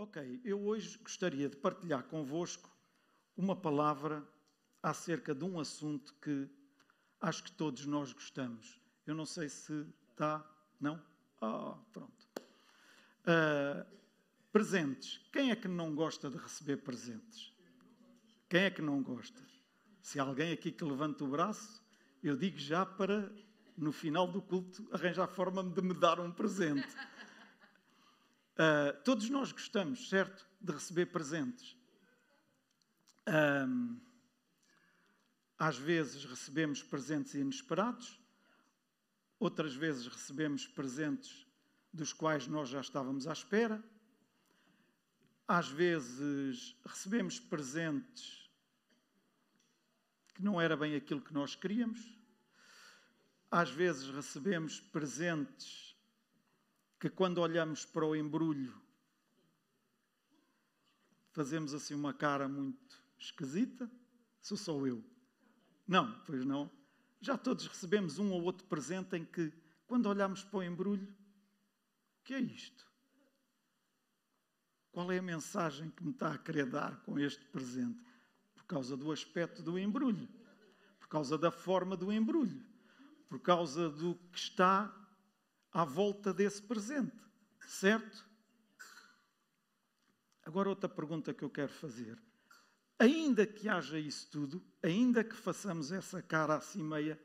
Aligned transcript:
Ok, 0.00 0.40
eu 0.44 0.64
hoje 0.64 0.96
gostaria 0.98 1.48
de 1.48 1.56
partilhar 1.56 2.04
convosco 2.04 2.70
uma 3.36 3.56
palavra 3.56 4.24
acerca 4.80 5.34
de 5.34 5.44
um 5.44 5.58
assunto 5.58 6.14
que 6.22 6.48
acho 7.20 7.42
que 7.42 7.50
todos 7.50 7.84
nós 7.84 8.12
gostamos. 8.12 8.80
Eu 9.04 9.16
não 9.16 9.26
sei 9.26 9.48
se 9.48 9.84
está. 10.12 10.48
Não? 10.80 11.02
Ah, 11.40 11.70
oh, 11.72 11.76
pronto. 11.92 12.28
Uh, 13.26 13.84
presentes. 14.52 15.20
Quem 15.32 15.50
é 15.50 15.56
que 15.56 15.66
não 15.66 15.92
gosta 15.96 16.30
de 16.30 16.36
receber 16.36 16.76
presentes? 16.76 17.52
Quem 18.48 18.60
é 18.60 18.70
que 18.70 18.80
não 18.80 19.02
gosta? 19.02 19.42
Se 20.00 20.20
há 20.20 20.22
alguém 20.22 20.52
aqui 20.52 20.70
que 20.70 20.84
levanta 20.84 21.24
o 21.24 21.28
braço, 21.28 21.82
eu 22.22 22.36
digo 22.36 22.56
já 22.56 22.86
para, 22.86 23.32
no 23.76 23.90
final 23.90 24.30
do 24.30 24.40
culto, 24.40 24.88
arranjar 24.92 25.26
forma 25.26 25.64
de 25.64 25.82
me 25.82 25.92
dar 25.92 26.20
um 26.20 26.30
presente. 26.30 26.86
Uh, 28.58 28.92
todos 29.04 29.30
nós 29.30 29.52
gostamos, 29.52 30.08
certo? 30.08 30.44
De 30.60 30.72
receber 30.72 31.06
presentes. 31.06 31.76
Um, 33.28 34.00
às 35.56 35.76
vezes 35.76 36.24
recebemos 36.24 36.82
presentes 36.82 37.34
inesperados, 37.34 38.20
outras 39.38 39.74
vezes 39.74 40.08
recebemos 40.08 40.66
presentes 40.66 41.46
dos 41.92 42.12
quais 42.12 42.48
nós 42.48 42.68
já 42.68 42.80
estávamos 42.80 43.28
à 43.28 43.32
espera. 43.32 43.80
Às 45.46 45.68
vezes 45.68 46.76
recebemos 46.84 47.38
presentes 47.38 48.50
que 50.34 50.42
não 50.42 50.60
era 50.60 50.76
bem 50.76 50.96
aquilo 50.96 51.20
que 51.20 51.32
nós 51.32 51.54
queríamos. 51.54 52.18
Às 53.50 53.70
vezes 53.70 54.08
recebemos 54.10 54.80
presentes 54.80 55.87
que 56.98 57.08
quando 57.08 57.38
olhamos 57.38 57.84
para 57.84 58.04
o 58.04 58.16
embrulho 58.16 58.74
fazemos 61.32 61.72
assim 61.72 61.94
uma 61.94 62.12
cara 62.12 62.48
muito 62.48 63.00
esquisita? 63.16 63.90
Sou 64.40 64.56
só 64.56 64.86
eu? 64.86 65.04
Não, 65.86 66.20
pois 66.26 66.44
não. 66.44 66.70
Já 67.20 67.38
todos 67.38 67.66
recebemos 67.66 68.18
um 68.18 68.32
ou 68.32 68.42
outro 68.42 68.66
presente 68.66 69.16
em 69.16 69.24
que, 69.24 69.52
quando 69.86 70.06
olhamos 70.06 70.42
para 70.42 70.58
o 70.58 70.62
embrulho, 70.62 71.08
o 72.20 72.24
que 72.24 72.34
é 72.34 72.40
isto? 72.40 72.86
Qual 74.90 75.12
é 75.12 75.18
a 75.18 75.22
mensagem 75.22 75.90
que 75.90 76.02
me 76.02 76.10
está 76.10 76.32
a 76.32 76.38
querer 76.38 76.66
dar 76.66 77.00
com 77.02 77.18
este 77.18 77.44
presente? 77.46 78.02
Por 78.54 78.64
causa 78.64 78.96
do 78.96 79.12
aspecto 79.12 79.62
do 79.62 79.78
embrulho, 79.78 80.28
por 80.98 81.08
causa 81.08 81.38
da 81.38 81.50
forma 81.50 81.96
do 81.96 82.12
embrulho, 82.12 82.66
por 83.28 83.40
causa 83.40 83.88
do 83.88 84.16
que 84.32 84.38
está 84.38 84.92
à 85.72 85.84
volta 85.84 86.32
desse 86.32 86.62
presente, 86.62 87.16
certo? 87.66 88.26
Agora, 90.44 90.70
outra 90.70 90.88
pergunta 90.88 91.34
que 91.34 91.42
eu 91.42 91.50
quero 91.50 91.72
fazer. 91.72 92.18
Ainda 92.98 93.46
que 93.46 93.68
haja 93.68 93.98
isso 93.98 94.30
tudo, 94.30 94.64
ainda 94.82 95.22
que 95.22 95.36
façamos 95.36 95.92
essa 95.92 96.22
cara 96.22 96.56
assim 96.56 96.82
meia, 96.82 97.20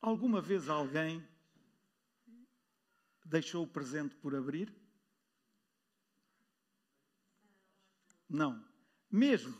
alguma 0.00 0.40
vez 0.40 0.68
alguém 0.68 1.26
deixou 3.24 3.64
o 3.64 3.68
presente 3.68 4.14
por 4.14 4.34
abrir? 4.34 4.74
Não. 8.28 8.64
Mesmo 9.10 9.56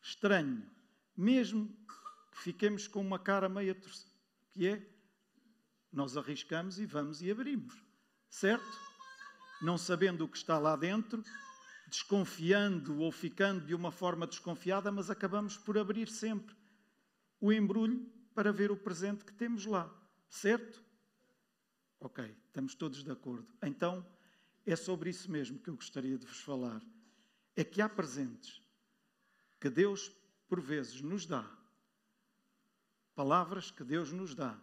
estranho, 0.00 0.70
mesmo 1.16 1.68
que 2.32 2.38
fiquemos 2.38 2.86
com 2.86 3.00
uma 3.00 3.18
cara 3.18 3.48
meia 3.48 3.74
torcida, 3.74 4.12
que 4.50 4.66
é 4.66 4.91
nós 5.92 6.16
arriscamos 6.16 6.78
e 6.78 6.86
vamos 6.86 7.20
e 7.22 7.30
abrimos. 7.30 7.84
Certo? 8.30 8.66
Não 9.60 9.76
sabendo 9.76 10.24
o 10.24 10.28
que 10.28 10.36
está 10.36 10.58
lá 10.58 10.74
dentro, 10.74 11.22
desconfiando 11.86 12.98
ou 12.98 13.12
ficando 13.12 13.66
de 13.66 13.74
uma 13.74 13.92
forma 13.92 14.26
desconfiada, 14.26 14.90
mas 14.90 15.10
acabamos 15.10 15.58
por 15.58 15.76
abrir 15.76 16.08
sempre 16.08 16.56
o 17.38 17.52
embrulho 17.52 18.10
para 18.34 18.50
ver 18.50 18.70
o 18.70 18.76
presente 18.76 19.24
que 19.24 19.32
temos 19.32 19.66
lá. 19.66 19.92
Certo? 20.30 20.82
Ok, 22.00 22.34
estamos 22.46 22.74
todos 22.74 23.04
de 23.04 23.10
acordo. 23.10 23.46
Então, 23.62 24.04
é 24.64 24.74
sobre 24.74 25.10
isso 25.10 25.30
mesmo 25.30 25.58
que 25.58 25.68
eu 25.68 25.74
gostaria 25.74 26.16
de 26.16 26.26
vos 26.26 26.40
falar. 26.40 26.82
É 27.54 27.62
que 27.62 27.82
há 27.82 27.88
presentes 27.88 28.62
que 29.60 29.68
Deus, 29.68 30.10
por 30.48 30.60
vezes, 30.60 31.00
nos 31.02 31.26
dá, 31.26 31.48
palavras 33.14 33.70
que 33.70 33.84
Deus 33.84 34.10
nos 34.10 34.34
dá, 34.34 34.58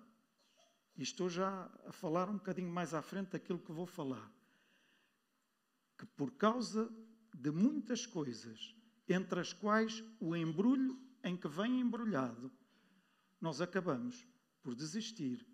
e 0.99 1.03
estou 1.03 1.29
já 1.29 1.71
a 1.85 1.93
falar 1.93 2.29
um 2.29 2.33
bocadinho 2.33 2.69
mais 2.69 2.93
à 2.93 3.01
frente 3.01 3.29
daquilo 3.29 3.57
que 3.57 3.71
vou 3.71 3.85
falar, 3.85 4.29
que 5.97 6.05
por 6.05 6.31
causa 6.31 6.93
de 7.33 7.49
muitas 7.51 8.05
coisas, 8.05 8.75
entre 9.07 9.39
as 9.39 9.53
quais 9.53 10.03
o 10.19 10.35
embrulho 10.35 10.99
em 11.23 11.37
que 11.37 11.47
vem 11.47 11.79
embrulhado, 11.79 12.51
nós 13.39 13.61
acabamos 13.61 14.27
por 14.61 14.75
desistir 14.75 15.47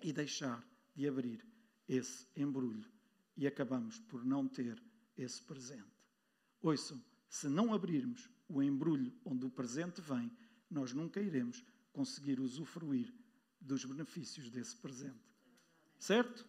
e 0.00 0.12
deixar 0.12 0.66
de 0.96 1.06
abrir 1.06 1.46
esse 1.86 2.26
embrulho 2.36 2.90
e 3.36 3.46
acabamos 3.46 4.00
por 4.00 4.24
não 4.24 4.48
ter 4.48 4.82
esse 5.16 5.40
presente. 5.40 5.84
Ouçam, 6.60 7.00
se 7.28 7.48
não 7.48 7.72
abrirmos 7.72 8.28
o 8.48 8.60
embrulho 8.60 9.16
onde 9.24 9.46
o 9.46 9.50
presente 9.50 10.00
vem, 10.00 10.32
nós 10.68 10.92
nunca 10.92 11.20
iremos 11.20 11.64
conseguir 11.92 12.40
usufruir 12.40 13.19
dos 13.60 13.84
benefícios 13.84 14.50
desse 14.50 14.76
presente. 14.76 15.30
Certo? 15.98 16.46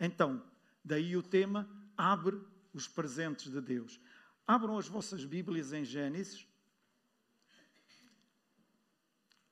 Então, 0.00 0.42
daí 0.84 1.16
o 1.16 1.22
tema 1.22 1.68
abre 1.96 2.40
os 2.72 2.88
presentes 2.88 3.50
de 3.50 3.60
Deus. 3.60 4.00
Abram 4.46 4.78
as 4.78 4.88
vossas 4.88 5.24
Bíblias 5.24 5.72
em 5.72 5.84
Gênesis 5.84 6.46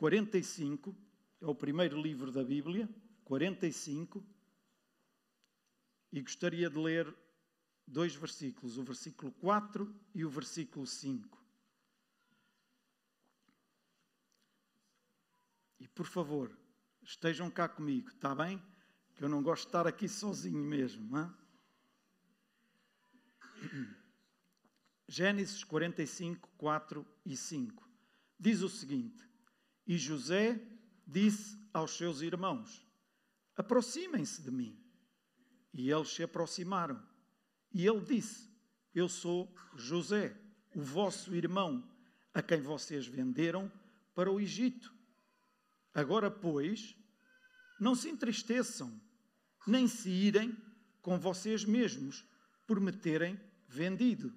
45, 0.00 0.96
é 1.42 1.46
o 1.46 1.54
primeiro 1.54 2.00
livro 2.00 2.32
da 2.32 2.42
Bíblia, 2.42 2.88
45, 3.22 4.26
e 6.10 6.22
gostaria 6.22 6.70
de 6.70 6.78
ler 6.78 7.14
dois 7.86 8.14
versículos, 8.14 8.78
o 8.78 8.82
versículo 8.82 9.30
4 9.32 9.94
e 10.14 10.24
o 10.24 10.30
versículo 10.30 10.86
5. 10.86 11.38
E 15.80 15.86
por 15.86 16.06
favor, 16.06 16.50
estejam 17.02 17.50
cá 17.50 17.68
comigo, 17.68 18.08
está 18.08 18.34
bem? 18.34 18.62
Que 19.14 19.24
eu 19.24 19.28
não 19.28 19.42
gosto 19.42 19.62
de 19.62 19.68
estar 19.68 19.86
aqui 19.86 20.08
sozinho 20.08 20.62
mesmo. 20.62 21.18
Hein? 21.18 21.30
Gênesis 25.08 25.64
45, 25.64 26.48
4 26.56 27.06
e 27.26 27.36
5 27.36 27.90
diz 28.40 28.62
o 28.62 28.68
seguinte: 28.68 29.22
E 29.86 29.98
José 29.98 30.58
disse 31.06 31.58
aos 31.74 31.96
seus 31.96 32.22
irmãos: 32.22 32.86
Aproximem-se 33.54 34.42
de 34.42 34.50
mim. 34.50 34.76
E 35.72 35.90
eles 35.90 36.08
se 36.08 36.22
aproximaram. 36.22 37.00
E 37.72 37.86
ele 37.86 38.00
disse: 38.00 38.50
Eu 38.94 39.08
sou 39.08 39.54
José, 39.76 40.34
o 40.74 40.80
vosso 40.80 41.34
irmão, 41.34 41.86
a 42.32 42.42
quem 42.42 42.60
vocês 42.60 43.06
venderam 43.06 43.70
para 44.14 44.32
o 44.32 44.40
Egito. 44.40 44.92
Agora, 45.94 46.30
pois, 46.30 46.96
não 47.80 47.94
se 47.94 48.08
entristeçam, 48.08 49.00
nem 49.66 49.88
se 49.88 50.08
irem 50.08 50.56
com 51.02 51.18
vocês 51.18 51.64
mesmos 51.64 52.24
por 52.66 52.80
me 52.80 52.92
terem 52.92 53.40
vendido. 53.66 54.32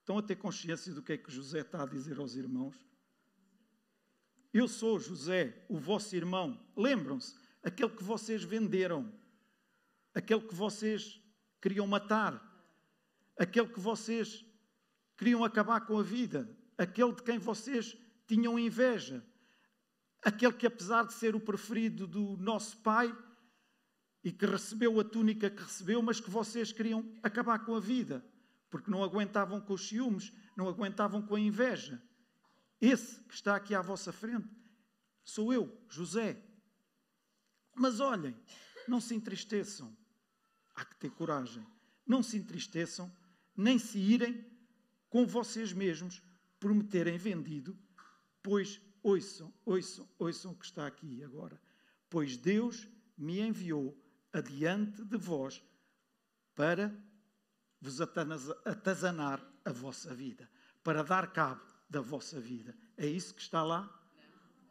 Estão 0.00 0.18
a 0.18 0.22
ter 0.22 0.36
consciência 0.36 0.92
do 0.92 1.02
que 1.02 1.12
é 1.12 1.18
que 1.18 1.30
José 1.30 1.60
está 1.60 1.82
a 1.82 1.86
dizer 1.86 2.18
aos 2.18 2.34
irmãos? 2.34 2.76
Eu 4.52 4.66
sou 4.66 4.98
José, 4.98 5.64
o 5.68 5.78
vosso 5.78 6.16
irmão. 6.16 6.60
Lembram-se, 6.76 7.36
aquele 7.62 7.90
que 7.90 8.02
vocês 8.02 8.42
venderam, 8.42 9.12
aquele 10.12 10.40
que 10.40 10.54
vocês 10.54 11.20
queriam 11.60 11.86
matar, 11.86 12.42
aquele 13.38 13.68
que 13.68 13.78
vocês 13.78 14.44
queriam 15.16 15.44
acabar 15.44 15.82
com 15.82 15.98
a 15.98 16.02
vida, 16.02 16.48
aquele 16.76 17.12
de 17.12 17.22
quem 17.22 17.38
vocês 17.38 17.96
tinham 18.26 18.58
inveja, 18.58 19.24
aquele 20.22 20.52
que, 20.52 20.66
apesar 20.66 21.04
de 21.04 21.12
ser 21.14 21.34
o 21.34 21.40
preferido 21.40 22.06
do 22.06 22.36
nosso 22.36 22.76
pai 22.78 23.16
e 24.22 24.30
que 24.30 24.44
recebeu 24.44 25.00
a 25.00 25.04
túnica 25.04 25.48
que 25.48 25.62
recebeu, 25.62 26.02
mas 26.02 26.20
que 26.20 26.30
vocês 26.30 26.72
queriam 26.72 27.04
acabar 27.22 27.58
com 27.60 27.74
a 27.74 27.80
vida, 27.80 28.24
porque 28.68 28.90
não 28.90 29.02
aguentavam 29.02 29.60
com 29.60 29.72
os 29.72 29.88
ciúmes, 29.88 30.32
não 30.56 30.68
aguentavam 30.68 31.22
com 31.22 31.34
a 31.34 31.40
inveja. 31.40 32.02
Esse 32.80 33.22
que 33.24 33.34
está 33.34 33.56
aqui 33.56 33.74
à 33.74 33.82
vossa 33.82 34.12
frente 34.12 34.48
sou 35.24 35.52
eu, 35.52 35.84
José. 35.88 36.42
Mas 37.74 38.00
olhem, 38.00 38.36
não 38.86 39.00
se 39.00 39.14
entristeçam. 39.14 39.96
Há 40.74 40.84
que 40.84 40.96
ter 40.96 41.10
coragem. 41.10 41.66
Não 42.06 42.22
se 42.22 42.36
entristeçam, 42.36 43.10
nem 43.56 43.78
se 43.78 43.98
irem 43.98 44.44
com 45.08 45.26
vocês 45.26 45.72
mesmos 45.72 46.22
por 46.58 46.74
me 46.74 46.84
terem 46.84 47.16
vendido, 47.16 47.78
pois 48.42 48.80
ouçam, 49.02 49.52
ouçam, 49.64 50.08
ouçam 50.18 50.52
o 50.52 50.56
que 50.56 50.64
está 50.64 50.86
aqui 50.86 51.22
agora. 51.22 51.60
Pois 52.08 52.36
Deus 52.36 52.88
me 53.16 53.40
enviou 53.40 53.96
adiante 54.32 55.04
de 55.04 55.16
vós 55.16 55.62
para 56.54 56.94
vos 57.80 58.00
atazanar 58.00 59.44
a 59.64 59.72
vossa 59.72 60.14
vida, 60.14 60.50
para 60.82 61.02
dar 61.02 61.32
cabo 61.32 61.62
da 61.88 62.00
vossa 62.00 62.40
vida. 62.40 62.76
É 62.96 63.06
isso 63.06 63.34
que 63.34 63.42
está 63.42 63.62
lá? 63.62 63.88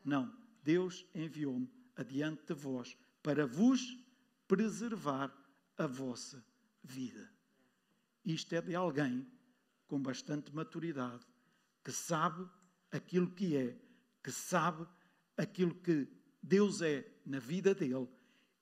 Não. 0.04 0.38
Deus 0.64 1.06
enviou-me 1.16 1.70
adiante 1.96 2.46
de 2.46 2.54
vós 2.54 2.98
para 3.24 3.48
vos 3.48 3.98
preservar 4.48 5.34
a 5.78 5.88
vossa 5.88 6.44
vida. 6.84 7.30
Isto 8.26 8.54
é 8.56 8.62
de 8.62 8.76
alguém 8.76 9.26
com 9.88 10.00
bastante 10.00 10.54
maturidade, 10.54 11.26
que 11.84 11.92
sabe 11.92 12.48
aquilo 12.92 13.32
que 13.32 13.56
é, 13.56 13.76
que 14.24 14.32
sabe 14.32 14.86
aquilo 15.38 15.74
que 15.76 16.08
Deus 16.42 16.82
é 16.82 17.10
na 17.26 17.40
vida 17.40 17.74
dele 17.74 18.08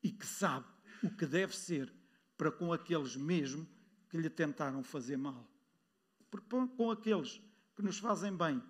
e 0.04 0.12
que 0.12 0.26
sabe 0.26 0.68
o 1.04 1.10
que 1.10 1.26
deve 1.26 1.56
ser 1.56 1.94
para 2.38 2.52
com 2.52 2.72
aqueles 2.72 3.16
mesmo 3.16 3.68
que 4.10 4.18
lhe 4.18 4.30
tentaram 4.30 4.84
fazer 4.84 5.18
mal. 5.18 5.50
Porque 6.30 6.48
com 6.76 6.92
aqueles 6.92 7.42
que 7.76 7.82
nos 7.82 7.98
fazem 7.98 8.36
bem, 8.36 8.62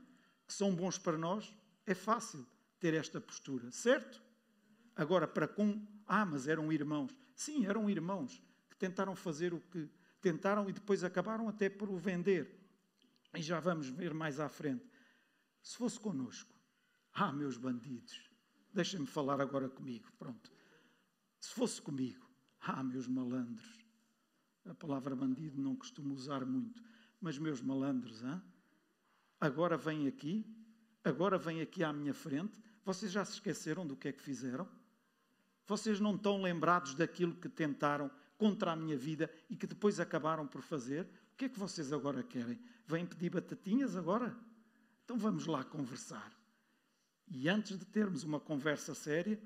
que 0.45 0.53
são 0.53 0.73
bons 0.73 0.97
para 0.97 1.17
nós, 1.17 1.53
é 1.85 1.93
fácil 1.93 2.45
ter 2.79 2.93
esta 2.93 3.19
postura, 3.19 3.71
certo? 3.71 4.21
Agora, 4.95 5.27
para 5.27 5.47
com. 5.47 5.85
Ah, 6.05 6.25
mas 6.25 6.47
eram 6.47 6.71
irmãos. 6.71 7.15
Sim, 7.35 7.65
eram 7.65 7.89
irmãos 7.89 8.41
que 8.69 8.75
tentaram 8.77 9.15
fazer 9.15 9.53
o 9.53 9.59
que 9.59 9.89
tentaram 10.21 10.69
e 10.69 10.73
depois 10.73 11.03
acabaram 11.03 11.47
até 11.47 11.69
por 11.69 11.89
o 11.89 11.97
vender. 11.97 12.59
E 13.35 13.41
já 13.41 13.59
vamos 13.59 13.89
ver 13.89 14.13
mais 14.13 14.39
à 14.39 14.49
frente. 14.49 14.85
Se 15.61 15.77
fosse 15.77 15.99
conosco, 15.99 16.56
ah, 17.19 17.31
meus 17.31 17.57
bandidos, 17.57 18.29
deixem-me 18.71 19.07
falar 19.07 19.41
agora 19.41 19.67
comigo, 19.67 20.07
pronto. 20.19 20.51
Se 21.39 21.49
fosse 21.49 21.81
comigo, 21.81 22.29
ah, 22.61 22.83
meus 22.83 23.07
malandros, 23.07 23.79
a 24.63 24.75
palavra 24.75 25.15
bandido 25.15 25.59
não 25.59 25.75
costumo 25.75 26.13
usar 26.13 26.45
muito, 26.45 26.79
mas 27.19 27.39
meus 27.39 27.59
malandros, 27.59 28.23
ah, 28.23 28.39
agora 29.41 29.75
vêm 29.75 30.07
aqui, 30.07 30.45
agora 31.03 31.39
vêm 31.39 31.59
aqui 31.59 31.83
à 31.83 31.91
minha 31.91 32.13
frente, 32.13 32.61
vocês 32.85 33.11
já 33.11 33.25
se 33.25 33.33
esqueceram 33.33 33.85
do 33.85 33.95
que 33.97 34.09
é 34.09 34.11
que 34.11 34.21
fizeram? 34.21 34.69
Vocês 35.65 35.99
não 35.99 36.15
estão 36.15 36.39
lembrados 36.39 36.93
daquilo 36.93 37.33
que 37.33 37.49
tentaram 37.49 38.11
contra 38.37 38.73
a 38.73 38.75
minha 38.75 38.95
vida 38.95 39.27
e 39.49 39.55
que 39.55 39.65
depois 39.65 39.99
acabaram 39.99 40.45
por 40.45 40.61
fazer? 40.61 41.09
O 41.33 41.35
que 41.35 41.45
é 41.45 41.49
que 41.49 41.57
vocês 41.57 41.91
agora 41.91 42.21
querem? 42.21 42.61
Vêm 42.85 43.07
pedir 43.07 43.31
batatinhas 43.31 43.95
agora? 43.95 44.37
Então 45.03 45.17
vamos 45.17 45.47
lá 45.47 45.63
conversar. 45.63 46.36
E 47.29 47.49
antes 47.49 47.77
de 47.77 47.85
termos 47.85 48.23
uma 48.23 48.39
conversa 48.39 48.95
séria, 48.95 49.41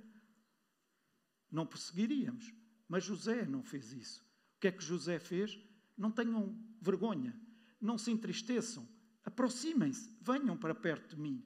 não 1.51 1.66
prosseguiríamos. 1.66 2.54
Mas 2.88 3.04
José 3.04 3.45
não 3.45 3.63
fez 3.63 3.92
isso. 3.92 4.22
O 4.57 4.60
que 4.60 4.68
é 4.68 4.72
que 4.72 4.83
José 4.83 5.19
fez? 5.19 5.60
Não 5.98 6.12
tenham 6.12 6.56
vergonha, 6.81 7.39
não 7.80 7.98
se 7.98 8.12
entristeçam, 8.12 8.88
aproximem-se, 9.24 10.16
venham 10.22 10.57
para 10.57 10.74
perto 10.74 11.16
de 11.16 11.22
mim. 11.22 11.45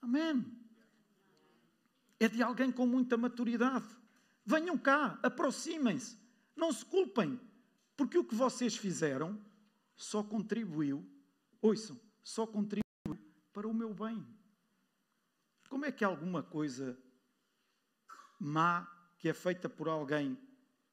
Amém. 0.00 0.44
É 2.20 2.28
de 2.28 2.42
alguém 2.42 2.70
com 2.70 2.86
muita 2.86 3.16
maturidade. 3.16 3.88
Venham 4.44 4.78
cá, 4.78 5.18
aproximem-se, 5.22 6.16
não 6.56 6.72
se 6.72 6.84
culpem, 6.84 7.38
porque 7.96 8.16
o 8.16 8.24
que 8.24 8.34
vocês 8.34 8.76
fizeram 8.76 9.38
só 9.94 10.22
contribuiu, 10.22 11.04
ouçam, 11.60 12.00
só 12.22 12.46
contribuiu 12.46 12.82
para 13.52 13.68
o 13.68 13.74
meu 13.74 13.92
bem. 13.92 14.24
Como 15.68 15.84
é 15.84 15.92
que 15.92 16.04
alguma 16.04 16.42
coisa 16.42 16.98
má 18.38 18.86
que 19.18 19.28
é 19.28 19.34
feita 19.34 19.68
por 19.68 19.88
alguém 19.88 20.38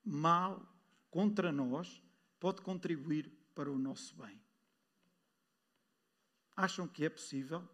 mal 0.03 0.67
contra 1.09 1.51
nós 1.51 2.03
pode 2.39 2.61
contribuir 2.61 3.31
para 3.53 3.71
o 3.71 3.77
nosso 3.77 4.15
bem? 4.15 4.39
Acham 6.55 6.87
que 6.87 7.05
é 7.05 7.09
possível? 7.09 7.67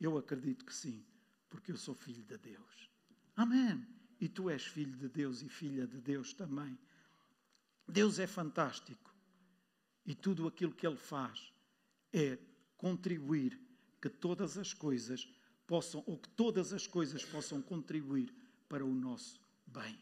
Eu 0.00 0.16
acredito 0.18 0.64
que 0.64 0.74
sim, 0.74 1.04
porque 1.48 1.72
eu 1.72 1.76
sou 1.76 1.94
filho 1.94 2.24
de 2.24 2.36
Deus. 2.36 2.90
Amém. 3.34 3.86
E 4.20 4.28
tu 4.28 4.48
és 4.48 4.64
filho 4.64 4.96
de 4.96 5.08
Deus 5.08 5.42
e 5.42 5.48
filha 5.48 5.86
de 5.86 6.00
Deus 6.00 6.32
também. 6.32 6.78
Deus 7.86 8.18
é 8.18 8.26
fantástico. 8.26 9.14
E 10.04 10.14
tudo 10.14 10.46
aquilo 10.46 10.74
que 10.74 10.86
Ele 10.86 10.96
faz 10.96 11.52
é 12.12 12.38
contribuir 12.76 13.60
que 14.00 14.08
todas 14.08 14.56
as 14.56 14.72
coisas 14.72 15.28
possam, 15.66 16.02
ou 16.06 16.18
que 16.18 16.28
todas 16.30 16.72
as 16.72 16.86
coisas 16.86 17.24
possam 17.24 17.60
contribuir 17.60 18.32
para 18.68 18.84
o 18.84 18.94
nosso 18.94 19.40
bem. 19.66 19.98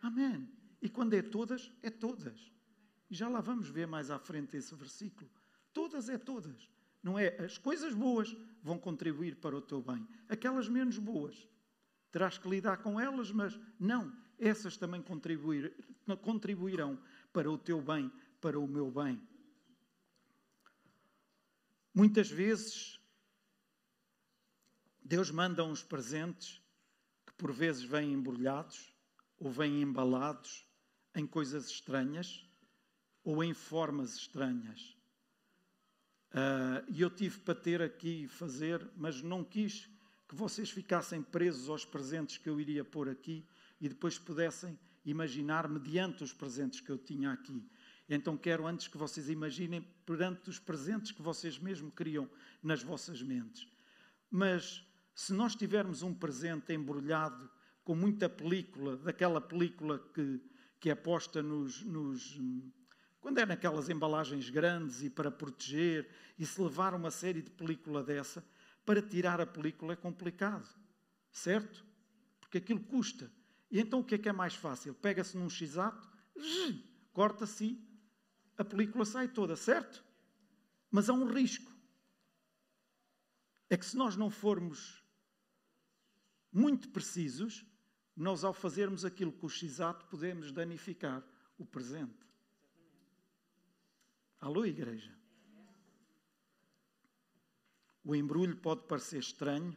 Amém. 0.00 0.28
Amém. 0.28 0.48
E 0.80 0.88
quando 0.88 1.14
é 1.14 1.22
todas, 1.22 1.70
é 1.82 1.90
todas. 1.90 2.52
E 3.10 3.14
já 3.14 3.28
lá 3.28 3.40
vamos 3.40 3.68
ver 3.68 3.86
mais 3.86 4.10
à 4.10 4.18
frente 4.18 4.56
esse 4.56 4.74
versículo. 4.74 5.30
Todas 5.72 6.08
é 6.08 6.18
todas. 6.18 6.68
Não 7.02 7.18
é 7.18 7.36
as 7.42 7.58
coisas 7.58 7.94
boas 7.94 8.34
vão 8.62 8.78
contribuir 8.78 9.36
para 9.36 9.56
o 9.56 9.60
teu 9.60 9.82
bem. 9.82 10.06
Aquelas 10.28 10.68
menos 10.68 10.98
boas, 10.98 11.48
terás 12.10 12.38
que 12.38 12.48
lidar 12.48 12.78
com 12.78 13.00
elas, 13.00 13.32
mas 13.32 13.58
não, 13.78 14.16
essas 14.38 14.76
também 14.76 15.02
contribuir, 15.02 15.74
contribuirão 16.20 16.98
para 17.32 17.50
o 17.50 17.58
teu 17.58 17.80
bem, 17.80 18.10
para 18.40 18.58
o 18.58 18.68
meu 18.68 18.90
bem. 18.90 19.20
Muitas 21.94 22.30
vezes, 22.30 22.98
Deus 25.04 25.30
manda 25.30 25.64
uns 25.64 25.82
presentes 25.82 26.60
que 27.26 27.32
por 27.34 27.52
vezes 27.52 27.82
vêm 27.82 28.12
embrulhados 28.12 28.94
ou 29.38 29.50
vêm 29.50 29.82
embalados 29.82 30.66
em 31.14 31.26
coisas 31.26 31.68
estranhas 31.68 32.46
ou 33.24 33.42
em 33.42 33.52
formas 33.52 34.14
estranhas. 34.14 34.96
Uh, 36.30 36.82
e 36.88 37.02
eu 37.02 37.10
tive 37.10 37.40
para 37.40 37.54
ter 37.54 37.82
aqui 37.82 38.24
e 38.24 38.28
fazer, 38.28 38.88
mas 38.96 39.20
não 39.20 39.44
quis 39.44 39.88
que 40.28 40.34
vocês 40.34 40.70
ficassem 40.70 41.22
presos 41.22 41.68
aos 41.68 41.84
presentes 41.84 42.38
que 42.38 42.48
eu 42.48 42.58
iria 42.58 42.84
pôr 42.84 43.08
aqui 43.08 43.46
e 43.80 43.88
depois 43.88 44.18
pudessem 44.18 44.78
imaginar 45.04 45.68
mediante 45.68 46.24
os 46.24 46.32
presentes 46.32 46.80
que 46.80 46.90
eu 46.90 46.96
tinha 46.96 47.32
aqui. 47.32 47.62
Então 48.08 48.36
quero 48.36 48.66
antes 48.66 48.88
que 48.88 48.96
vocês 48.96 49.28
imaginem 49.28 49.82
perante 50.06 50.48
os 50.48 50.58
presentes 50.58 51.12
que 51.12 51.20
vocês 51.20 51.58
mesmo 51.58 51.90
criam 51.90 52.30
nas 52.62 52.82
vossas 52.82 53.22
mentes. 53.22 53.66
Mas 54.30 54.86
se 55.14 55.32
nós 55.32 55.54
tivermos 55.54 56.02
um 56.02 56.14
presente 56.14 56.72
embrulhado 56.72 57.50
com 57.84 57.94
muita 57.94 58.28
película, 58.28 58.96
daquela 58.96 59.40
película 59.40 59.98
que, 60.14 60.40
que 60.78 60.90
é 60.90 60.94
posta 60.94 61.42
nos, 61.42 61.82
nos 61.82 62.38
quando 63.22 63.38
é 63.38 63.46
naquelas 63.46 63.88
embalagens 63.88 64.50
grandes 64.50 65.00
e 65.02 65.08
para 65.08 65.30
proteger, 65.30 66.08
e 66.36 66.44
se 66.44 66.60
levar 66.60 66.92
uma 66.92 67.10
série 67.10 67.40
de 67.40 67.50
película 67.50 68.02
dessa, 68.02 68.44
para 68.84 69.00
tirar 69.00 69.40
a 69.40 69.46
película 69.46 69.92
é 69.92 69.96
complicado, 69.96 70.68
certo? 71.30 71.84
Porque 72.40 72.58
aquilo 72.58 72.80
custa. 72.80 73.30
E 73.70 73.78
então 73.78 74.00
o 74.00 74.04
que 74.04 74.16
é 74.16 74.18
que 74.18 74.28
é 74.28 74.32
mais 74.32 74.56
fácil? 74.56 74.92
Pega-se 74.92 75.36
num 75.36 75.48
x-ato, 75.48 76.10
corta-se, 77.12 77.80
a 78.58 78.64
película 78.64 79.04
sai 79.04 79.28
toda, 79.28 79.54
certo? 79.54 80.04
Mas 80.90 81.08
há 81.08 81.12
um 81.12 81.24
risco. 81.24 81.70
É 83.70 83.76
que 83.76 83.86
se 83.86 83.96
nós 83.96 84.16
não 84.16 84.30
formos 84.30 85.01
muito 86.52 86.90
precisos, 86.90 87.64
nós 88.14 88.44
ao 88.44 88.52
fazermos 88.52 89.04
aquilo 89.04 89.32
com 89.32 89.46
o 89.46 89.50
x-ato 89.50 90.04
podemos 90.06 90.52
danificar 90.52 91.24
o 91.56 91.64
presente. 91.64 92.26
Alô, 94.38 94.66
igreja? 94.66 95.16
O 98.04 98.14
embrulho 98.14 98.56
pode 98.56 98.82
parecer 98.82 99.18
estranho 99.18 99.76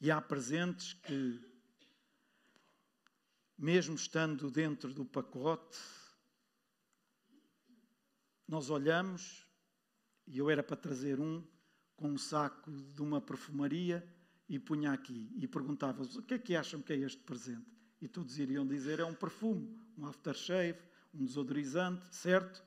e 0.00 0.10
há 0.10 0.20
presentes 0.20 0.94
que, 0.94 1.40
mesmo 3.58 3.94
estando 3.94 4.50
dentro 4.50 4.94
do 4.94 5.04
pacote, 5.04 5.78
nós 8.46 8.70
olhamos, 8.70 9.46
e 10.26 10.38
eu 10.38 10.48
era 10.48 10.62
para 10.62 10.76
trazer 10.76 11.20
um, 11.20 11.46
com 11.96 12.10
um 12.10 12.18
saco 12.18 12.70
de 12.70 13.02
uma 13.02 13.20
perfumaria 13.20 14.06
e 14.52 14.58
punha 14.58 14.92
aqui 14.92 15.32
e 15.36 15.48
perguntava-vos 15.48 16.16
o 16.16 16.22
que 16.22 16.34
é 16.34 16.38
que 16.38 16.54
acham 16.54 16.80
que 16.80 16.92
é 16.92 16.96
este 16.98 17.20
presente? 17.22 17.66
E 18.00 18.06
todos 18.06 18.38
iriam 18.38 18.64
dizer 18.66 19.00
é 19.00 19.04
um 19.04 19.14
perfume, 19.14 19.76
um 19.98 20.06
aftershave, 20.06 20.78
um 21.12 21.24
desodorizante, 21.24 22.14
certo? 22.14 22.62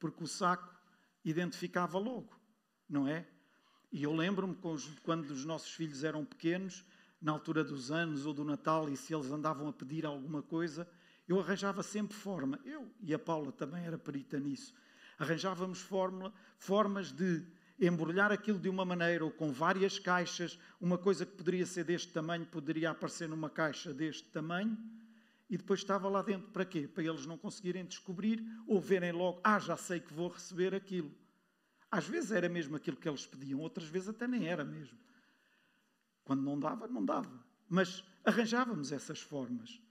porque 0.00 0.24
o 0.24 0.26
saco 0.26 0.74
identificava 1.22 1.98
logo, 1.98 2.34
não 2.88 3.06
é? 3.06 3.28
E 3.92 4.02
eu 4.02 4.14
lembro-me 4.14 4.56
quando 5.02 5.30
os 5.30 5.44
nossos 5.44 5.72
filhos 5.72 6.02
eram 6.02 6.24
pequenos, 6.24 6.84
na 7.20 7.32
altura 7.32 7.62
dos 7.62 7.92
anos 7.92 8.24
ou 8.24 8.32
do 8.32 8.42
Natal, 8.42 8.88
e 8.88 8.96
se 8.96 9.14
eles 9.14 9.30
andavam 9.30 9.68
a 9.68 9.72
pedir 9.72 10.06
alguma 10.06 10.42
coisa, 10.42 10.88
eu 11.28 11.38
arranjava 11.38 11.82
sempre 11.82 12.16
forma. 12.16 12.58
Eu 12.64 12.90
e 13.02 13.12
a 13.12 13.18
Paula 13.18 13.52
também 13.52 13.84
era 13.84 13.98
perita 13.98 14.40
nisso. 14.40 14.72
Arranjávamos 15.18 15.80
fórmula, 15.80 16.32
formas 16.56 17.12
de 17.12 17.44
embrulhar 17.80 18.30
aquilo 18.30 18.58
de 18.58 18.68
uma 18.68 18.84
maneira 18.84 19.24
ou 19.24 19.30
com 19.30 19.50
várias 19.50 19.98
caixas. 19.98 20.58
Uma 20.80 20.98
coisa 20.98 21.24
que 21.24 21.36
poderia 21.36 21.64
ser 21.64 21.84
deste 21.84 22.12
tamanho 22.12 22.46
poderia 22.46 22.90
aparecer 22.90 23.28
numa 23.28 23.48
caixa 23.48 23.92
deste 23.94 24.28
tamanho 24.28 24.76
e 25.48 25.56
depois 25.56 25.80
estava 25.80 26.08
lá 26.08 26.22
dentro 26.22 26.48
para 26.50 26.64
quê? 26.64 26.86
Para 26.86 27.02
eles 27.02 27.26
não 27.26 27.36
conseguirem 27.36 27.84
descobrir 27.84 28.44
ou 28.68 28.80
verem 28.80 29.10
logo, 29.10 29.40
ah, 29.42 29.58
já 29.58 29.76
sei 29.76 29.98
que 29.98 30.14
vou 30.14 30.28
receber 30.28 30.74
aquilo. 30.74 31.12
Às 31.90 32.06
vezes 32.06 32.30
era 32.30 32.48
mesmo 32.48 32.76
aquilo 32.76 32.96
que 32.96 33.08
eles 33.08 33.26
pediam, 33.26 33.58
outras 33.58 33.88
vezes 33.88 34.08
até 34.08 34.28
nem 34.28 34.46
era 34.46 34.64
mesmo. 34.64 34.96
Quando 36.22 36.42
não 36.42 36.58
dava, 36.58 36.86
não 36.86 37.04
dava. 37.04 37.44
Mas 37.68 38.04
arranjávamos 38.24 38.92
essas 38.92 39.20
formas. 39.20 39.82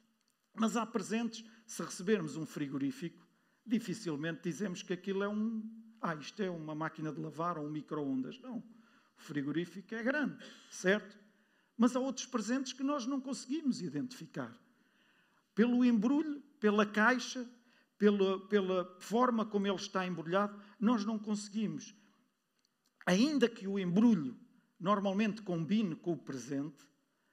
Mas 0.53 0.77
há 0.77 0.85
presentes, 0.85 1.43
se 1.65 1.83
recebermos 1.83 2.37
um 2.37 2.45
frigorífico, 2.45 3.27
dificilmente 3.65 4.41
dizemos 4.43 4.81
que 4.81 4.93
aquilo 4.93 5.23
é 5.23 5.27
um. 5.27 5.61
Ah, 6.01 6.15
isto 6.15 6.41
é 6.41 6.49
uma 6.49 6.73
máquina 6.73 7.11
de 7.11 7.19
lavar 7.19 7.57
ou 7.57 7.65
um 7.65 7.69
micro-ondas. 7.69 8.39
Não. 8.39 8.57
O 8.57 9.21
frigorífico 9.21 9.93
é 9.95 10.03
grande, 10.03 10.37
certo? 10.69 11.17
Mas 11.77 11.95
há 11.95 11.99
outros 11.99 12.25
presentes 12.25 12.73
que 12.73 12.83
nós 12.83 13.05
não 13.05 13.19
conseguimos 13.19 13.81
identificar. 13.81 14.53
Pelo 15.53 15.83
embrulho, 15.83 16.41
pela 16.59 16.85
caixa, 16.85 17.47
pela, 17.97 18.47
pela 18.47 18.95
forma 18.99 19.45
como 19.45 19.67
ele 19.67 19.75
está 19.75 20.05
embrulhado, 20.05 20.59
nós 20.79 21.03
não 21.05 21.19
conseguimos. 21.19 21.93
Ainda 23.05 23.49
que 23.49 23.67
o 23.67 23.77
embrulho 23.77 24.39
normalmente 24.79 25.41
combine 25.41 25.95
com 25.95 26.13
o 26.13 26.17
presente, 26.17 26.87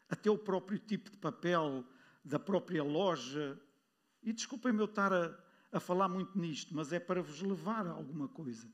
até 0.08 0.30
o 0.30 0.38
próprio 0.38 0.78
tipo 0.78 1.10
de 1.10 1.16
papel 1.16 1.84
da 2.24 2.38
própria 2.38 2.82
loja. 2.82 3.60
E 4.22 4.32
desculpem-me 4.32 4.80
eu 4.80 4.86
estar 4.86 5.12
a, 5.12 5.28
a, 5.76 5.80
falar 5.80 6.08
muito 6.08 6.38
nisto, 6.38 6.74
mas 6.74 6.92
é 6.92 6.98
para 6.98 7.22
vos 7.22 7.40
levar 7.42 7.86
a 7.86 7.90
alguma 7.90 8.28
coisa. 8.28 8.66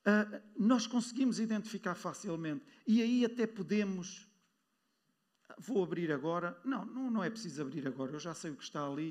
Uh, 0.00 0.40
nós 0.58 0.86
conseguimos 0.86 1.38
identificar 1.38 1.94
facilmente 1.94 2.64
e 2.86 3.02
aí 3.02 3.24
até 3.24 3.46
podemos. 3.46 4.26
Vou 5.58 5.82
abrir 5.82 6.10
agora. 6.10 6.58
Não, 6.64 6.84
não, 6.86 7.10
não 7.10 7.24
é 7.24 7.28
preciso 7.28 7.60
abrir 7.60 7.86
agora, 7.86 8.12
eu 8.12 8.18
já 8.18 8.32
sei 8.32 8.50
o 8.50 8.56
que 8.56 8.62
está 8.62 8.86
ali, 8.86 9.10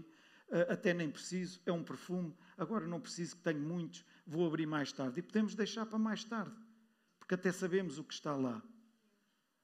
uh, 0.49 0.71
até 0.71 0.93
nem 0.93 1.09
preciso, 1.09 1.61
é 1.65 1.71
um 1.71 1.83
perfume. 1.83 2.35
Agora 2.57 2.87
não 2.87 2.99
preciso 2.99 3.37
que 3.37 3.43
tenho 3.43 3.61
muitos, 3.61 4.03
vou 4.25 4.47
abrir 4.47 4.65
mais 4.65 4.91
tarde. 4.91 5.19
E 5.19 5.23
podemos 5.23 5.55
deixar 5.55 5.85
para 5.85 5.99
mais 5.99 6.23
tarde, 6.23 6.55
porque 7.19 7.35
até 7.35 7.51
sabemos 7.51 7.99
o 7.99 8.03
que 8.03 8.13
está 8.13 8.35
lá. 8.35 8.61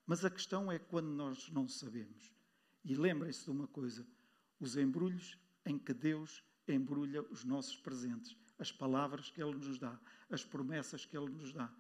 Mas 0.06 0.24
a 0.24 0.30
questão 0.30 0.72
é 0.72 0.78
quando 0.78 1.08
nós 1.08 1.50
não 1.50 1.68
sabemos. 1.68 2.32
E 2.84 2.94
lembrem-se 2.94 3.44
de 3.44 3.50
uma 3.50 3.68
coisa: 3.68 4.06
os 4.60 4.78
embrulhos 4.78 5.40
em 5.66 5.80
que 5.80 5.94
Deus 5.94 6.44
embrulha 6.74 7.22
os 7.24 7.44
nossos 7.44 7.78
presentes, 7.78 8.36
as 8.58 8.72
palavras 8.72 9.30
que 9.30 9.42
Ele 9.42 9.56
nos 9.56 9.78
dá, 9.78 10.00
as 10.30 10.44
promessas 10.44 11.06
que 11.06 11.18
Ele 11.18 11.30
nos 11.30 11.54
dá, 11.54 11.74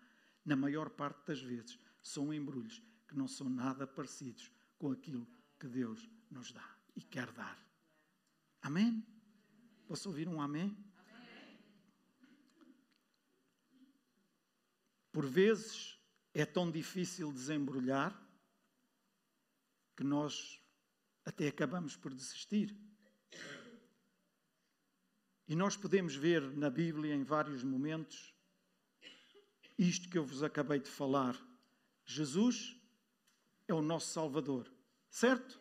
na 0.43 0.55
maior 0.55 0.89
parte 0.89 1.25
das 1.27 1.41
vezes, 1.41 1.79
são 2.01 2.33
embrulhos 2.33 2.81
que 3.07 3.15
não 3.15 3.27
são 3.27 3.49
nada 3.49 3.87
parecidos 3.87 4.51
com 4.77 4.91
aquilo 4.91 5.27
que 5.59 5.67
Deus 5.67 6.09
nos 6.29 6.51
dá 6.51 6.77
e 6.95 7.01
quer 7.01 7.31
dar. 7.31 7.57
Amém? 8.61 9.05
Posso 9.87 10.09
ouvir 10.09 10.27
um 10.27 10.41
amém? 10.41 10.75
Por 15.11 15.25
vezes 15.25 15.97
é 16.33 16.45
tão 16.45 16.69
difícil 16.69 17.31
desembrulhar 17.31 18.21
que 19.95 20.03
nós 20.03 20.61
até 21.23 21.47
acabamos 21.47 21.95
por 21.95 22.13
desistir. 22.13 22.77
E 25.47 25.55
nós 25.55 25.77
podemos 25.77 26.15
ver 26.15 26.41
na 26.57 26.69
Bíblia, 26.69 27.13
em 27.13 27.23
vários 27.23 27.63
momentos, 27.63 28.33
isto 29.77 30.09
que 30.09 30.17
eu 30.17 30.25
vos 30.25 30.41
acabei 30.41 30.79
de 30.79 30.89
falar. 30.89 31.39
Jesus 32.03 32.75
é 33.67 33.73
o 33.73 33.81
nosso 33.81 34.07
Salvador, 34.07 34.71
certo? 35.09 35.59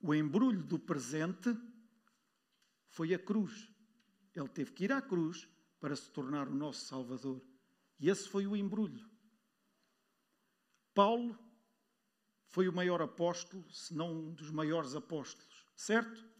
O 0.00 0.14
embrulho 0.14 0.62
do 0.62 0.78
presente 0.78 1.56
foi 2.88 3.12
a 3.14 3.18
cruz. 3.18 3.68
Ele 4.34 4.48
teve 4.48 4.72
que 4.72 4.84
ir 4.84 4.92
à 4.92 5.02
cruz 5.02 5.48
para 5.80 5.96
se 5.96 6.10
tornar 6.10 6.48
o 6.48 6.54
nosso 6.54 6.84
Salvador. 6.84 7.42
E 7.98 8.08
esse 8.08 8.28
foi 8.28 8.46
o 8.46 8.56
embrulho. 8.56 9.10
Paulo 10.94 11.38
foi 12.46 12.68
o 12.68 12.72
maior 12.72 13.00
apóstolo, 13.00 13.68
se 13.70 13.94
não 13.94 14.12
um 14.12 14.34
dos 14.34 14.50
maiores 14.50 14.94
apóstolos, 14.94 15.66
certo? 15.74 16.31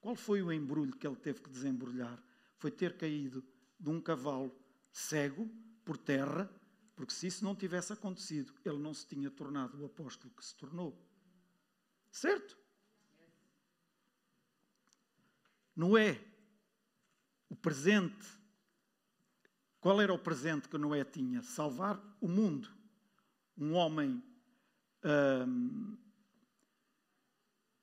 Qual 0.00 0.16
foi 0.16 0.42
o 0.42 0.50
embrulho 0.52 0.96
que 0.96 1.06
ele 1.06 1.16
teve 1.16 1.40
que 1.40 1.50
desembrulhar? 1.50 2.22
Foi 2.56 2.70
ter 2.70 2.96
caído 2.96 3.44
de 3.78 3.90
um 3.90 4.00
cavalo 4.00 4.54
cego 4.90 5.48
por 5.84 5.96
terra, 5.96 6.50
porque 6.96 7.12
se 7.12 7.26
isso 7.26 7.44
não 7.44 7.54
tivesse 7.54 7.92
acontecido, 7.92 8.52
ele 8.64 8.78
não 8.78 8.92
se 8.92 9.06
tinha 9.06 9.30
tornado 9.30 9.80
o 9.80 9.86
apóstolo 9.86 10.32
que 10.34 10.44
se 10.44 10.56
tornou. 10.56 10.98
Certo? 12.10 12.58
Noé, 15.76 16.22
o 17.48 17.56
presente. 17.56 18.26
Qual 19.80 20.00
era 20.00 20.12
o 20.12 20.18
presente 20.18 20.68
que 20.68 20.76
Noé 20.76 21.04
tinha? 21.04 21.42
Salvar 21.42 21.98
o 22.20 22.28
mundo. 22.28 22.68
Um 23.56 23.72
homem 23.74 24.22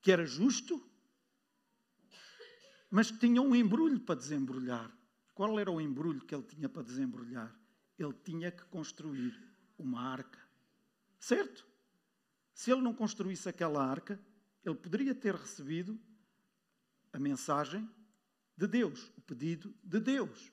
que 0.01 0.11
era 0.11 0.25
justo, 0.25 0.79
mas 2.89 3.11
que 3.11 3.19
tinha 3.19 3.41
um 3.41 3.55
embrulho 3.55 3.99
para 3.99 4.15
desembrulhar. 4.15 4.91
Qual 5.33 5.59
era 5.59 5.71
o 5.71 5.81
embrulho 5.81 6.21
que 6.21 6.33
ele 6.33 6.43
tinha 6.43 6.69
para 6.69 6.83
desembrulhar? 6.83 7.53
Ele 7.97 8.13
tinha 8.13 8.51
que 8.51 8.63
construir 8.65 9.39
uma 9.77 10.01
arca. 10.01 10.39
Certo? 11.19 11.65
Se 12.53 12.71
ele 12.71 12.81
não 12.81 12.93
construísse 12.93 13.47
aquela 13.47 13.85
arca, 13.85 14.19
ele 14.63 14.75
poderia 14.75 15.13
ter 15.13 15.35
recebido 15.35 15.99
a 17.13 17.19
mensagem 17.19 17.87
de 18.55 18.67
Deus, 18.67 19.11
o 19.17 19.21
pedido 19.21 19.73
de 19.83 19.99
Deus. 19.99 20.51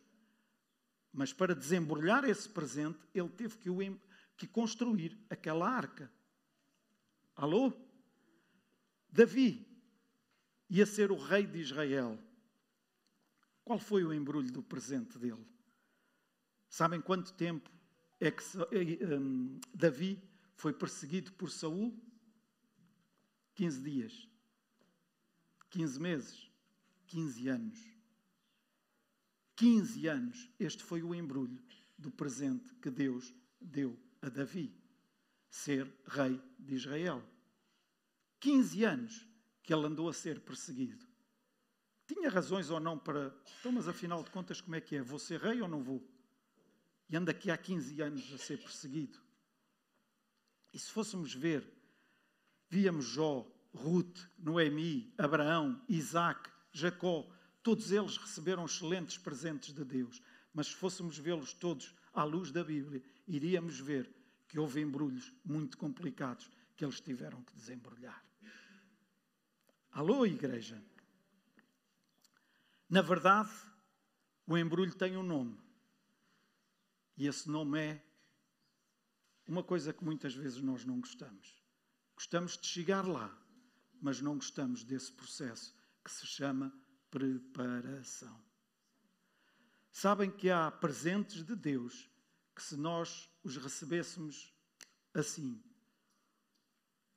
Mas 1.12 1.32
para 1.32 1.54
desembrulhar 1.54 2.24
esse 2.24 2.48
presente, 2.48 2.98
ele 3.14 3.28
teve 3.28 3.56
que, 3.56 3.70
o, 3.70 3.78
que 4.36 4.46
construir 4.46 5.18
aquela 5.30 5.68
arca. 5.68 6.12
Alô? 7.36 7.72
Davi 9.08 9.73
ia 10.74 10.84
ser 10.84 11.12
o 11.12 11.16
rei 11.16 11.46
de 11.46 11.60
Israel. 11.60 12.18
Qual 13.64 13.78
foi 13.78 14.02
o 14.02 14.12
embrulho 14.12 14.50
do 14.50 14.60
presente 14.60 15.16
dele? 15.16 15.46
Sabem 16.68 17.00
quanto 17.00 17.32
tempo 17.34 17.70
é 18.18 18.28
que 18.32 18.42
um, 19.04 19.60
Davi 19.72 20.20
foi 20.56 20.72
perseguido 20.72 21.32
por 21.34 21.48
Saul? 21.48 21.96
15 23.54 23.80
dias. 23.82 24.28
15 25.70 26.00
meses. 26.00 26.50
15 27.06 27.48
anos. 27.48 27.78
15 29.54 30.08
anos. 30.08 30.50
Este 30.58 30.82
foi 30.82 31.04
o 31.04 31.14
embrulho 31.14 31.62
do 31.96 32.10
presente 32.10 32.74
que 32.82 32.90
Deus 32.90 33.32
deu 33.60 33.96
a 34.20 34.28
Davi 34.28 34.74
ser 35.48 35.88
rei 36.08 36.42
de 36.58 36.74
Israel. 36.74 37.24
15 38.40 38.84
anos 38.84 39.33
que 39.64 39.72
ele 39.72 39.86
andou 39.86 40.08
a 40.08 40.12
ser 40.12 40.40
perseguido. 40.40 41.04
Tinha 42.06 42.28
razões 42.28 42.70
ou 42.70 42.78
não 42.78 42.98
para. 42.98 43.34
Então, 43.58 43.72
mas 43.72 43.88
afinal 43.88 44.22
de 44.22 44.30
contas, 44.30 44.60
como 44.60 44.76
é 44.76 44.80
que 44.80 44.96
é? 44.96 45.02
Vou 45.02 45.18
ser 45.18 45.40
rei 45.40 45.60
ou 45.62 45.68
não 45.68 45.82
vou? 45.82 46.06
E 47.08 47.16
anda 47.16 47.30
aqui 47.30 47.50
há 47.50 47.56
15 47.56 48.00
anos 48.02 48.32
a 48.32 48.38
ser 48.38 48.58
perseguido. 48.58 49.18
E 50.72 50.78
se 50.78 50.90
fôssemos 50.90 51.32
ver, 51.32 51.66
víamos 52.68 53.06
Jó, 53.06 53.50
Ruth, 53.72 54.18
Noemi, 54.38 55.14
Abraão, 55.16 55.82
Isaac, 55.88 56.50
Jacó, 56.70 57.26
todos 57.62 57.90
eles 57.90 58.18
receberam 58.18 58.66
excelentes 58.66 59.16
presentes 59.16 59.72
de 59.72 59.84
Deus. 59.84 60.20
Mas 60.52 60.68
se 60.68 60.74
fôssemos 60.74 61.16
vê-los 61.16 61.54
todos 61.54 61.94
à 62.12 62.22
luz 62.22 62.50
da 62.50 62.62
Bíblia, 62.62 63.02
iríamos 63.26 63.80
ver 63.80 64.12
que 64.46 64.58
houve 64.58 64.80
embrulhos 64.80 65.32
muito 65.44 65.78
complicados 65.78 66.50
que 66.76 66.84
eles 66.84 67.00
tiveram 67.00 67.42
que 67.42 67.54
desembrulhar. 67.54 68.22
Alô, 69.94 70.26
igreja? 70.26 70.82
Na 72.90 73.00
verdade, 73.00 73.52
o 74.44 74.58
embrulho 74.58 74.92
tem 74.92 75.16
um 75.16 75.22
nome. 75.22 75.56
E 77.16 77.28
esse 77.28 77.48
nome 77.48 77.78
é 77.78 78.04
uma 79.46 79.62
coisa 79.62 79.92
que 79.92 80.04
muitas 80.04 80.34
vezes 80.34 80.60
nós 80.60 80.84
não 80.84 80.98
gostamos. 80.98 81.62
Gostamos 82.16 82.58
de 82.58 82.66
chegar 82.66 83.06
lá, 83.06 83.32
mas 84.00 84.20
não 84.20 84.34
gostamos 84.34 84.82
desse 84.82 85.12
processo 85.12 85.72
que 86.02 86.10
se 86.10 86.26
chama 86.26 86.76
preparação. 87.08 88.44
Sabem 89.92 90.28
que 90.28 90.50
há 90.50 90.72
presentes 90.72 91.44
de 91.44 91.54
Deus 91.54 92.10
que 92.52 92.64
se 92.64 92.76
nós 92.76 93.30
os 93.44 93.56
recebêssemos 93.56 94.52
assim, 95.14 95.62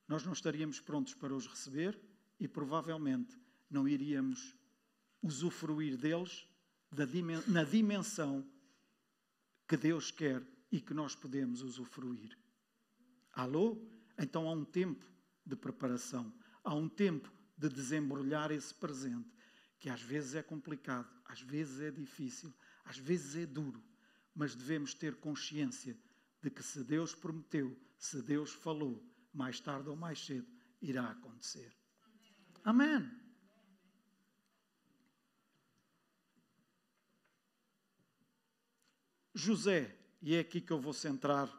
nós 0.08 0.24
não 0.24 0.34
estaríamos 0.34 0.80
prontos 0.80 1.16
para 1.16 1.34
os 1.34 1.48
receber 1.48 2.07
e 2.40 2.48
provavelmente 2.48 3.38
não 3.70 3.88
iríamos 3.88 4.56
usufruir 5.22 5.98
deles 5.98 6.48
na 7.48 7.64
dimensão 7.64 8.48
que 9.68 9.76
Deus 9.76 10.12
quer 10.12 10.42
e 10.72 10.80
que 10.80 10.94
nós 10.94 11.16
podemos 11.16 11.62
usufruir. 11.62 12.38
Alô? 13.34 13.78
Então 14.18 14.48
há 14.48 14.54
um 14.54 14.66
tempo 14.66 15.06
de 15.46 15.56
preparação, 15.56 16.34
há 16.64 16.74
um 16.74 16.88
tempo 16.90 17.32
de 17.58 17.70
desembrulhar 17.70 18.52
esse 18.52 18.74
presente, 18.74 19.30
que 19.80 19.90
às 19.90 20.02
vezes 20.02 20.36
é 20.36 20.44
complicado, 20.44 21.10
às 21.26 21.42
vezes 21.42 21.80
é 21.82 21.92
difícil, 21.92 22.54
às 22.86 22.98
vezes 22.98 23.36
é 23.36 23.46
duro, 23.46 23.84
mas 24.34 24.56
devemos 24.56 24.94
ter 24.94 25.16
consciência 25.16 25.98
de 26.42 26.50
que 26.50 26.64
se 26.64 26.84
Deus 26.84 27.14
prometeu, 27.14 27.78
se 27.98 28.22
Deus 28.22 28.54
falou, 28.54 29.04
mais 29.34 29.60
tarde 29.60 29.90
ou 29.90 29.96
mais 29.96 30.24
cedo 30.26 30.48
irá 30.82 31.10
acontecer. 31.10 31.76
Amém. 32.68 33.10
José, 39.34 39.98
e 40.22 40.36
é 40.36 40.42
aqui 40.42 40.60
que 40.60 40.74
eu 40.74 40.78
vou 40.78 40.92
centrar 40.92 41.50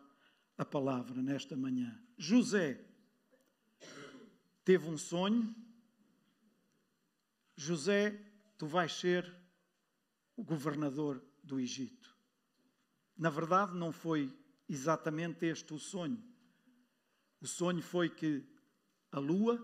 a 0.59 0.67
palavra 0.67 1.23
nesta 1.23 1.57
manhã. 1.57 1.99
José 2.19 2.85
teve 4.63 4.87
um 4.87 4.99
sonho. 4.99 5.57
José, 7.57 8.11
tu 8.59 8.67
vais 8.67 8.93
ser 8.93 9.35
o 10.37 10.45
governador 10.45 11.25
do 11.43 11.59
Egito. 11.59 12.15
Na 13.17 13.31
verdade, 13.31 13.75
não 13.75 13.93
foi 13.93 14.31
exatamente 14.69 15.47
este 15.47 15.73
o 15.73 15.79
sonho. 15.79 16.23
O 17.41 17.47
sonho 17.47 17.81
foi 17.81 18.11
que 18.11 18.47
a 19.11 19.19
lua, 19.19 19.59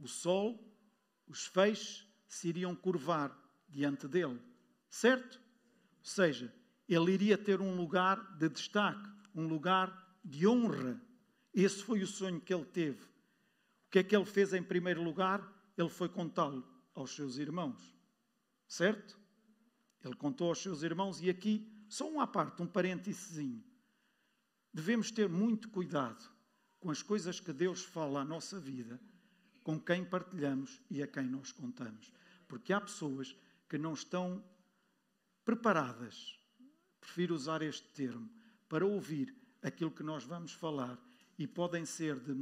o 0.00 0.08
sol, 0.08 0.66
os 1.28 1.46
feixes 1.46 2.06
se 2.26 2.48
iriam 2.48 2.74
curvar 2.74 3.36
diante 3.68 4.08
dele, 4.08 4.40
certo? 4.88 5.40
Ou 5.98 6.04
seja, 6.04 6.52
ele 6.88 7.12
iria 7.12 7.36
ter 7.36 7.60
um 7.60 7.76
lugar 7.76 8.36
de 8.36 8.48
destaque, 8.48 9.08
um 9.34 9.46
lugar 9.46 10.18
de 10.24 10.46
honra. 10.46 11.00
Esse 11.52 11.82
foi 11.82 12.02
o 12.02 12.06
sonho 12.06 12.40
que 12.40 12.52
ele 12.52 12.64
teve. 12.64 13.02
O 13.04 13.90
que 13.90 13.98
é 13.98 14.02
que 14.02 14.16
ele 14.16 14.24
fez 14.24 14.52
em 14.52 14.62
primeiro 14.62 15.02
lugar? 15.02 15.40
Ele 15.76 15.88
foi 15.88 16.08
contá-lo 16.08 16.66
aos 16.94 17.14
seus 17.14 17.38
irmãos, 17.38 17.96
certo? 18.66 19.18
Ele 20.04 20.14
contou 20.14 20.48
aos 20.48 20.58
seus 20.58 20.82
irmãos, 20.82 21.20
e 21.20 21.30
aqui, 21.30 21.70
só 21.88 22.10
um 22.10 22.20
à 22.20 22.26
parte, 22.26 22.62
um 22.62 22.66
parênteses. 22.66 23.62
Devemos 24.72 25.10
ter 25.10 25.28
muito 25.28 25.68
cuidado 25.68 26.28
com 26.80 26.90
as 26.90 27.02
coisas 27.02 27.40
que 27.40 27.52
Deus 27.52 27.84
fala 27.84 28.20
à 28.20 28.24
nossa 28.24 28.58
vida, 28.60 29.00
com 29.68 29.78
quem 29.78 30.02
partilhamos 30.02 30.80
e 30.90 31.02
a 31.02 31.06
quem 31.06 31.24
nós 31.24 31.52
contamos. 31.52 32.10
Porque 32.48 32.72
há 32.72 32.80
pessoas 32.80 33.36
que 33.68 33.76
não 33.76 33.92
estão 33.92 34.42
preparadas, 35.44 36.40
prefiro 36.98 37.34
usar 37.34 37.60
este 37.60 37.86
termo, 37.88 38.30
para 38.66 38.86
ouvir 38.86 39.36
aquilo 39.62 39.90
que 39.90 40.02
nós 40.02 40.24
vamos 40.24 40.54
falar 40.54 40.98
e 41.38 41.46
podem 41.46 41.84
ser 41.84 42.18
de 42.18 42.34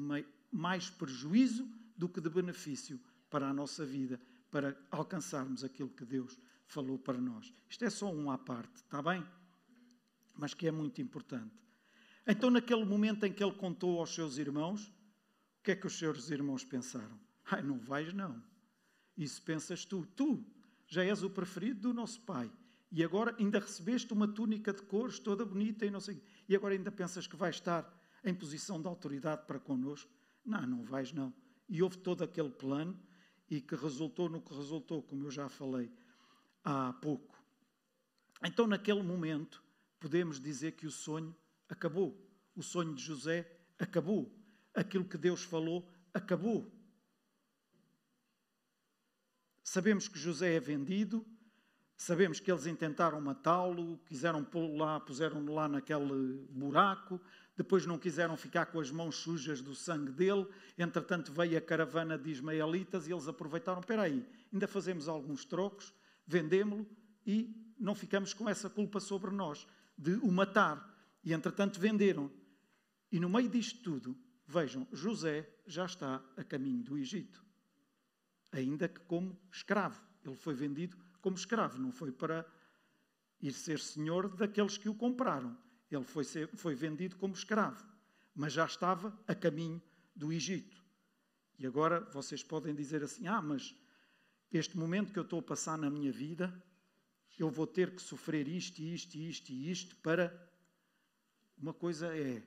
mais 0.53 0.89
prejuízo 0.89 1.69
do 1.97 2.09
que 2.09 2.21
de 2.21 2.31
benefício 2.31 3.01
para 3.29 3.49
a 3.49 3.53
nossa 3.53 3.85
vida, 3.85 4.21
para 4.49 4.81
alcançarmos 4.93 5.65
aquilo 5.65 5.89
que 5.89 6.05
Deus 6.05 6.39
falou 6.69 6.97
para 6.97 7.19
nós. 7.19 7.53
Isto 7.69 7.87
é 7.87 7.91
só 7.91 8.09
um 8.09 8.31
à 8.31 8.39
parte, 8.39 8.77
está 8.77 9.03
bem? 9.03 9.27
Mas 10.37 10.55
que 10.55 10.69
é 10.69 10.71
muito 10.71 11.03
importante. 11.03 11.57
Então, 12.25 12.51
naquele 12.51 12.85
momento 12.85 13.27
em 13.27 13.33
que 13.33 13.43
ele 13.43 13.55
contou 13.55 13.99
aos 13.99 14.15
seus 14.15 14.39
irmãos, 14.39 14.93
que 15.67 15.73
é 15.73 15.75
que 15.75 15.89
os 15.89 15.99
seus 15.99 16.31
irmãos 16.31 16.65
pensaram? 16.65 17.19
Ai, 17.51 17.61
não 17.61 17.77
vais 17.77 18.13
não. 18.13 18.41
Isso 19.17 19.43
pensas 19.43 19.85
tu. 19.85 20.07
Tu 20.15 20.47
já 20.87 21.05
és 21.05 21.25
o 21.25 21.29
preferido 21.29 21.81
do 21.81 21.93
nosso 21.93 22.21
pai. 22.21 22.49
E 22.93 23.03
agora 23.03 23.35
ainda 23.37 23.59
recebeste 23.59 24.13
uma 24.13 24.29
túnica 24.29 24.73
de 24.73 24.83
cores 24.83 25.19
toda 25.19 25.45
bonita 25.45 25.85
e 25.85 25.91
não 25.91 25.99
sei. 25.99 26.23
E 26.49 26.55
agora 26.55 26.73
ainda 26.73 26.93
pensas 26.93 27.27
que 27.27 27.35
vais 27.35 27.57
estar 27.57 27.85
em 28.23 28.33
posição 28.33 28.81
de 28.81 28.87
autoridade 28.87 29.45
para 29.45 29.59
connosco? 29.59 30.09
Não, 30.45 30.65
não 30.65 30.85
vais 30.85 31.11
não. 31.11 31.35
E 31.69 31.83
houve 31.83 31.99
todo 31.99 32.23
aquele 32.23 32.51
plano 32.51 32.97
e 33.51 33.61
que 33.61 33.75
resultou 33.75 34.29
no 34.29 34.41
que 34.41 34.55
resultou, 34.55 35.03
como 35.03 35.25
eu 35.25 35.33
já 35.33 35.49
falei 35.49 35.93
há 36.63 36.93
pouco. 36.93 37.43
Então, 38.41 38.69
naquele 38.69 39.03
momento, 39.03 39.65
podemos 39.99 40.39
dizer 40.39 40.77
que 40.77 40.87
o 40.87 40.93
sonho 40.93 41.35
acabou. 41.69 42.25
O 42.55 42.63
sonho 42.63 42.95
de 42.95 43.03
José 43.03 43.51
acabou. 43.81 44.33
Aquilo 44.77 45.05
que 45.07 45.17
Deus 45.17 45.43
falou 45.43 45.89
acabou. 46.13 46.71
Sabemos 49.65 50.07
que 50.07 50.19
José 50.19 50.55
é 50.55 50.61
vendido, 50.61 51.27
sabemos 51.97 52.39
que 52.39 52.53
eles 52.53 52.67
intentaram 52.67 53.21
matá-lo, 53.21 53.99
quiseram 54.07 54.45
pô-lo 54.45 54.77
lá, 54.77 55.01
puseram-no 55.01 55.53
lá 55.53 55.67
naquele 55.67 56.47
buraco, 56.51 57.21
depois 57.57 57.87
não 57.87 57.99
quiseram 57.99 58.37
ficar 58.37 58.67
com 58.67 58.79
as 58.79 58.91
mãos 58.91 59.17
sujas 59.17 59.63
do 59.63 59.75
sangue 59.75 60.13
dele. 60.13 60.47
Entretanto, 60.77 61.33
veio 61.33 61.57
a 61.57 61.61
caravana 61.61 62.19
de 62.19 62.31
ismaelitas 62.31 63.09
e 63.09 63.13
eles 63.13 63.27
aproveitaram: 63.27 63.81
espera 63.81 64.03
aí, 64.03 64.25
ainda 64.53 64.69
fazemos 64.69 65.09
alguns 65.09 65.45
trocos, 65.45 65.93
vendemos-lo 66.27 66.87
e 67.27 67.75
não 67.79 67.95
ficamos 67.95 68.35
com 68.35 68.49
essa 68.49 68.69
culpa 68.69 69.01
sobre 69.01 69.31
nós 69.31 69.67
de 69.97 70.17
o 70.17 70.31
matar. 70.31 70.95
E 71.25 71.33
entretanto 71.33 71.81
venderam. 71.81 72.31
E 73.11 73.19
no 73.19 73.29
meio 73.29 73.49
disto 73.49 73.83
tudo, 73.83 74.17
vejam, 74.47 74.87
José 74.93 75.49
já 75.67 75.85
está 75.85 76.23
a 76.37 76.45
caminho 76.45 76.83
do 76.83 76.97
Egito. 76.97 77.45
Ainda 78.53 78.89
que 78.89 79.01
como 79.01 79.39
escravo. 79.51 80.01
Ele 80.25 80.37
foi 80.37 80.55
vendido 80.55 80.97
como 81.21 81.37
escravo, 81.37 81.79
não 81.79 81.93
foi 81.93 82.13
para 82.13 82.47
ir 83.41 83.53
ser 83.53 83.79
senhor 83.79 84.29
daqueles 84.29 84.79
que 84.79 84.89
o 84.89 84.95
compraram. 84.95 85.57
Ele 85.91 86.05
foi, 86.05 86.25
ser, 86.25 86.49
foi 86.57 86.75
vendido 86.75 87.17
como 87.17 87.35
escravo, 87.35 87.87
mas 88.35 88.53
já 88.53 88.65
estava 88.65 89.17
a 89.27 89.35
caminho 89.35 89.81
do 90.15 90.33
Egito. 90.33 90.85
E 91.59 91.67
agora 91.67 92.01
vocês 92.13 92.43
podem 92.43 92.75
dizer 92.75 93.03
assim: 93.03 93.27
ah, 93.27 93.41
mas 93.41 93.75
este 94.53 94.77
momento 94.77 95.13
que 95.13 95.19
eu 95.19 95.23
estou 95.23 95.39
a 95.39 95.43
passar 95.43 95.79
na 95.79 95.91
minha 95.91 96.13
vida, 96.13 96.53
eu 97.39 97.51
vou 97.51 97.67
ter 97.67 97.95
que 97.95 98.03
sofrer 98.03 98.49
isto, 98.49 98.81
isto, 98.81 99.17
isto 99.17 99.51
e 99.53 99.71
isto 99.71 99.97
para 99.97 100.35
uma 101.57 101.73
coisa 101.73 102.17
é, 102.17 102.43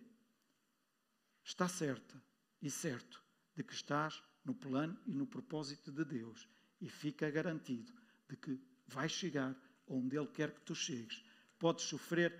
está 1.43 1.67
certa 1.67 2.21
e 2.61 2.69
certo 2.69 3.23
de 3.55 3.63
que 3.63 3.73
estás 3.73 4.21
no 4.43 4.53
plano 4.53 4.97
e 5.05 5.13
no 5.13 5.27
propósito 5.27 5.91
de 5.91 6.05
Deus 6.05 6.47
e 6.81 6.89
fica 6.89 7.29
garantido 7.29 7.93
de 8.27 8.35
que 8.35 8.59
vais 8.87 9.11
chegar 9.11 9.55
onde 9.87 10.17
Ele 10.17 10.27
quer 10.27 10.53
que 10.53 10.61
tu 10.61 10.75
chegues. 10.75 11.23
Podes 11.57 11.85
sofrer 11.85 12.33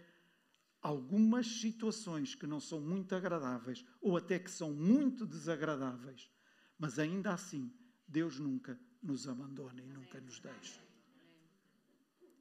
algumas 0.81 1.45
situações 1.45 2.35
que 2.35 2.47
não 2.47 2.59
são 2.59 2.79
muito 2.79 3.13
agradáveis 3.13 3.85
ou 4.01 4.15
até 4.15 4.39
que 4.39 4.49
são 4.49 4.73
muito 4.73 5.25
desagradáveis, 5.25 6.29
mas 6.77 6.97
ainda 6.97 7.33
assim 7.33 7.73
Deus 8.07 8.39
nunca 8.39 8.79
nos 9.01 9.27
abandona 9.27 9.81
e 9.81 9.87
nunca 9.87 10.19
nos 10.21 10.39
deixa. 10.39 10.81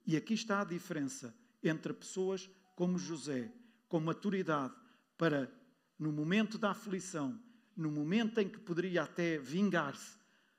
E 0.06 0.16
aqui 0.16 0.34
está 0.34 0.60
a 0.60 0.64
diferença 0.64 1.34
entre 1.62 1.92
pessoas 1.92 2.48
como 2.74 2.98
José, 2.98 3.52
com 3.88 4.00
maturidade 4.00 4.74
para, 5.16 5.50
no 5.98 6.12
momento 6.12 6.56
da 6.56 6.70
aflição, 6.70 7.38
no 7.76 7.90
momento 7.90 8.38
em 8.40 8.48
que 8.48 8.58
poderia 8.58 9.02
até 9.02 9.38
vingar-se, 9.38 10.16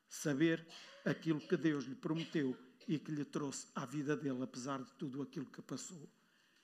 saber 0.07 0.65
aquilo 1.05 1.39
que 1.39 1.55
Deus 1.55 1.85
lhe 1.85 1.95
prometeu 1.95 2.57
e 2.87 2.97
que 2.97 3.11
lhe 3.11 3.23
trouxe 3.23 3.67
à 3.75 3.85
vida 3.85 4.17
dele, 4.17 4.43
apesar 4.43 4.81
de 4.81 4.91
tudo 4.93 5.21
aquilo 5.21 5.45
que 5.45 5.61
passou. 5.61 6.09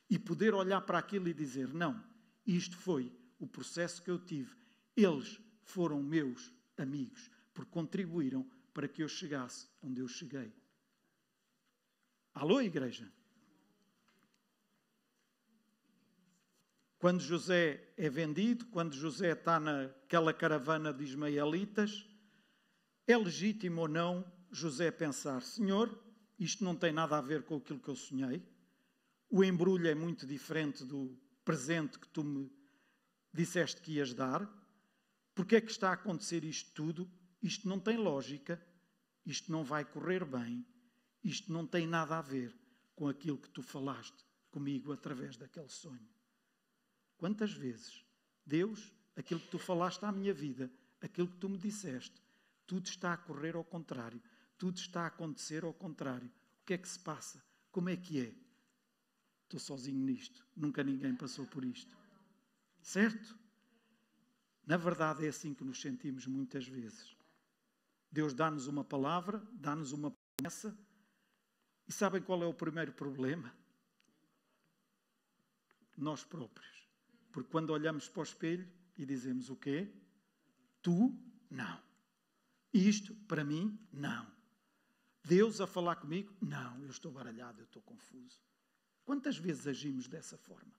E 0.09 0.17
poder 0.17 0.53
olhar 0.53 0.81
para 0.81 0.97
aquilo 0.97 1.27
e 1.27 1.33
dizer: 1.33 1.73
Não, 1.73 2.03
isto 2.45 2.75
foi 2.77 3.11
o 3.39 3.47
processo 3.47 4.01
que 4.01 4.09
eu 4.09 4.19
tive. 4.19 4.55
Eles 4.95 5.39
foram 5.63 6.01
meus 6.01 6.51
amigos, 6.77 7.29
porque 7.53 7.71
contribuíram 7.71 8.49
para 8.73 8.87
que 8.87 9.03
eu 9.03 9.07
chegasse 9.07 9.67
onde 9.81 10.01
eu 10.01 10.07
cheguei. 10.07 10.53
Alô, 12.33 12.61
igreja? 12.61 13.09
Quando 17.05 17.21
José 17.21 17.93
é 17.97 18.09
vendido, 18.09 18.65
quando 18.65 18.95
José 18.95 19.33
está 19.33 19.59
naquela 19.59 20.33
caravana 20.33 20.91
de 20.91 21.03
ismaelitas, 21.03 22.03
é 23.05 23.15
legítimo 23.15 23.81
ou 23.81 23.87
não 23.87 24.25
José 24.49 24.89
pensar: 24.89 25.43
Senhor, 25.43 26.03
isto 26.39 26.63
não 26.63 26.75
tem 26.75 26.91
nada 26.91 27.15
a 27.15 27.21
ver 27.21 27.43
com 27.43 27.57
aquilo 27.57 27.79
que 27.79 27.89
eu 27.89 27.95
sonhei. 27.95 28.43
O 29.29 29.43
embrulho 29.43 29.87
é 29.87 29.93
muito 29.93 30.25
diferente 30.25 30.83
do 30.83 31.15
presente 31.43 31.99
que 31.99 32.07
tu 32.07 32.23
me 32.23 32.51
disseste 33.31 33.81
que 33.81 33.91
ias 33.91 34.11
dar. 34.11 34.41
Porque 35.35 35.57
é 35.57 35.61
que 35.61 35.69
está 35.69 35.91
a 35.91 35.93
acontecer 35.93 36.43
isto 36.43 36.71
tudo? 36.73 37.07
Isto 37.39 37.69
não 37.69 37.79
tem 37.79 37.97
lógica, 37.97 38.59
isto 39.23 39.51
não 39.51 39.63
vai 39.63 39.85
correr 39.85 40.25
bem, 40.25 40.65
isto 41.23 41.53
não 41.53 41.67
tem 41.67 41.85
nada 41.85 42.17
a 42.17 42.21
ver 42.23 42.51
com 42.95 43.07
aquilo 43.07 43.37
que 43.37 43.49
tu 43.51 43.61
falaste 43.61 44.25
comigo 44.49 44.91
através 44.91 45.37
daquele 45.37 45.69
sonho. 45.69 46.14
Quantas 47.25 47.53
vezes, 47.53 48.05
Deus, 48.45 48.93
aquilo 49.15 49.39
que 49.39 49.47
tu 49.47 49.57
falaste 49.57 50.03
à 50.03 50.11
minha 50.11 50.31
vida, 50.31 50.71
aquilo 51.01 51.27
que 51.27 51.37
tu 51.37 51.49
me 51.49 51.57
disseste, 51.57 52.21
tudo 52.67 52.85
está 52.85 53.13
a 53.13 53.17
correr 53.17 53.55
ao 53.55 53.63
contrário, 53.63 54.21
tudo 54.59 54.77
está 54.77 55.01
a 55.01 55.07
acontecer 55.07 55.63
ao 55.63 55.73
contrário. 55.73 56.27
O 56.27 56.65
que 56.67 56.75
é 56.75 56.77
que 56.77 56.87
se 56.87 56.99
passa? 56.99 57.43
Como 57.71 57.89
é 57.89 57.97
que 57.97 58.21
é? 58.21 58.31
Estou 59.41 59.59
sozinho 59.59 60.05
nisto, 60.05 60.45
nunca 60.55 60.83
ninguém 60.83 61.15
passou 61.15 61.47
por 61.47 61.65
isto. 61.65 61.97
Certo? 62.79 63.35
Na 64.63 64.77
verdade, 64.77 65.25
é 65.25 65.29
assim 65.29 65.51
que 65.51 65.63
nos 65.63 65.81
sentimos 65.81 66.27
muitas 66.27 66.67
vezes. 66.67 67.17
Deus 68.11 68.35
dá-nos 68.35 68.67
uma 68.67 68.83
palavra, 68.83 69.41
dá-nos 69.51 69.93
uma 69.93 70.15
promessa. 70.37 70.77
E 71.87 71.91
sabem 71.91 72.21
qual 72.21 72.43
é 72.43 72.45
o 72.45 72.53
primeiro 72.53 72.93
problema? 72.93 73.51
Nós 75.97 76.23
próprios. 76.23 76.84
Porque 77.35 77.51
quando 77.51 77.71
olhamos 77.71 78.07
para 78.07 78.21
o 78.21 78.23
espelho 78.23 78.65
e 78.97 79.05
dizemos 79.05 79.49
o 79.49 79.57
quê? 79.57 79.91
Tu, 80.81 81.13
não. 81.49 81.83
Isto, 82.73 83.13
para 83.27 83.43
mim, 83.43 83.77
não. 83.91 84.25
Deus 85.21 85.59
a 85.59 85.67
falar 85.67 85.97
comigo, 85.97 86.33
não. 86.39 86.81
Eu 86.81 86.89
estou 86.89 87.11
baralhado, 87.11 87.59
eu 87.59 87.65
estou 87.65 87.81
confuso. 87.81 88.39
Quantas 89.03 89.37
vezes 89.37 89.67
agimos 89.67 90.07
dessa 90.07 90.37
forma? 90.37 90.71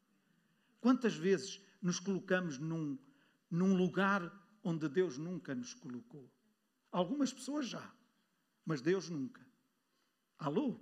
Quantas 0.81 1.15
vezes 1.15 1.61
nos 1.83 2.01
colocamos 2.01 2.57
num, 2.57 2.99
num 3.51 3.77
lugar 3.77 4.23
onde 4.65 4.89
Deus 4.89 5.19
nunca 5.19 5.55
nos 5.55 5.75
colocou? 5.75 6.27
Algumas 6.91 7.35
pessoas 7.35 7.69
já, 7.69 7.95
mas 8.65 8.81
Deus 8.81 9.11
nunca. 9.11 9.47
Alô? 10.39 10.81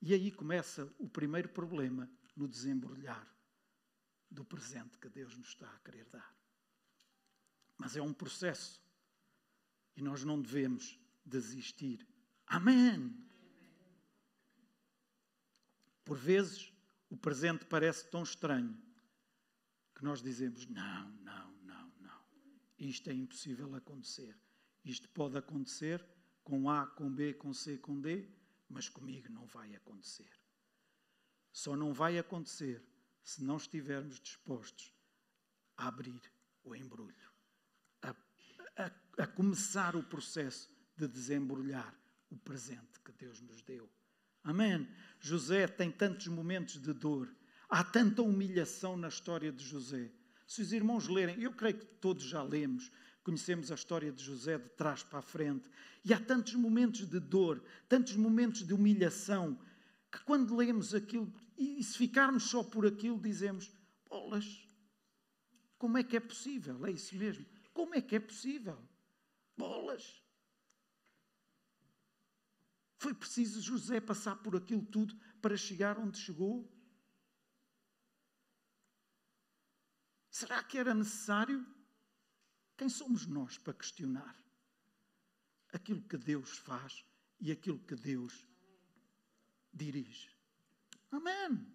E 0.00 0.14
aí 0.14 0.30
começa 0.30 0.92
o 0.98 1.08
primeiro 1.08 1.48
problema 1.48 2.08
no 2.36 2.46
desembrulhar 2.46 3.26
do 4.30 4.44
presente 4.44 4.98
que 4.98 5.08
Deus 5.08 5.36
nos 5.36 5.48
está 5.48 5.68
a 5.68 5.78
querer 5.80 6.04
dar. 6.06 6.36
Mas 7.76 7.96
é 7.96 8.02
um 8.02 8.12
processo 8.12 8.82
e 9.96 10.02
nós 10.02 10.22
não 10.24 10.40
devemos 10.40 10.98
desistir. 11.24 12.06
Amém! 12.46 13.28
Por 16.04 16.16
vezes 16.16 16.72
o 17.10 17.16
presente 17.16 17.64
parece 17.64 18.08
tão 18.10 18.22
estranho 18.22 18.76
que 19.94 20.04
nós 20.04 20.22
dizemos: 20.22 20.66
não, 20.66 21.10
não, 21.22 21.52
não, 21.62 21.92
não. 22.00 22.24
Isto 22.78 23.10
é 23.10 23.14
impossível 23.14 23.74
acontecer. 23.74 24.36
Isto 24.84 25.08
pode 25.10 25.36
acontecer 25.36 26.04
com 26.42 26.70
A, 26.70 26.86
com 26.86 27.12
B, 27.12 27.34
com 27.34 27.52
C, 27.52 27.76
com 27.78 28.00
D, 28.00 28.28
mas 28.68 28.88
comigo 28.88 29.30
não 29.30 29.46
vai 29.46 29.74
acontecer. 29.74 30.30
Só 31.52 31.74
não 31.74 31.92
vai 31.92 32.18
acontecer 32.18 32.84
se 33.22 33.42
não 33.42 33.56
estivermos 33.56 34.20
dispostos 34.20 34.92
a 35.76 35.88
abrir 35.88 36.20
o 36.64 36.74
embrulho, 36.74 37.30
a, 38.02 38.10
a, 38.76 38.90
a 39.22 39.26
começar 39.26 39.96
o 39.96 40.02
processo 40.02 40.70
de 40.96 41.06
desembrulhar 41.06 41.94
o 42.30 42.36
presente 42.36 43.00
que 43.04 43.12
Deus 43.12 43.40
nos 43.40 43.62
deu. 43.62 43.88
Amém. 44.42 44.88
José 45.20 45.66
tem 45.66 45.90
tantos 45.90 46.26
momentos 46.28 46.80
de 46.80 46.92
dor, 46.92 47.34
há 47.68 47.82
tanta 47.82 48.22
humilhação 48.22 48.96
na 48.96 49.08
história 49.08 49.52
de 49.52 49.64
José. 49.64 50.12
Se 50.46 50.62
os 50.62 50.72
irmãos 50.72 51.08
lerem, 51.08 51.40
eu 51.40 51.52
creio 51.52 51.78
que 51.78 51.86
todos 51.86 52.24
já 52.24 52.42
lemos, 52.42 52.90
conhecemos 53.28 53.70
a 53.70 53.74
história 53.74 54.10
de 54.10 54.24
José 54.24 54.56
de 54.56 54.70
trás 54.70 55.02
para 55.02 55.18
a 55.18 55.22
frente, 55.22 55.68
e 56.02 56.14
há 56.14 56.18
tantos 56.18 56.54
momentos 56.54 57.04
de 57.04 57.20
dor, 57.20 57.62
tantos 57.86 58.16
momentos 58.16 58.66
de 58.66 58.72
humilhação, 58.72 59.60
que 60.10 60.18
quando 60.20 60.56
lemos 60.56 60.94
aquilo, 60.94 61.30
e 61.54 61.84
se 61.84 61.98
ficarmos 61.98 62.44
só 62.44 62.64
por 62.64 62.86
aquilo, 62.86 63.20
dizemos: 63.20 63.70
bolas, 64.08 64.66
como 65.76 65.98
é 65.98 66.02
que 66.02 66.16
é 66.16 66.20
possível? 66.20 66.86
É 66.86 66.90
isso 66.90 67.14
mesmo. 67.16 67.44
Como 67.74 67.94
é 67.94 68.00
que 68.00 68.16
é 68.16 68.20
possível? 68.20 68.82
Bolas. 69.54 70.22
Foi 72.96 73.12
preciso 73.12 73.60
José 73.60 74.00
passar 74.00 74.36
por 74.36 74.56
aquilo 74.56 74.86
tudo 74.86 75.14
para 75.42 75.54
chegar 75.54 75.98
onde 75.98 76.16
chegou? 76.16 76.66
Será 80.30 80.64
que 80.64 80.78
era 80.78 80.94
necessário? 80.94 81.77
Quem 82.78 82.88
somos 82.88 83.26
nós 83.26 83.58
para 83.58 83.74
questionar 83.74 84.40
aquilo 85.72 86.00
que 86.00 86.16
Deus 86.16 86.58
faz 86.58 87.04
e 87.40 87.50
aquilo 87.50 87.80
que 87.80 87.96
Deus 87.96 88.46
dirige? 89.74 90.30
Amém. 91.10 91.66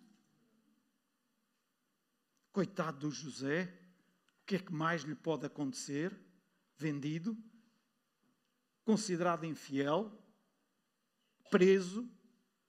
Coitado 2.54 3.00
do 3.00 3.12
José, 3.12 3.66
o 4.42 4.46
que 4.46 4.56
é 4.56 4.60
que 4.60 4.72
mais 4.72 5.02
lhe 5.02 5.14
pode 5.14 5.46
acontecer? 5.46 6.18
Vendido, 6.78 7.38
considerado 8.86 9.46
infiel, 9.46 10.10
preso, 11.52 12.10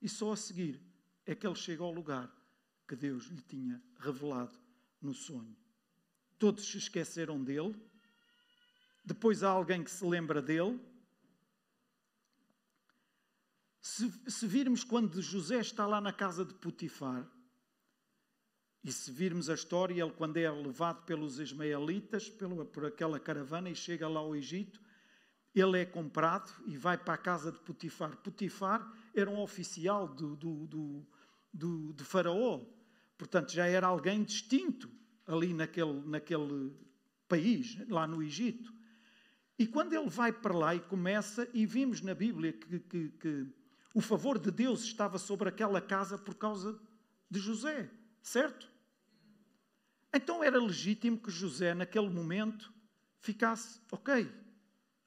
e 0.03 0.09
só 0.09 0.33
a 0.33 0.37
seguir 0.37 0.83
é 1.25 1.37
que 1.37 1.47
ele 1.47 1.55
chega 1.55 1.85
ao 1.85 1.93
lugar 1.93 2.35
que 2.87 2.97
Deus 2.97 3.27
lhe 3.27 3.43
tinha 3.43 3.81
revelado 3.97 4.59
no 5.01 5.15
sonho. 5.15 5.57
Todos 6.37 6.65
se 6.65 6.79
esqueceram 6.79 7.43
dele, 7.43 7.81
depois 9.05 9.43
há 9.43 9.51
alguém 9.51 9.85
que 9.85 9.91
se 9.91 10.05
lembra 10.05 10.41
dele. 10.41 10.81
Se, 13.81 14.11
se 14.27 14.47
virmos 14.47 14.83
quando 14.83 15.21
José 15.21 15.61
está 15.61 15.87
lá 15.87 16.01
na 16.01 16.13
casa 16.13 16.45
de 16.45 16.55
Potifar, 16.55 17.31
e 18.83 18.93
se 18.93 19.11
virmos 19.11 19.49
a 19.49 19.55
história, 19.55 20.03
ele 20.03 20.13
quando 20.13 20.37
é 20.37 20.51
levado 20.51 21.05
pelos 21.05 21.39
ismaelitas, 21.39 22.29
pelo, 22.29 22.67
por 22.67 22.85
aquela 22.85 23.19
caravana 23.19 23.71
e 23.71 23.75
chega 23.75 24.07
lá 24.07 24.21
ao 24.21 24.37
Egito, 24.37 24.81
ele 25.55 25.79
é 25.79 25.87
comprado 25.87 26.51
e 26.67 26.77
vai 26.77 26.99
para 26.99 27.15
a 27.15 27.19
casa 27.19 27.53
de 27.53 27.59
Potifar. 27.61 28.17
Potifar 28.19 28.93
era 29.15 29.31
um 29.31 29.41
oficial 29.41 30.07
do, 30.09 30.37
do, 30.37 30.67
do, 30.67 31.07
do, 31.53 31.93
de 31.95 32.05
Faraó, 32.05 32.61
portanto 33.17 33.53
já 33.53 33.67
era 33.67 33.87
alguém 33.87 34.23
distinto 34.23 34.91
ali 35.27 35.55
naquele, 35.55 36.03
naquele 36.07 36.75
país, 37.27 37.79
lá 37.89 38.07
no 38.07 38.23
Egito. 38.23 38.73
E 39.59 39.67
quando 39.67 39.93
ele 39.93 40.09
vai 40.09 40.33
para 40.33 40.57
lá 40.57 40.75
e 40.75 40.81
começa, 40.81 41.49
e 41.55 41.65
vimos 41.65 42.01
na 42.01 42.15
Bíblia 42.15 42.53
que, 42.53 42.81
que, 42.81 43.09
que 43.11 43.47
o 43.95 44.01
favor 44.01 44.39
de 44.39 44.51
Deus 44.51 44.83
estava 44.83 45.19
sobre 45.19 45.49
aquela 45.49 45.81
casa 45.81 46.19
por 46.19 46.35
causa 46.35 46.79
de 47.31 47.39
José, 47.39 47.89
certo? 48.21 48.69
Então 50.13 50.43
era 50.43 50.61
legítimo 50.61 51.19
que 51.19 51.31
José, 51.31 51.75
naquele 51.75 52.09
momento, 52.09 52.73
ficasse, 53.21 53.81
ok, 53.91 54.31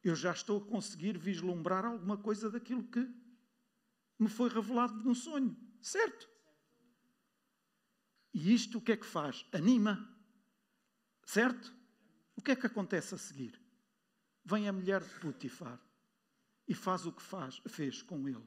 eu 0.03 0.15
já 0.15 0.31
estou 0.31 0.61
a 0.61 0.65
conseguir 0.65 1.17
vislumbrar 1.17 1.85
alguma 1.85 2.17
coisa 2.17 2.49
daquilo 2.49 2.83
que 2.83 3.07
me 4.17 4.29
foi 4.29 4.49
revelado 4.49 4.95
no 5.03 5.13
sonho. 5.13 5.55
Certo? 5.81 6.29
E 8.33 8.53
isto 8.53 8.77
o 8.77 8.81
que 8.81 8.93
é 8.93 8.97
que 8.97 9.05
faz? 9.05 9.45
Anima. 9.51 10.13
Certo? 11.25 11.73
O 12.35 12.41
que 12.41 12.51
é 12.51 12.55
que 12.55 12.67
acontece 12.67 13.15
a 13.15 13.17
seguir? 13.17 13.59
Vem 14.49 14.65
a 14.65 14.71
mulher 14.71 15.03
de 15.03 15.19
Putifar 15.19 15.77
e 16.65 16.73
faz 16.73 17.05
o 17.05 17.11
que 17.11 17.21
faz, 17.21 17.61
fez 17.67 18.01
com 18.01 18.29
ele. 18.29 18.45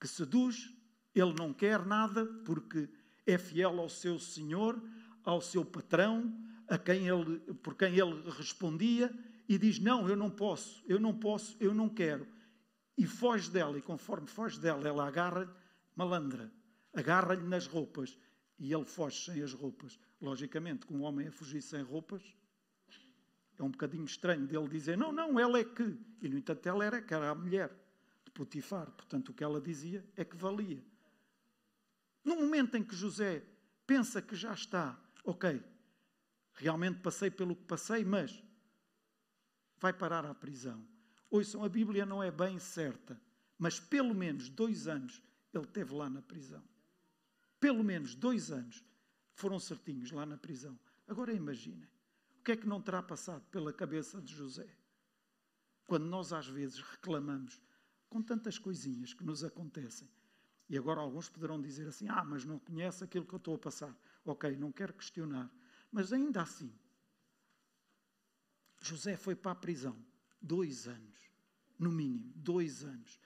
Que 0.00 0.06
seduz, 0.06 0.72
ele 1.12 1.32
não 1.32 1.52
quer 1.52 1.84
nada 1.84 2.24
porque 2.44 2.88
é 3.26 3.36
fiel 3.36 3.80
ao 3.80 3.88
seu 3.88 4.20
senhor, 4.20 4.80
ao 5.24 5.40
seu 5.40 5.64
patrão, 5.64 6.32
a 6.68 6.78
quem 6.78 7.08
ele, 7.08 7.40
por 7.54 7.74
quem 7.74 7.98
ele 7.98 8.22
respondia 8.30 9.12
e 9.48 9.58
diz: 9.58 9.80
Não, 9.80 10.08
eu 10.08 10.14
não 10.14 10.30
posso, 10.30 10.80
eu 10.86 11.00
não 11.00 11.18
posso, 11.18 11.56
eu 11.58 11.74
não 11.74 11.88
quero. 11.88 12.24
E 12.96 13.04
foge 13.04 13.50
dela, 13.50 13.76
e 13.76 13.82
conforme 13.82 14.28
foge 14.28 14.60
dela, 14.60 14.86
ela 14.86 15.08
agarra-lhe, 15.08 15.50
malandra, 15.96 16.52
agarra-lhe 16.94 17.42
nas 17.42 17.66
roupas 17.66 18.16
e 18.60 18.72
ele 18.72 18.84
foge 18.84 19.24
sem 19.24 19.42
as 19.42 19.52
roupas. 19.52 19.98
Logicamente, 20.20 20.86
com 20.86 20.94
um 20.94 21.02
homem 21.02 21.26
a 21.26 21.32
fugir 21.32 21.60
sem 21.60 21.82
roupas, 21.82 22.22
é 23.58 23.64
um 23.64 23.70
bocadinho 23.70 24.04
estranho 24.04 24.46
dele 24.46 24.68
dizer: 24.68 24.96
Não, 24.96 25.12
não, 25.12 25.38
ela 25.38 25.58
é 25.58 25.64
que. 25.64 25.98
E 26.20 26.28
no 26.28 26.38
entanto, 26.38 26.66
ela 26.66 26.84
era 26.84 27.00
que 27.00 27.14
era 27.14 27.30
a 27.30 27.34
mulher 27.34 27.70
de 28.24 28.30
Potifar. 28.30 28.90
Portanto, 28.90 29.30
o 29.30 29.34
que 29.34 29.42
ela 29.42 29.60
dizia 29.60 30.04
é 30.16 30.24
que 30.24 30.36
valia. 30.36 30.82
No 32.24 32.36
momento 32.36 32.76
em 32.76 32.82
que 32.82 32.94
José 32.94 33.42
pensa 33.86 34.20
que 34.20 34.34
já 34.34 34.52
está, 34.52 34.98
ok, 35.24 35.62
realmente 36.54 36.98
passei 37.00 37.30
pelo 37.30 37.54
que 37.54 37.64
passei, 37.64 38.04
mas 38.04 38.42
vai 39.78 39.92
parar 39.92 40.26
à 40.26 40.34
prisão. 40.34 40.84
Ouçam, 41.30 41.64
a 41.64 41.68
Bíblia 41.68 42.04
não 42.04 42.22
é 42.22 42.30
bem 42.30 42.58
certa, 42.58 43.20
mas 43.58 43.78
pelo 43.78 44.14
menos 44.14 44.48
dois 44.48 44.88
anos 44.88 45.22
ele 45.52 45.66
teve 45.66 45.94
lá 45.94 46.10
na 46.10 46.22
prisão. 46.22 46.62
Pelo 47.60 47.82
menos 47.82 48.14
dois 48.14 48.50
anos 48.50 48.84
foram 49.34 49.58
certinhos 49.58 50.10
lá 50.10 50.26
na 50.26 50.36
prisão. 50.36 50.78
Agora 51.06 51.32
imaginem, 51.32 51.88
que 52.46 52.52
é 52.52 52.56
que 52.56 52.68
não 52.68 52.80
terá 52.80 53.02
passado 53.02 53.44
pela 53.50 53.72
cabeça 53.72 54.22
de 54.22 54.32
José? 54.32 54.68
Quando 55.84 56.06
nós 56.06 56.32
às 56.32 56.46
vezes 56.46 56.80
reclamamos 56.80 57.60
com 58.08 58.22
tantas 58.22 58.56
coisinhas 58.56 59.12
que 59.12 59.24
nos 59.24 59.42
acontecem. 59.42 60.08
E 60.68 60.78
agora 60.78 61.00
alguns 61.00 61.28
poderão 61.28 61.60
dizer 61.60 61.88
assim: 61.88 62.06
ah, 62.08 62.22
mas 62.22 62.44
não 62.44 62.60
conhece 62.60 63.02
aquilo 63.02 63.26
que 63.26 63.34
eu 63.34 63.38
estou 63.38 63.56
a 63.56 63.58
passar. 63.58 63.92
Ok, 64.24 64.56
não 64.56 64.70
quero 64.70 64.94
questionar. 64.94 65.52
Mas 65.90 66.12
ainda 66.12 66.40
assim, 66.40 66.72
José 68.80 69.16
foi 69.16 69.34
para 69.34 69.50
a 69.50 69.56
prisão 69.56 70.00
dois 70.40 70.86
anos, 70.86 71.18
no 71.76 71.90
mínimo, 71.90 72.32
dois 72.36 72.84
anos, 72.84 73.18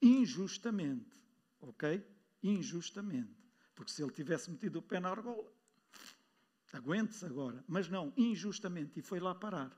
injustamente, 0.00 1.14
ok? 1.60 2.02
Injustamente. 2.42 3.36
Porque 3.74 3.92
se 3.92 4.02
ele 4.02 4.12
tivesse 4.12 4.50
metido 4.50 4.78
o 4.78 4.82
pé 4.82 4.98
na 4.98 5.10
argola, 5.10 5.52
Aguente-se 6.72 7.24
agora. 7.26 7.62
Mas 7.68 7.88
não, 7.88 8.12
injustamente. 8.16 8.98
E 8.98 9.02
foi 9.02 9.20
lá 9.20 9.34
parar. 9.34 9.70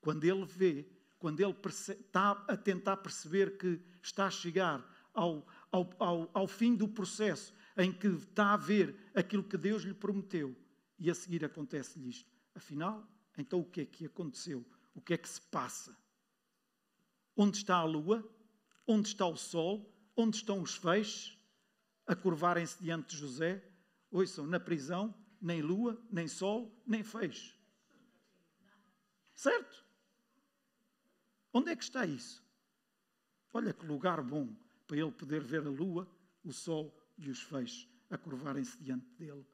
Quando 0.00 0.24
ele 0.24 0.44
vê, 0.44 0.86
quando 1.18 1.40
ele 1.40 1.56
está 1.66 2.32
a 2.46 2.56
tentar 2.56 2.98
perceber 2.98 3.56
que 3.56 3.80
está 4.02 4.26
a 4.26 4.30
chegar 4.30 4.86
ao, 5.14 5.46
ao, 5.72 5.90
ao, 5.98 6.30
ao 6.34 6.46
fim 6.46 6.76
do 6.76 6.86
processo, 6.86 7.54
em 7.76 7.92
que 7.92 8.06
está 8.08 8.52
a 8.52 8.56
ver 8.56 8.94
aquilo 9.14 9.42
que 9.42 9.56
Deus 9.56 9.82
lhe 9.82 9.94
prometeu, 9.94 10.54
e 10.98 11.10
a 11.10 11.14
seguir 11.14 11.44
acontece-lhe 11.44 12.08
isto. 12.08 12.30
Afinal, 12.54 13.06
então 13.36 13.60
o 13.60 13.64
que 13.64 13.82
é 13.82 13.86
que 13.86 14.06
aconteceu? 14.06 14.64
O 14.94 15.00
que 15.00 15.14
é 15.14 15.18
que 15.18 15.28
se 15.28 15.40
passa? 15.40 15.96
Onde 17.36 17.58
está 17.58 17.76
a 17.76 17.84
lua? 17.84 18.26
Onde 18.86 19.08
está 19.08 19.26
o 19.26 19.36
sol? 19.36 19.92
Onde 20.16 20.36
estão 20.36 20.62
os 20.62 20.74
feixes 20.74 21.36
a 22.06 22.14
curvarem-se 22.14 22.82
diante 22.82 23.10
de 23.10 23.20
José? 23.20 23.62
Ouçam, 24.10 24.46
na 24.46 24.58
prisão, 24.58 25.14
nem 25.40 25.60
lua, 25.60 26.00
nem 26.10 26.26
sol, 26.28 26.74
nem 26.86 27.02
feixe. 27.02 27.54
Certo? 29.34 29.84
Onde 31.52 31.70
é 31.70 31.76
que 31.76 31.84
está 31.84 32.04
isso? 32.06 32.44
Olha 33.52 33.72
que 33.72 33.86
lugar 33.86 34.22
bom 34.22 34.54
para 34.86 34.96
ele 34.96 35.12
poder 35.12 35.42
ver 35.42 35.66
a 35.66 35.70
lua, 35.70 36.08
o 36.44 36.52
sol 36.52 36.94
e 37.18 37.30
os 37.30 37.42
feixes 37.42 37.88
a 38.10 38.16
curvarem-se 38.16 38.78
diante 38.78 39.08
dele. 39.14 39.46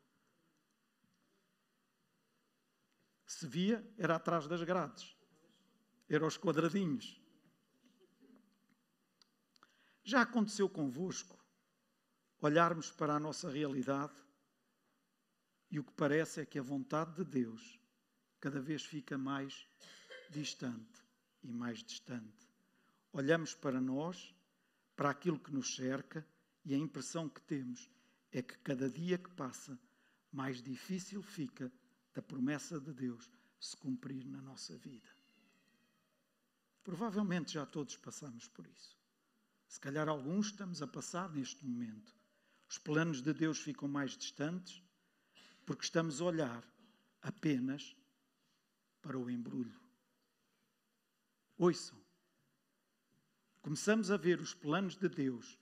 Se 3.27 3.47
via, 3.47 3.85
era 3.97 4.17
atrás 4.17 4.47
das 4.47 4.63
grades, 4.63 5.17
era 6.09 6.25
aos 6.25 6.37
quadradinhos. 6.37 7.21
Já 10.05 10.23
aconteceu 10.23 10.69
convosco 10.69 11.43
olharmos 12.41 12.91
para 12.91 13.15
a 13.15 13.21
nossa 13.21 13.49
realidade 13.49 14.13
e 15.73 15.79
o 15.79 15.85
que 15.85 15.93
parece 15.95 16.43
é 16.43 16.45
que 16.45 16.59
a 16.59 16.63
vontade 16.63 17.15
de 17.17 17.25
Deus 17.25 17.81
cada 18.39 18.61
vez 18.61 18.85
fica 18.85 19.17
mais 19.17 19.67
distante 20.29 21.03
e 21.43 21.51
mais 21.51 21.83
distante. 21.83 22.47
Olhamos 23.11 23.55
para 23.55 23.81
nós, 23.81 24.35
para 24.95 25.09
aquilo 25.09 25.41
que 25.41 25.51
nos 25.51 25.75
cerca 25.75 26.27
e 26.63 26.75
a 26.75 26.77
impressão 26.77 27.27
que 27.27 27.41
temos 27.41 27.91
é 28.31 28.43
que 28.43 28.59
cada 28.59 28.91
dia 28.91 29.17
que 29.17 29.31
passa, 29.31 29.79
mais 30.31 30.63
difícil 30.63 31.23
fica 31.23 31.73
da 32.13 32.21
promessa 32.21 32.79
de 32.79 32.93
Deus 32.93 33.31
se 33.59 33.75
cumprir 33.75 34.27
na 34.27 34.43
nossa 34.43 34.77
vida. 34.77 35.09
Provavelmente 36.85 37.53
já 37.53 37.65
todos 37.65 37.97
passamos 37.97 38.47
por 38.47 38.67
isso. 38.67 38.95
Se 39.69 39.81
calhar 39.81 40.07
alguns 40.07 40.49
estamos 40.49 40.83
a 40.83 40.87
passar 40.87 41.31
neste 41.31 41.65
momento. 41.65 42.15
Os 42.69 42.77
planos 42.77 43.23
de 43.23 43.33
Deus 43.33 43.59
ficam 43.59 43.89
mais 43.89 44.19
distantes 44.19 44.83
porque 45.65 45.85
estamos 45.85 46.21
a 46.21 46.25
olhar 46.25 46.65
apenas 47.21 47.97
para 49.01 49.19
o 49.19 49.31
embrulho. 49.31 49.81
Ouçam. 51.59 52.01
Começamos 53.61 54.11
a 54.11 54.17
ver 54.17 54.41
os 54.41 54.53
planos 54.55 54.97
de 54.97 55.09
Deus, 55.09 55.59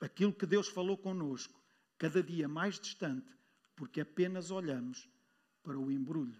aquilo 0.00 0.34
que 0.34 0.44
Deus 0.44 0.68
falou 0.68 0.98
conosco, 0.98 1.58
cada 1.96 2.22
dia 2.22 2.46
mais 2.46 2.78
distante, 2.78 3.34
porque 3.74 4.02
apenas 4.02 4.50
olhamos 4.50 5.08
para 5.62 5.78
o 5.78 5.90
embrulho 5.90 6.38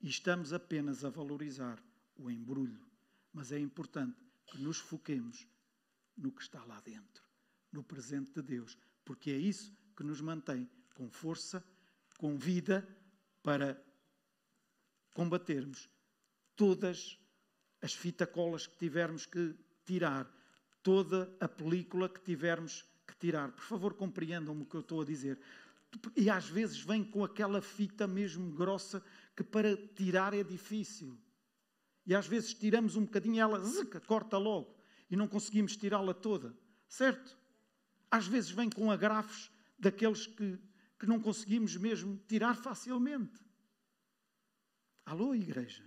e 0.00 0.08
estamos 0.08 0.52
apenas 0.52 1.04
a 1.04 1.10
valorizar 1.10 1.82
o 2.16 2.30
embrulho. 2.30 2.80
Mas 3.32 3.52
é 3.52 3.58
importante 3.58 4.18
que 4.46 4.58
nos 4.58 4.78
foquemos 4.78 5.46
no 6.16 6.32
que 6.32 6.42
está 6.42 6.64
lá 6.64 6.80
dentro, 6.80 7.22
no 7.70 7.82
presente 7.82 8.32
de 8.32 8.42
Deus, 8.42 8.76
porque 9.04 9.30
é 9.30 9.36
isso 9.36 9.76
que 9.96 10.04
nos 10.04 10.20
mantém 10.20 10.68
com 10.94 11.10
força, 11.10 11.64
com 12.22 12.38
vida, 12.38 12.86
para 13.42 13.76
combatermos 15.12 15.90
todas 16.54 17.18
as 17.80 17.94
fitacolas 17.94 18.64
que 18.64 18.78
tivermos 18.78 19.26
que 19.26 19.56
tirar, 19.84 20.32
toda 20.84 21.36
a 21.40 21.48
película 21.48 22.08
que 22.08 22.20
tivermos 22.20 22.84
que 23.08 23.16
tirar. 23.16 23.50
Por 23.50 23.64
favor, 23.64 23.94
compreendam-me 23.94 24.62
o 24.62 24.66
que 24.66 24.76
eu 24.76 24.82
estou 24.82 25.00
a 25.00 25.04
dizer. 25.04 25.40
E 26.14 26.30
às 26.30 26.48
vezes 26.48 26.78
vem 26.78 27.02
com 27.02 27.24
aquela 27.24 27.60
fita 27.60 28.06
mesmo 28.06 28.52
grossa 28.52 29.02
que 29.34 29.42
para 29.42 29.76
tirar 29.76 30.32
é 30.32 30.44
difícil. 30.44 31.18
E 32.06 32.14
às 32.14 32.28
vezes 32.28 32.54
tiramos 32.54 32.94
um 32.94 33.02
bocadinho 33.02 33.34
e 33.34 33.40
ela 33.40 33.58
zica, 33.64 33.98
corta 33.98 34.38
logo 34.38 34.78
e 35.10 35.16
não 35.16 35.26
conseguimos 35.26 35.76
tirá-la 35.76 36.14
toda, 36.14 36.56
certo? 36.88 37.36
Às 38.08 38.28
vezes 38.28 38.52
vem 38.52 38.70
com 38.70 38.92
agrafos 38.92 39.50
daqueles 39.76 40.28
que, 40.28 40.56
que 41.02 41.08
não 41.08 41.18
conseguimos 41.18 41.76
mesmo 41.76 42.16
tirar 42.28 42.54
facilmente. 42.54 43.44
Alô, 45.04 45.34
igreja? 45.34 45.84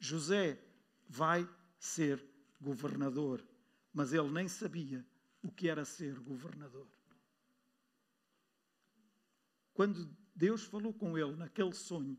José 0.00 0.60
vai 1.08 1.48
ser 1.78 2.20
governador, 2.60 3.40
mas 3.94 4.12
ele 4.12 4.32
nem 4.32 4.48
sabia 4.48 5.06
o 5.44 5.52
que 5.52 5.68
era 5.68 5.84
ser 5.84 6.18
governador. 6.18 6.88
Quando 9.72 10.12
Deus 10.34 10.64
falou 10.64 10.92
com 10.92 11.16
ele 11.16 11.36
naquele 11.36 11.72
sonho, 11.72 12.18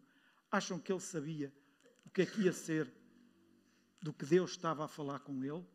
acham 0.50 0.80
que 0.80 0.94
ele 0.94 1.02
sabia 1.02 1.54
o 2.06 2.10
que 2.10 2.22
é 2.22 2.26
que 2.26 2.44
ia 2.44 2.54
ser 2.54 2.90
do 4.02 4.14
que 4.14 4.26
Deus 4.26 4.52
estava 4.52 4.86
a 4.86 4.88
falar 4.88 5.20
com 5.20 5.44
ele. 5.44 5.68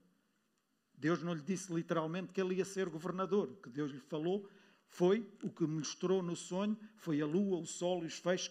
Deus 0.95 1.23
não 1.23 1.35
lhe 1.35 1.43
disse 1.43 1.71
literalmente 1.71 2.33
que 2.33 2.41
ele 2.41 2.55
ia 2.55 2.65
ser 2.65 2.89
governador. 2.89 3.51
O 3.51 3.57
que 3.57 3.69
Deus 3.69 3.91
lhe 3.91 4.01
falou 4.01 4.49
foi 4.89 5.29
o 5.43 5.51
que 5.51 5.67
mostrou 5.67 6.23
no 6.23 6.37
sonho, 6.37 6.79
foi 6.97 7.21
a 7.21 7.27
lua, 7.27 7.59
o 7.59 7.67
sol 7.67 8.03
e 8.05 8.07
os 8.07 8.19
feixes 8.19 8.51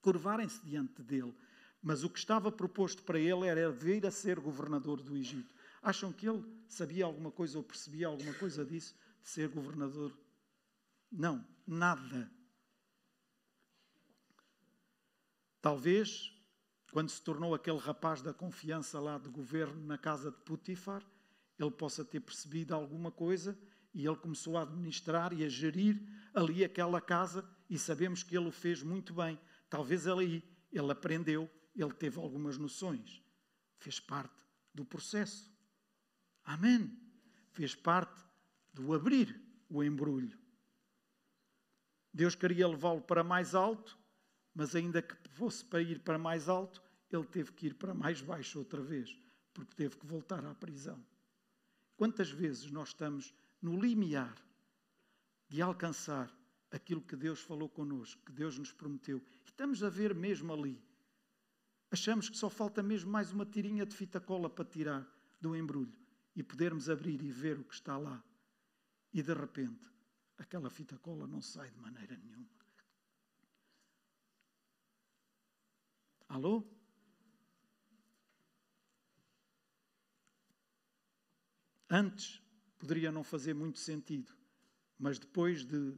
curvarem-se 0.00 0.64
diante 0.64 1.02
dele. 1.02 1.34
Mas 1.82 2.04
o 2.04 2.10
que 2.10 2.18
estava 2.18 2.52
proposto 2.52 3.02
para 3.02 3.18
ele 3.18 3.46
era 3.46 3.70
vir 3.70 4.06
a 4.06 4.10
ser 4.10 4.38
governador 4.38 5.02
do 5.02 5.16
Egito. 5.16 5.52
Acham 5.82 6.12
que 6.12 6.28
ele 6.28 6.44
sabia 6.68 7.04
alguma 7.04 7.30
coisa 7.30 7.58
ou 7.58 7.64
percebia 7.64 8.06
alguma 8.06 8.34
coisa 8.34 8.64
disso, 8.64 8.94
de 9.22 9.28
ser 9.28 9.48
governador? 9.48 10.16
Não, 11.10 11.44
nada. 11.66 12.30
Talvez 15.60 16.32
quando 16.92 17.08
se 17.08 17.22
tornou 17.22 17.54
aquele 17.54 17.78
rapaz 17.78 18.20
da 18.20 18.34
confiança 18.34 19.00
lá 19.00 19.16
do 19.16 19.30
governo 19.30 19.82
na 19.86 19.96
casa 19.96 20.30
de 20.30 20.36
Putifar, 20.42 21.02
ele 21.58 21.70
possa 21.70 22.04
ter 22.04 22.20
percebido 22.20 22.74
alguma 22.74 23.10
coisa 23.10 23.58
e 23.94 24.06
ele 24.06 24.16
começou 24.16 24.56
a 24.56 24.62
administrar 24.62 25.32
e 25.32 25.44
a 25.44 25.48
gerir 25.48 26.00
ali 26.34 26.64
aquela 26.64 27.00
casa 27.00 27.48
e 27.68 27.78
sabemos 27.78 28.22
que 28.22 28.36
ele 28.36 28.48
o 28.48 28.52
fez 28.52 28.82
muito 28.82 29.14
bem. 29.14 29.38
Talvez 29.68 30.06
ali 30.06 30.42
ele 30.72 30.90
aprendeu, 30.90 31.50
ele 31.74 31.92
teve 31.92 32.18
algumas 32.18 32.56
noções, 32.56 33.22
fez 33.78 34.00
parte 34.00 34.44
do 34.74 34.84
processo. 34.84 35.50
Amém. 36.44 36.98
Fez 37.50 37.74
parte 37.74 38.24
do 38.72 38.94
abrir 38.94 39.40
o 39.68 39.84
embrulho. 39.84 40.38
Deus 42.12 42.34
queria 42.34 42.68
levá-lo 42.68 43.00
para 43.00 43.22
mais 43.22 43.54
alto, 43.54 43.98
mas 44.54 44.74
ainda 44.74 45.00
que 45.00 45.16
fosse 45.30 45.64
para 45.64 45.82
ir 45.82 46.00
para 46.00 46.18
mais 46.18 46.48
alto, 46.48 46.82
ele 47.10 47.24
teve 47.24 47.52
que 47.52 47.66
ir 47.66 47.74
para 47.74 47.94
mais 47.94 48.20
baixo 48.20 48.58
outra 48.58 48.82
vez, 48.82 49.16
porque 49.52 49.74
teve 49.74 49.96
que 49.96 50.06
voltar 50.06 50.44
à 50.44 50.54
prisão. 50.54 51.02
Quantas 51.96 52.30
vezes 52.30 52.70
nós 52.70 52.88
estamos 52.88 53.34
no 53.62 53.80
limiar 53.80 54.36
de 55.48 55.62
alcançar 55.62 56.30
aquilo 56.70 57.00
que 57.00 57.14
Deus 57.14 57.40
falou 57.40 57.68
connosco, 57.68 58.24
que 58.24 58.32
Deus 58.32 58.58
nos 58.58 58.72
prometeu, 58.72 59.22
e 59.44 59.48
estamos 59.48 59.84
a 59.84 59.88
ver 59.88 60.14
mesmo 60.14 60.52
ali. 60.52 60.82
Achamos 61.90 62.28
que 62.28 62.36
só 62.36 62.50
falta 62.50 62.82
mesmo 62.82 63.10
mais 63.10 63.30
uma 63.30 63.46
tirinha 63.46 63.86
de 63.86 63.94
fita 63.94 64.20
cola 64.20 64.50
para 64.50 64.64
tirar 64.64 65.06
do 65.40 65.54
embrulho 65.54 65.96
e 66.34 66.42
podermos 66.42 66.88
abrir 66.88 67.22
e 67.22 67.30
ver 67.30 67.58
o 67.58 67.64
que 67.64 67.74
está 67.74 67.96
lá. 67.96 68.22
E 69.12 69.22
de 69.22 69.34
repente, 69.34 69.90
aquela 70.38 70.70
fita 70.70 70.98
cola 70.98 71.26
não 71.26 71.42
sai 71.42 71.70
de 71.70 71.78
maneira 71.78 72.16
nenhuma. 72.16 72.48
Alô? 76.28 76.64
Antes 81.90 82.41
poderia 82.82 83.12
não 83.12 83.22
fazer 83.22 83.54
muito 83.54 83.78
sentido, 83.78 84.32
mas 84.98 85.16
depois 85.16 85.64
de 85.64 85.96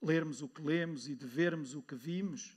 lermos 0.00 0.40
o 0.40 0.48
que 0.48 0.62
lemos 0.62 1.08
e 1.08 1.16
de 1.16 1.26
vermos 1.26 1.74
o 1.74 1.82
que 1.82 1.96
vimos, 1.96 2.56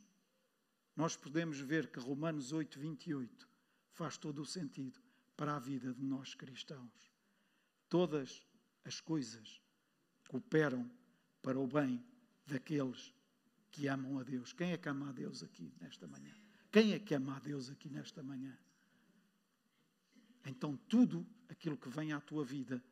nós 0.95 1.15
podemos 1.15 1.59
ver 1.59 1.91
que 1.91 1.99
Romanos 1.99 2.53
8, 2.53 2.79
28 2.79 3.49
faz 3.89 4.19
todo 4.19 4.39
o 4.43 4.45
sentido 4.45 5.01
para 5.35 5.55
a 5.55 5.59
vida 5.59 5.91
de 5.91 6.03
nós 6.03 6.35
cristãos. 6.35 7.11
Todas 7.89 8.45
as 8.85 9.01
coisas 9.01 9.59
cooperam 10.27 10.87
para 11.41 11.59
o 11.59 11.65
bem 11.65 12.05
daqueles 12.45 13.11
que 13.71 13.87
amam 13.87 14.19
a 14.19 14.23
Deus. 14.23 14.53
Quem 14.53 14.73
é 14.73 14.77
que 14.77 14.87
ama 14.87 15.09
a 15.09 15.11
Deus 15.11 15.41
aqui 15.41 15.73
nesta 15.81 16.07
manhã? 16.07 16.35
Quem 16.71 16.93
é 16.93 16.99
que 16.99 17.15
ama 17.15 17.37
a 17.37 17.39
Deus 17.39 17.67
aqui 17.67 17.89
nesta 17.89 18.21
manhã? 18.21 18.55
Então 20.45 20.77
tudo 20.87 21.25
aquilo 21.49 21.75
que 21.75 21.89
vem 21.89 22.13
à 22.13 22.21
tua 22.21 22.45
vida 22.45 22.83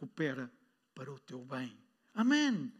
coopera 0.00 0.50
para 0.94 1.12
o 1.12 1.18
teu 1.18 1.44
bem. 1.44 1.76
Amém. 2.14 2.72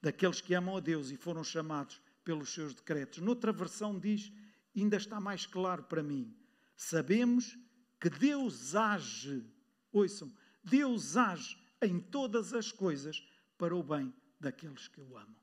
daqueles 0.00 0.40
que 0.40 0.54
amam 0.54 0.76
a 0.76 0.80
Deus 0.80 1.10
e 1.10 1.16
foram 1.16 1.42
chamados 1.42 2.00
pelos 2.22 2.54
seus 2.54 2.72
decretos. 2.72 3.18
Noutra 3.18 3.52
versão 3.52 3.98
diz, 3.98 4.32
ainda 4.76 4.96
está 4.96 5.18
mais 5.18 5.46
claro 5.46 5.82
para 5.82 6.02
mim, 6.02 6.32
sabemos 6.76 7.58
que 8.00 8.08
Deus 8.08 8.76
age, 8.76 9.44
ouçam, 9.92 10.32
Deus 10.62 11.16
age 11.16 11.58
em 11.82 11.98
todas 11.98 12.52
as 12.52 12.70
coisas 12.70 13.26
para 13.58 13.74
o 13.74 13.82
bem 13.82 14.14
daqueles 14.38 14.86
que 14.86 15.00
o 15.00 15.16
amam. 15.16 15.36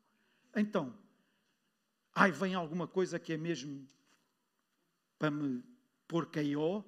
Então, 0.56 0.98
ai, 2.14 2.32
vem 2.32 2.54
alguma 2.54 2.88
coisa 2.88 3.20
que 3.20 3.34
é 3.34 3.38
mesmo 3.38 3.86
para 5.20 5.30
me 5.30 5.62
pôr 6.08 6.28
KO? 6.28 6.86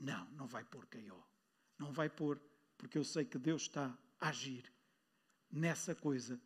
Não, 0.00 0.26
não 0.32 0.46
vai 0.48 0.64
pôr 0.64 0.84
KO. 0.86 1.22
Não 1.78 1.92
vai 1.92 2.08
pôr, 2.08 2.40
porque 2.76 2.98
eu 2.98 3.04
sei 3.04 3.24
que 3.24 3.38
Deus 3.38 3.62
está 3.62 3.96
a 4.20 4.28
agir 4.28 4.72
nessa 5.50 5.94
coisa 5.94 6.40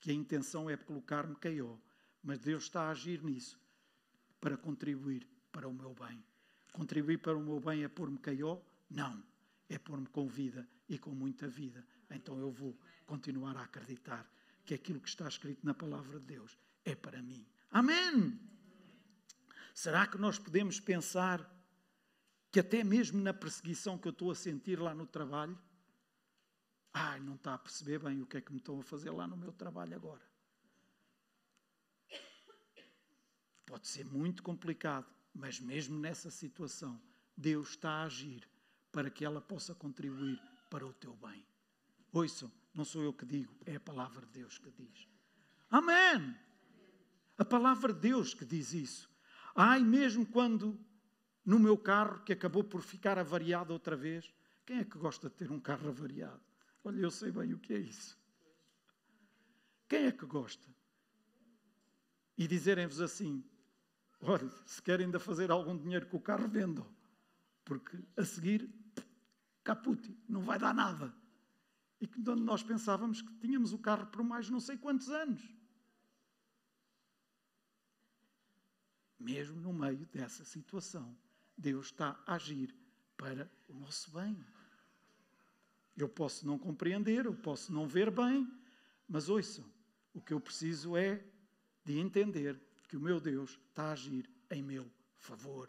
que 0.00 0.10
a 0.10 0.14
intenção 0.14 0.68
é 0.68 0.76
colocar-me 0.76 1.34
KO. 1.36 1.80
Mas 2.22 2.38
Deus 2.38 2.64
está 2.64 2.84
a 2.84 2.90
agir 2.90 3.22
nisso 3.22 3.60
para 4.40 4.56
contribuir 4.56 5.26
para 5.52 5.68
o 5.68 5.72
meu 5.72 5.94
bem. 5.94 6.24
Contribuir 6.72 7.18
para 7.18 7.36
o 7.36 7.40
meu 7.40 7.60
bem 7.60 7.84
é 7.84 7.88
pôr-me 7.88 8.18
KO? 8.18 8.62
Não. 8.90 9.22
É 9.68 9.78
pôr-me 9.78 10.06
com 10.06 10.26
vida 10.26 10.68
e 10.88 10.98
com 10.98 11.10
muita 11.10 11.48
vida. 11.48 11.86
Então 12.10 12.38
eu 12.38 12.50
vou 12.50 12.78
continuar 13.06 13.56
a 13.56 13.62
acreditar 13.62 14.30
que 14.64 14.74
aquilo 14.74 15.00
que 15.00 15.08
está 15.08 15.28
escrito 15.28 15.64
na 15.64 15.74
palavra 15.74 16.18
de 16.18 16.26
Deus 16.26 16.58
é 16.84 16.94
para 16.94 17.22
mim. 17.22 17.46
Amém! 17.70 18.38
Será 19.74 20.06
que 20.06 20.16
nós 20.16 20.38
podemos 20.38 20.78
pensar 20.78 21.50
que 22.50 22.60
até 22.60 22.84
mesmo 22.84 23.20
na 23.20 23.34
perseguição 23.34 23.98
que 23.98 24.06
eu 24.06 24.12
estou 24.12 24.30
a 24.30 24.34
sentir 24.34 24.78
lá 24.78 24.94
no 24.94 25.06
trabalho, 25.06 25.58
ai, 26.94 27.20
não 27.20 27.34
está 27.34 27.54
a 27.54 27.58
perceber 27.58 27.98
bem 27.98 28.22
o 28.22 28.26
que 28.26 28.36
é 28.36 28.40
que 28.40 28.52
me 28.52 28.58
estão 28.58 28.78
a 28.78 28.82
fazer 28.82 29.10
lá 29.10 29.26
no 29.26 29.36
meu 29.36 29.52
trabalho 29.52 29.96
agora? 29.96 30.22
Pode 33.66 33.88
ser 33.88 34.04
muito 34.06 34.42
complicado, 34.42 35.12
mas 35.34 35.58
mesmo 35.58 35.98
nessa 35.98 36.30
situação, 36.30 37.00
Deus 37.36 37.70
está 37.70 37.90
a 37.90 38.04
agir 38.04 38.48
para 38.92 39.10
que 39.10 39.24
ela 39.24 39.40
possa 39.40 39.74
contribuir 39.74 40.40
para 40.70 40.86
o 40.86 40.92
teu 40.92 41.16
bem. 41.16 41.44
Ouçam, 42.12 42.50
não 42.72 42.84
sou 42.84 43.02
eu 43.02 43.12
que 43.12 43.26
digo, 43.26 43.52
é 43.66 43.74
a 43.74 43.80
palavra 43.80 44.24
de 44.26 44.32
Deus 44.32 44.58
que 44.58 44.70
diz. 44.70 45.08
Amém! 45.68 46.38
A 47.36 47.44
palavra 47.44 47.92
de 47.92 47.98
Deus 47.98 48.32
que 48.32 48.44
diz 48.44 48.72
isso. 48.72 49.10
Ai, 49.56 49.82
mesmo 49.82 50.24
quando 50.24 50.78
no 51.44 51.58
meu 51.58 51.76
carro, 51.76 52.22
que 52.22 52.32
acabou 52.32 52.62
por 52.62 52.80
ficar 52.80 53.18
avariado 53.18 53.72
outra 53.72 53.96
vez, 53.96 54.32
quem 54.64 54.78
é 54.78 54.84
que 54.84 54.96
gosta 54.96 55.28
de 55.28 55.34
ter 55.34 55.50
um 55.50 55.60
carro 55.60 55.88
avariado? 55.88 56.40
Olha, 56.84 57.00
eu 57.00 57.10
sei 57.10 57.32
bem 57.32 57.52
o 57.52 57.58
que 57.58 57.72
é 57.72 57.78
isso. 57.78 58.18
Quem 59.88 60.06
é 60.06 60.12
que 60.12 60.26
gosta? 60.26 60.68
E 62.36 62.46
dizerem-vos 62.46 63.00
assim: 63.00 63.44
olha, 64.20 64.48
se 64.66 64.80
querem 64.82 65.06
ainda 65.06 65.18
fazer 65.18 65.50
algum 65.50 65.76
dinheiro 65.76 66.06
com 66.06 66.18
o 66.18 66.20
carro, 66.20 66.48
vendam. 66.48 66.86
Porque 67.64 67.98
a 68.16 68.24
seguir, 68.24 68.70
capute, 69.62 70.16
não 70.28 70.42
vai 70.42 70.58
dar 70.58 70.74
nada. 70.74 71.14
E 72.00 72.06
quando 72.06 72.36
nós 72.36 72.62
pensávamos 72.62 73.22
que 73.22 73.34
tínhamos 73.38 73.72
o 73.72 73.78
carro 73.78 74.06
por 74.08 74.22
mais 74.22 74.50
não 74.50 74.60
sei 74.60 74.76
quantos 74.76 75.08
anos. 75.08 75.42
mesmo 79.24 79.58
no 79.58 79.72
meio 79.72 80.06
dessa 80.06 80.44
situação, 80.44 81.16
Deus 81.56 81.86
está 81.86 82.22
a 82.26 82.34
agir 82.34 82.76
para 83.16 83.50
o 83.68 83.74
nosso 83.74 84.10
bem. 84.12 84.36
Eu 85.96 86.08
posso 86.08 86.46
não 86.46 86.58
compreender, 86.58 87.26
eu 87.26 87.34
posso 87.34 87.72
não 87.72 87.86
ver 87.86 88.10
bem, 88.10 88.50
mas 89.08 89.28
ouçam, 89.28 89.64
o 90.12 90.20
que 90.20 90.32
eu 90.32 90.40
preciso 90.40 90.96
é 90.96 91.22
de 91.84 91.98
entender 91.98 92.60
que 92.88 92.96
o 92.96 93.00
meu 93.00 93.20
Deus 93.20 93.58
está 93.68 93.84
a 93.84 93.92
agir 93.92 94.28
em 94.50 94.62
meu 94.62 94.90
favor. 95.18 95.68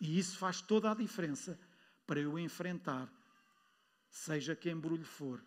E 0.00 0.18
isso 0.18 0.36
faz 0.36 0.60
toda 0.60 0.90
a 0.90 0.94
diferença 0.94 1.58
para 2.06 2.20
eu 2.20 2.38
enfrentar, 2.38 3.10
seja 4.10 4.54
que 4.54 4.70
embrulho 4.70 5.04
for, 5.04 5.42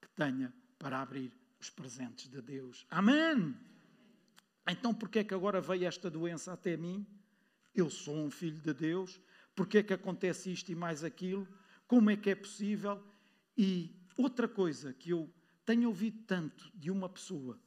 que 0.00 0.08
tenha 0.10 0.52
para 0.78 1.00
abrir 1.00 1.32
os 1.58 1.70
presentes 1.70 2.28
de 2.28 2.42
Deus. 2.42 2.86
Amém! 2.90 3.56
Então, 4.68 4.94
por 4.94 5.08
que 5.08 5.20
é 5.20 5.24
que 5.24 5.34
agora 5.34 5.60
veio 5.60 5.86
esta 5.86 6.10
doença 6.10 6.52
até 6.52 6.76
mim? 6.76 7.06
Eu 7.74 7.88
sou 7.88 8.16
um 8.16 8.30
filho 8.30 8.60
de 8.60 8.72
Deus. 8.72 9.20
Por 9.54 9.66
que 9.66 9.78
é 9.78 9.82
que 9.82 9.92
acontece 9.92 10.52
isto 10.52 10.70
e 10.70 10.74
mais 10.74 11.02
aquilo? 11.02 11.46
Como 11.86 12.10
é 12.10 12.16
que 12.16 12.30
é 12.30 12.34
possível? 12.34 13.02
E 13.56 13.94
outra 14.16 14.48
coisa 14.48 14.92
que 14.92 15.10
eu 15.10 15.32
tenho 15.64 15.88
ouvido 15.88 16.22
tanto 16.26 16.70
de 16.74 16.90
uma 16.90 17.08
pessoa 17.08 17.60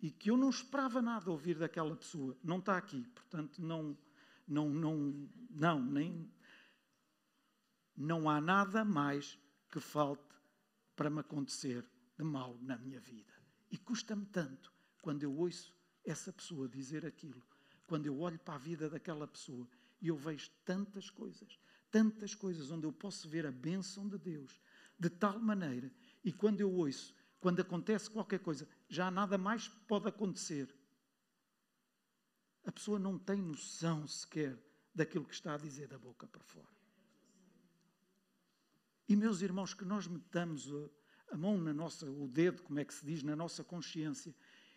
e 0.00 0.10
que 0.10 0.30
eu 0.30 0.36
não 0.36 0.50
esperava 0.50 1.02
nada 1.02 1.30
ouvir 1.30 1.58
daquela 1.58 1.94
pessoa, 1.94 2.36
não 2.42 2.58
está 2.58 2.76
aqui, 2.76 3.06
portanto 3.14 3.60
não, 3.60 3.96
não, 4.48 4.68
não, 4.70 5.28
não, 5.50 5.82
nem 5.82 6.30
não 7.96 8.30
há 8.30 8.40
nada 8.40 8.84
mais 8.84 9.38
que 9.70 9.78
falte 9.78 10.34
para 10.96 11.10
me 11.10 11.20
acontecer 11.20 11.84
de 12.16 12.24
mal 12.24 12.56
na 12.62 12.76
minha 12.78 13.00
vida. 13.00 13.32
E 13.70 13.76
custa-me 13.76 14.26
tanto 14.26 14.72
quando 15.02 15.22
eu 15.22 15.34
ouço 15.36 15.74
essa 16.04 16.32
pessoa 16.32 16.68
dizer 16.68 17.04
aquilo, 17.04 17.42
quando 17.86 18.06
eu 18.06 18.18
olho 18.18 18.38
para 18.38 18.54
a 18.54 18.58
vida 18.58 18.88
daquela 18.88 19.26
pessoa 19.26 19.68
e 20.00 20.08
eu 20.08 20.16
vejo 20.16 20.50
tantas 20.64 21.10
coisas, 21.10 21.58
tantas 21.90 22.34
coisas 22.34 22.70
onde 22.70 22.86
eu 22.86 22.92
posso 22.92 23.28
ver 23.28 23.46
a 23.46 23.52
bênção 23.52 24.08
de 24.08 24.18
Deus, 24.18 24.60
de 25.00 25.08
tal 25.08 25.40
maneira, 25.40 25.90
e 26.22 26.30
quando 26.30 26.60
eu 26.60 26.70
ouço, 26.70 27.14
quando 27.40 27.60
acontece 27.60 28.10
qualquer 28.10 28.40
coisa, 28.40 28.68
já 28.86 29.10
nada 29.10 29.38
mais 29.38 29.66
pode 29.88 30.06
acontecer. 30.06 30.72
A 32.64 32.70
pessoa 32.70 32.98
não 32.98 33.18
tem 33.18 33.40
noção 33.40 34.06
sequer 34.06 34.62
daquilo 34.94 35.24
que 35.24 35.32
está 35.32 35.54
a 35.54 35.58
dizer 35.58 35.88
da 35.88 35.98
boca 35.98 36.26
para 36.26 36.42
fora. 36.42 36.68
E 39.08 39.16
meus 39.16 39.40
irmãos, 39.40 39.72
que 39.72 39.84
nós 39.84 40.06
metamos 40.06 40.68
a, 41.32 41.36
mão 41.36 41.56
na 41.56 41.72
nossa, 41.72 42.08
o 42.10 42.28
dedo, 42.28 42.62
como 42.62 42.78
é 42.78 42.84
que 42.84 42.92
se 42.92 43.04
diz, 43.04 43.22
na 43.22 43.34
nossa 43.34 43.64
consciência 43.64 44.34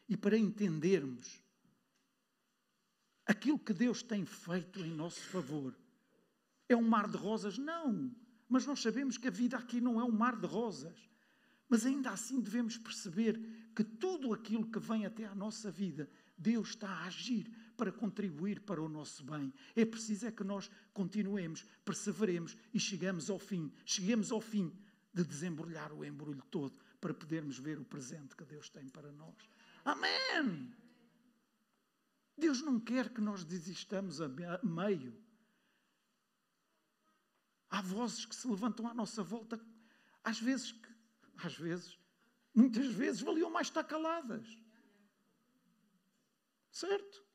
e 0.07 0.15
para 0.15 0.37
entendermos 0.37 1.43
aquilo 3.25 3.59
que 3.59 3.73
Deus 3.73 4.01
tem 4.01 4.25
feito 4.25 4.79
em 4.79 4.91
nosso 4.91 5.21
favor. 5.21 5.77
É 6.69 6.75
um 6.75 6.87
mar 6.87 7.09
de 7.09 7.17
rosas? 7.17 7.57
Não. 7.57 8.15
Mas 8.53 8.67
nós 8.67 8.83
sabemos 8.83 9.17
que 9.17 9.27
a 9.27 9.31
vida 9.31 9.57
aqui 9.57 9.81
não 9.81 9.99
é 9.99 10.03
um 10.03 10.11
mar 10.11 10.39
de 10.39 10.45
rosas. 10.45 11.09
Mas 11.67 11.87
ainda 11.87 12.11
assim 12.11 12.39
devemos 12.39 12.77
perceber 12.77 13.35
que 13.75 13.83
tudo 13.83 14.31
aquilo 14.31 14.69
que 14.69 14.77
vem 14.77 15.07
até 15.07 15.25
à 15.25 15.33
nossa 15.33 15.71
vida, 15.71 16.07
Deus 16.37 16.69
está 16.69 16.87
a 16.87 17.05
agir 17.05 17.51
para 17.75 17.91
contribuir 17.91 18.59
para 18.59 18.79
o 18.79 18.87
nosso 18.87 19.23
bem. 19.23 19.51
É 19.75 19.83
preciso 19.83 20.27
é 20.27 20.31
que 20.31 20.43
nós 20.43 20.69
continuemos, 20.93 21.65
perseveremos 21.83 22.55
e 22.71 22.79
chegamos 22.79 23.27
ao 23.31 23.39
fim. 23.39 23.73
Cheguemos 23.83 24.31
ao 24.31 24.39
fim 24.39 24.71
de 25.11 25.23
desembrulhar 25.23 25.91
o 25.91 26.05
embrulho 26.05 26.43
todo 26.51 26.77
para 27.01 27.11
podermos 27.11 27.57
ver 27.57 27.79
o 27.79 27.83
presente 27.83 28.35
que 28.35 28.45
Deus 28.45 28.69
tem 28.69 28.87
para 28.87 29.11
nós. 29.11 29.49
Amém! 29.83 30.71
Deus 32.37 32.61
não 32.61 32.79
quer 32.79 33.09
que 33.09 33.19
nós 33.19 33.43
desistamos 33.43 34.21
a 34.21 34.29
meio. 34.61 35.22
Há 37.73 37.81
vozes 37.81 38.23
que 38.23 38.35
se 38.35 38.47
levantam 38.47 38.87
à 38.87 38.93
nossa 38.93 39.23
volta, 39.23 39.59
às 40.23 40.39
vezes, 40.39 40.75
às 41.43 41.55
vezes, 41.57 41.97
muitas 42.53 42.85
vezes 42.93 43.21
valiam 43.21 43.49
mais 43.49 43.65
estar 43.65 43.83
caladas. 43.83 44.47
Certo? 46.69 47.25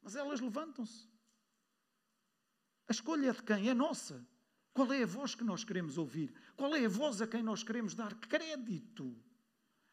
Mas 0.00 0.16
elas 0.16 0.40
levantam-se. 0.40 1.06
A 2.88 2.92
escolha 2.92 3.28
é 3.28 3.32
de 3.34 3.42
quem? 3.42 3.68
É 3.68 3.74
nossa. 3.74 4.26
Qual 4.72 4.90
é 4.90 5.02
a 5.02 5.06
voz 5.06 5.34
que 5.34 5.44
nós 5.44 5.64
queremos 5.64 5.98
ouvir? 5.98 6.32
Qual 6.56 6.74
é 6.74 6.86
a 6.86 6.88
voz 6.88 7.20
a 7.20 7.26
quem 7.26 7.42
nós 7.42 7.62
queremos 7.62 7.94
dar 7.94 8.14
crédito? 8.14 9.14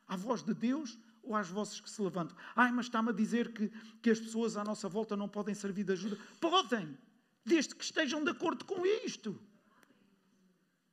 À 0.08 0.16
voz 0.16 0.42
de 0.42 0.54
Deus 0.54 0.98
ou 1.22 1.36
às 1.36 1.50
vozes 1.50 1.82
que 1.82 1.90
se 1.90 2.02
levantam? 2.02 2.38
Ai, 2.56 2.72
mas 2.72 2.86
está-me 2.86 3.10
a 3.10 3.14
dizer 3.14 3.52
que, 3.52 3.68
que 4.02 4.10
as 4.10 4.22
pessoas 4.22 4.56
à 4.56 4.64
nossa 4.64 4.88
volta 4.88 5.18
não 5.18 5.28
podem 5.28 5.54
servir 5.54 5.84
de 5.84 5.92
ajuda. 5.92 6.18
Podem, 6.40 6.98
desde 7.46 7.76
que 7.76 7.84
estejam 7.84 8.24
de 8.24 8.32
acordo 8.32 8.66
com 8.66 8.86
isto. 8.86 9.40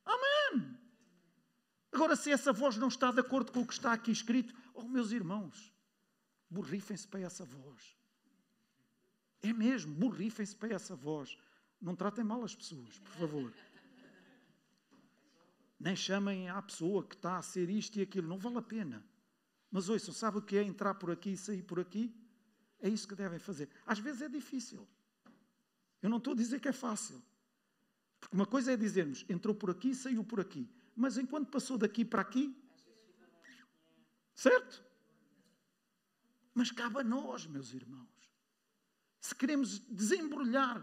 Amém. 0.05 0.79
Agora, 1.91 2.15
se 2.15 2.31
essa 2.31 2.53
voz 2.53 2.77
não 2.77 2.89
está 2.89 3.11
de 3.11 3.21
acordo 3.21 3.51
com 3.51 3.61
o 3.61 3.67
que 3.67 3.73
está 3.73 3.93
aqui 3.93 4.13
escrito, 4.13 4.55
oh, 4.75 4.83
meus 4.83 5.13
irmãos, 5.13 5.73
borrifem-se 6.51 7.09
para 7.09 7.21
essa 7.21 7.45
voz. 7.45 7.97
É 9.43 9.53
mesmo, 9.53 9.95
borrifem-se 9.95 10.55
para 10.55 10.75
essa 10.75 10.95
voz. 10.95 11.37
Não 11.81 11.97
tratem 11.97 12.23
mal 12.23 12.45
as 12.45 12.55
pessoas, 12.55 12.99
por 12.99 13.13
favor. 13.13 13.53
Nem 15.81 15.97
chamem 15.97 16.49
à 16.49 16.63
pessoa 16.63 17.05
que 17.05 17.17
está 17.17 17.39
a 17.39 17.43
ser 17.43 17.69
isto 17.69 17.99
e 17.99 18.03
aquilo. 18.03 18.29
Não 18.29 18.39
vale 18.39 18.59
a 18.59 18.63
pena. 18.63 19.05
Mas 19.71 19.89
ouçam, 19.89 20.15
sabe 20.15 20.39
o 20.39 20.43
que 20.43 20.57
é 20.57 20.63
entrar 20.63 20.95
por 20.95 21.11
aqui 21.11 21.31
e 21.31 21.37
sair 21.37 21.63
por 21.63 21.81
aqui? 21.81 22.15
É 22.79 22.89
isso 22.89 23.09
que 23.09 23.15
devem 23.15 23.39
fazer. 23.39 23.69
Às 23.85 23.99
vezes 23.99 24.23
é 24.23 24.29
difícil. 24.29 24.87
Eu 26.03 26.11
não 26.11 26.19
estou 26.19 26.33
a 26.33 26.37
dizer 26.37 26.61
que 26.61 26.69
é 26.69 26.73
fácil. 26.73 27.23
Porque 28.21 28.35
uma 28.35 28.47
coisa 28.47 28.73
é 28.73 28.77
dizermos, 28.77 29.25
entrou 29.29 29.55
por 29.55 29.71
aqui 29.71 29.95
saiu 29.95 30.25
por 30.25 30.41
aqui. 30.41 30.69
Mas 30.95 31.17
enquanto 31.17 31.49
passou 31.49 31.79
daqui 31.79 32.05
para 32.05 32.21
aqui, 32.21 32.55
Certo? 34.35 34.85
Mas 36.55 36.71
cabe 36.71 37.01
a 37.01 37.05
nós, 37.05 37.47
meus 37.47 37.73
irmãos. 37.73 38.09
Se 39.21 39.35
queremos 39.35 39.79
desembrulhar 39.79 40.83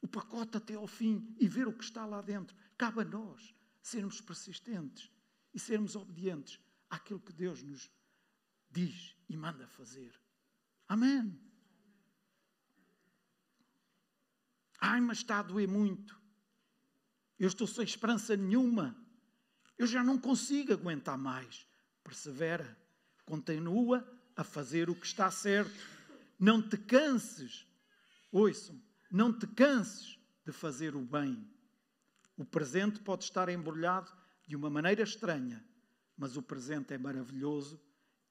o 0.00 0.08
pacote 0.08 0.56
até 0.56 0.74
ao 0.74 0.86
fim 0.86 1.34
e 1.38 1.48
ver 1.48 1.68
o 1.68 1.72
que 1.72 1.84
está 1.84 2.06
lá 2.06 2.20
dentro, 2.20 2.56
cabe 2.76 3.02
a 3.02 3.04
nós 3.04 3.54
sermos 3.82 4.20
persistentes 4.20 5.10
e 5.52 5.58
sermos 5.58 5.94
obedientes 5.94 6.58
àquilo 6.88 7.20
que 7.20 7.32
Deus 7.32 7.62
nos 7.62 7.90
diz 8.70 9.14
e 9.28 9.36
manda 9.36 9.66
fazer. 9.66 10.18
Amém. 10.88 11.38
Ai, 14.86 15.00
mas 15.00 15.18
está 15.18 15.38
a 15.38 15.42
doer 15.42 15.66
muito. 15.66 16.20
Eu 17.38 17.48
estou 17.48 17.66
sem 17.66 17.84
esperança 17.84 18.36
nenhuma. 18.36 18.94
Eu 19.78 19.86
já 19.86 20.04
não 20.04 20.18
consigo 20.18 20.74
aguentar 20.74 21.16
mais. 21.16 21.66
Persevera. 22.02 22.78
Continua 23.24 24.06
a 24.36 24.44
fazer 24.44 24.90
o 24.90 24.94
que 24.94 25.06
está 25.06 25.30
certo. 25.30 25.74
Não 26.38 26.60
te 26.60 26.76
canses. 26.76 27.66
Ouçam, 28.30 28.78
não 29.10 29.32
te 29.32 29.46
canses 29.46 30.18
de 30.44 30.52
fazer 30.52 30.94
o 30.94 31.00
bem. 31.00 31.48
O 32.36 32.44
presente 32.44 33.00
pode 33.00 33.24
estar 33.24 33.48
embrulhado 33.48 34.12
de 34.46 34.54
uma 34.54 34.68
maneira 34.68 35.02
estranha, 35.02 35.64
mas 36.14 36.36
o 36.36 36.42
presente 36.42 36.92
é 36.92 36.98
maravilhoso 36.98 37.80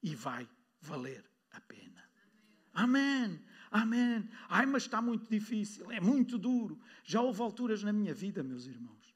e 0.03 0.13
vai 0.13 0.47
valer 0.79 1.25
a 1.49 1.59
pena. 1.61 2.07
Amém. 2.73 3.43
Amém. 3.73 4.29
Ai, 4.47 4.67
mas 4.67 4.83
está 4.83 5.01
muito 5.01 5.27
difícil, 5.27 5.91
é 5.91 5.99
muito 5.99 6.37
duro. 6.37 6.79
Já 7.03 7.21
houve 7.21 7.41
alturas 7.41 7.81
na 7.81 7.91
minha 7.91 8.13
vida, 8.13 8.43
meus 8.43 8.67
irmãos. 8.67 9.15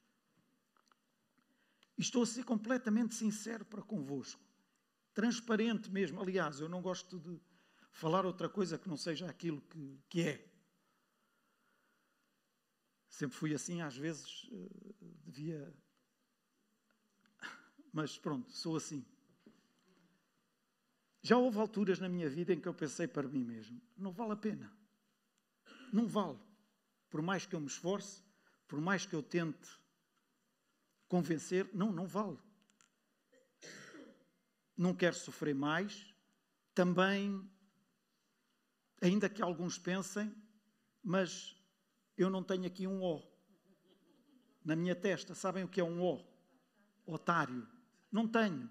E 1.96 2.02
estou 2.02 2.24
a 2.24 2.26
ser 2.26 2.42
completamente 2.42 3.14
sincero 3.14 3.64
para 3.64 3.80
convosco. 3.80 4.42
Transparente 5.14 5.88
mesmo. 5.92 6.20
Aliás, 6.20 6.58
eu 6.58 6.68
não 6.68 6.82
gosto 6.82 7.20
de 7.20 7.40
falar 7.92 8.26
outra 8.26 8.48
coisa 8.48 8.76
que 8.76 8.88
não 8.88 8.96
seja 8.96 9.30
aquilo 9.30 9.60
que, 9.60 10.00
que 10.08 10.22
é. 10.22 10.44
Sempre 13.08 13.36
fui 13.36 13.54
assim, 13.54 13.80
às 13.80 13.96
vezes 13.96 14.48
eh, 14.50 14.94
devia. 15.24 15.72
Mas 17.92 18.18
pronto, 18.18 18.50
sou 18.50 18.74
assim. 18.74 19.06
Já 21.22 21.36
houve 21.36 21.58
alturas 21.58 21.98
na 21.98 22.08
minha 22.08 22.28
vida 22.28 22.52
em 22.52 22.60
que 22.60 22.68
eu 22.68 22.74
pensei 22.74 23.06
para 23.06 23.28
mim 23.28 23.44
mesmo: 23.44 23.80
não 23.96 24.12
vale 24.12 24.32
a 24.32 24.36
pena. 24.36 24.72
Não 25.92 26.06
vale. 26.06 26.38
Por 27.10 27.22
mais 27.22 27.46
que 27.46 27.54
eu 27.54 27.60
me 27.60 27.66
esforce, 27.66 28.22
por 28.66 28.80
mais 28.80 29.06
que 29.06 29.14
eu 29.14 29.22
tente 29.22 29.68
convencer, 31.08 31.68
não, 31.72 31.90
não 31.90 32.06
vale. 32.06 32.38
Não 34.76 34.94
quero 34.94 35.16
sofrer 35.16 35.54
mais. 35.54 36.14
Também, 36.74 37.50
ainda 39.00 39.28
que 39.28 39.42
alguns 39.42 39.78
pensem, 39.78 40.32
mas 41.02 41.56
eu 42.16 42.30
não 42.30 42.44
tenho 42.44 42.66
aqui 42.66 42.86
um 42.86 43.02
O 43.02 43.38
na 44.64 44.76
minha 44.76 44.94
testa. 44.94 45.34
Sabem 45.34 45.64
o 45.64 45.68
que 45.68 45.80
é 45.80 45.84
um 45.84 46.02
O? 46.02 46.22
Otário. 47.06 47.66
Não 48.12 48.28
tenho. 48.28 48.70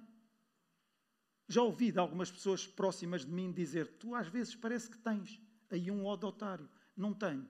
Já 1.47 1.61
ouvi 1.61 1.91
de 1.91 1.99
algumas 1.99 2.29
pessoas 2.29 2.67
próximas 2.67 3.25
de 3.25 3.31
mim 3.31 3.51
dizer: 3.51 3.87
Tu 3.99 4.13
às 4.13 4.27
vezes 4.27 4.55
parece 4.55 4.89
que 4.89 4.97
tens 4.97 5.41
aí 5.69 5.89
um 5.89 6.05
O 6.05 6.17
de 6.17 6.25
otário. 6.25 6.69
Não 6.95 7.13
tenho. 7.13 7.47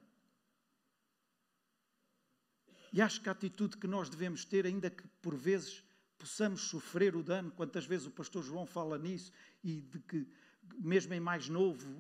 E 2.94 3.02
acho 3.02 3.22
que 3.22 3.30
a 3.30 3.32
atitude 3.32 3.78
que 3.78 3.88
nós 3.88 4.10
devemos 4.10 4.46
ter, 4.46 4.66
ainda 4.66 4.90
que 4.90 5.08
por 5.22 5.36
vezes 5.36 5.84
possamos 6.18 6.62
sofrer 6.62 7.16
o 7.16 7.24
dano, 7.24 7.52
quantas 7.52 7.86
vezes 7.86 8.08
o 8.08 8.12
pastor 8.12 8.44
João 8.44 8.66
fala 8.66 8.98
nisso, 8.98 9.32
e 9.64 9.82
de 9.82 10.00
que, 10.00 10.28
mesmo 10.80 11.14
em 11.14 11.20
mais 11.20 11.48
novo, 11.48 11.96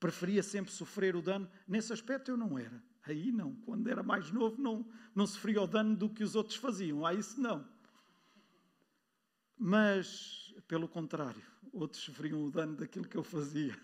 preferia 0.00 0.42
sempre 0.42 0.72
sofrer 0.72 1.16
o 1.16 1.22
dano, 1.22 1.50
nesse 1.66 1.92
aspecto 1.92 2.30
eu 2.30 2.36
não 2.36 2.58
era. 2.58 2.82
Aí 3.04 3.32
não, 3.32 3.54
quando 3.56 3.88
era 3.88 4.02
mais 4.02 4.30
novo 4.30 4.60
não, 4.60 4.86
não 5.14 5.26
sofria 5.26 5.62
o 5.62 5.66
dano 5.66 5.96
do 5.96 6.10
que 6.10 6.22
os 6.22 6.34
outros 6.34 6.56
faziam, 6.56 7.04
aí 7.04 7.18
isso 7.18 7.40
não. 7.40 7.66
Mas, 9.56 10.47
pelo 10.68 10.86
contrário, 10.86 11.42
outros 11.72 12.02
sofriam 12.02 12.44
o 12.44 12.50
dano 12.50 12.76
daquilo 12.76 13.08
que 13.08 13.16
eu 13.16 13.24
fazia. 13.24 13.76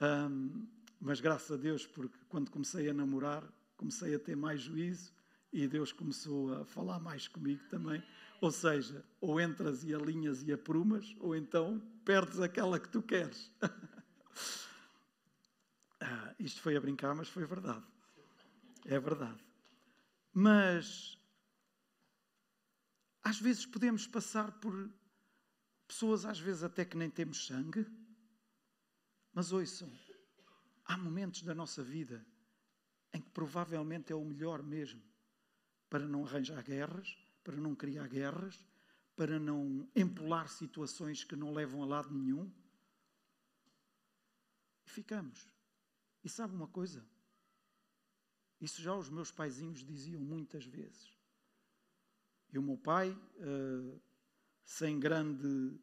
Um, 0.00 0.68
mas 1.00 1.20
graças 1.20 1.50
a 1.50 1.56
Deus, 1.56 1.86
porque 1.86 2.18
quando 2.28 2.50
comecei 2.50 2.90
a 2.90 2.94
namorar, 2.94 3.42
comecei 3.76 4.14
a 4.14 4.18
ter 4.18 4.36
mais 4.36 4.60
juízo 4.60 5.12
e 5.50 5.66
Deus 5.66 5.92
começou 5.92 6.54
a 6.54 6.64
falar 6.66 7.00
mais 7.00 7.26
comigo 7.26 7.64
também. 7.70 8.02
Ou 8.40 8.50
seja, 8.50 9.02
ou 9.20 9.40
entras 9.40 9.82
e 9.82 9.94
alinhas 9.94 10.42
e 10.42 10.52
aprumas, 10.52 11.16
ou 11.18 11.34
então 11.34 11.80
perdes 12.04 12.40
aquela 12.40 12.78
que 12.78 12.90
tu 12.90 13.00
queres. 13.00 13.50
ah, 16.00 16.34
isto 16.38 16.60
foi 16.60 16.76
a 16.76 16.80
brincar, 16.80 17.14
mas 17.14 17.28
foi 17.28 17.46
verdade. 17.46 17.84
É 18.84 19.00
verdade. 19.00 19.42
Mas 20.34 21.18
às 23.22 23.40
vezes 23.40 23.64
podemos 23.64 24.06
passar 24.06 24.52
por 24.60 24.90
pessoas, 25.86 26.24
às 26.24 26.38
vezes 26.38 26.62
até 26.62 26.84
que 26.84 26.96
nem 26.96 27.10
temos 27.10 27.46
sangue. 27.46 27.86
Mas 29.32 29.52
ouçam, 29.52 29.90
há 30.84 30.96
momentos 30.96 31.42
da 31.42 31.54
nossa 31.54 31.82
vida 31.82 32.24
em 33.12 33.20
que 33.20 33.30
provavelmente 33.30 34.12
é 34.12 34.16
o 34.16 34.24
melhor 34.24 34.62
mesmo 34.62 35.02
para 35.88 36.06
não 36.06 36.24
arranjar 36.24 36.62
guerras, 36.62 37.16
para 37.42 37.56
não 37.56 37.74
criar 37.74 38.08
guerras, 38.08 38.66
para 39.14 39.38
não 39.38 39.88
empolar 39.94 40.48
situações 40.48 41.22
que 41.22 41.36
não 41.36 41.52
levam 41.52 41.82
a 41.82 41.86
lado 41.86 42.12
nenhum. 42.12 42.52
E 44.86 44.90
ficamos. 44.90 45.48
E 46.24 46.28
sabe 46.28 46.54
uma 46.54 46.66
coisa? 46.66 47.06
Isso 48.60 48.82
já 48.82 48.94
os 48.94 49.08
meus 49.08 49.30
paizinhos 49.30 49.84
diziam 49.84 50.20
muitas 50.20 50.64
vezes. 50.64 51.16
E 52.52 52.58
o 52.58 52.62
meu 52.62 52.78
pai, 52.78 53.10
uh, 53.10 54.02
sem 54.64 54.98
grande 54.98 55.78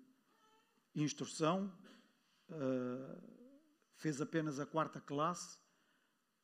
instrução, 0.95 1.71
uh, 2.49 3.31
fez 3.95 4.19
apenas 4.21 4.59
a 4.59 4.65
quarta 4.65 4.99
classe, 4.99 5.59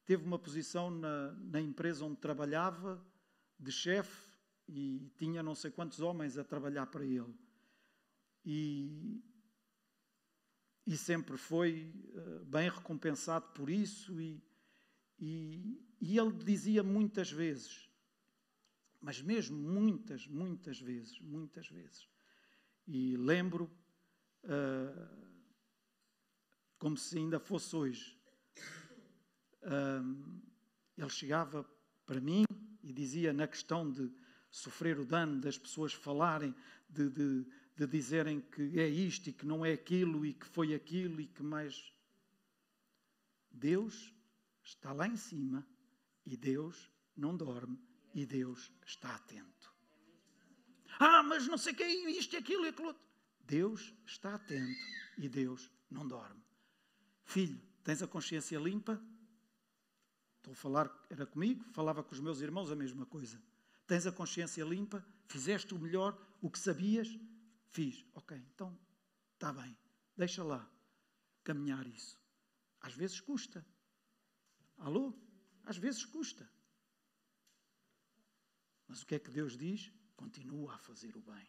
teve 0.06 0.24
uma 0.24 0.40
posição 0.40 0.90
na, 0.90 1.34
na 1.34 1.60
empresa 1.60 2.06
onde 2.06 2.18
trabalhava, 2.18 3.04
de 3.60 3.72
chefe, 3.72 4.28
e 4.68 5.12
tinha 5.18 5.42
não 5.42 5.56
sei 5.56 5.72
quantos 5.72 6.00
homens 6.00 6.38
a 6.38 6.44
trabalhar 6.44 6.86
para 6.88 7.06
ele. 7.06 7.34
E, 8.46 9.22
e 10.86 10.96
sempre 10.96 11.38
foi 11.38 11.92
uh, 12.14 12.46
bem 12.46 12.70
recompensado 12.70 13.48
por 13.54 13.70
isso, 13.70 14.20
e, 14.22 14.42
e, 15.20 15.82
e 16.00 16.18
ele 16.18 16.32
dizia 16.32 16.84
muitas 16.84 17.32
vezes, 17.32 17.90
mas 19.02 19.22
mesmo 19.22 19.58
muitas, 19.58 20.28
muitas 20.28 20.80
vezes, 20.80 21.20
muitas 21.20 21.68
vezes. 21.68 22.08
E 22.88 23.18
lembro, 23.18 23.70
uh, 24.46 25.28
como 26.80 26.96
se 26.96 27.18
ainda 27.18 27.40
fosse 27.40 27.76
hoje, 27.76 28.18
ele 30.98 31.10
chegava 31.10 31.70
para 32.06 32.22
mim 32.22 32.46
e 32.82 32.94
dizia 32.94 33.34
na 33.34 33.48
questão 33.48 33.92
de 33.92 34.10
sofrer 34.50 34.98
o 35.00 35.06
dano 35.06 35.42
das 35.42 35.58
pessoas 35.58 35.94
falarem, 35.94 36.56
de, 36.90 37.10
de, 37.10 37.46
de 37.76 37.88
dizerem 37.88 38.40
que 38.40 38.80
é 38.80 38.88
isto 38.88 39.30
e 39.30 39.34
que 39.34 39.46
não 39.46 39.66
é 39.66 39.74
aquilo 39.74 40.26
e 40.26 40.34
que 40.34 40.46
foi 40.46 40.74
aquilo 40.74 41.20
e 41.20 41.28
que 41.28 41.44
mais. 41.44 41.94
Deus 43.52 44.14
está 44.64 44.94
lá 44.94 45.08
em 45.08 45.18
cima 45.18 45.68
e 46.26 46.38
Deus 46.38 46.90
não 47.16 47.36
dorme 47.36 47.78
e 48.14 48.26
Deus 48.26 48.72
está 48.86 49.16
atento. 49.16 49.57
Ah, 51.00 51.22
mas 51.24 51.48
não 51.48 51.58
sei 51.58 51.74
que 51.74 51.84
é 51.84 52.10
isto 52.10 52.34
e 52.34 52.38
aquilo 52.38 52.66
e 52.66 52.70
aquilo 52.70 52.88
outro. 52.88 53.04
Deus 53.42 53.94
está 54.06 54.36
atento 54.36 54.80
e 55.18 55.30
Deus 55.30 55.72
não 55.90 56.08
dorme. 56.08 56.42
Filho, 57.24 57.62
tens 57.84 58.02
a 58.02 58.08
consciência 58.08 58.58
limpa? 58.58 59.02
Estou 60.38 60.54
a 60.54 60.56
falar, 60.56 61.08
era 61.10 61.26
comigo, 61.26 61.64
falava 61.72 62.04
com 62.04 62.14
os 62.14 62.20
meus 62.20 62.42
irmãos 62.42 62.72
a 62.72 62.76
mesma 62.76 63.06
coisa. 63.06 63.42
Tens 63.86 64.06
a 64.08 64.12
consciência 64.12 64.64
limpa? 64.64 65.06
Fizeste 65.28 65.74
o 65.74 65.80
melhor, 65.80 66.18
o 66.42 66.50
que 66.50 66.60
sabias? 66.60 67.18
Fiz. 67.70 68.06
Ok, 68.14 68.38
então 68.54 68.78
está 69.34 69.54
bem. 69.54 69.78
Deixa 70.16 70.44
lá 70.44 70.70
caminhar 71.44 71.86
isso. 71.88 72.20
Às 72.82 72.94
vezes 72.94 73.20
custa. 73.22 73.66
Alô? 74.78 75.14
Às 75.64 75.78
vezes 75.78 76.06
custa. 76.06 76.50
Mas 78.88 79.02
o 79.02 79.06
que 79.06 79.16
é 79.16 79.20
que 79.20 79.30
Deus 79.30 79.58
diz? 79.58 79.92
Continua 80.18 80.74
a 80.74 80.78
fazer 80.78 81.16
o 81.16 81.22
bem. 81.22 81.48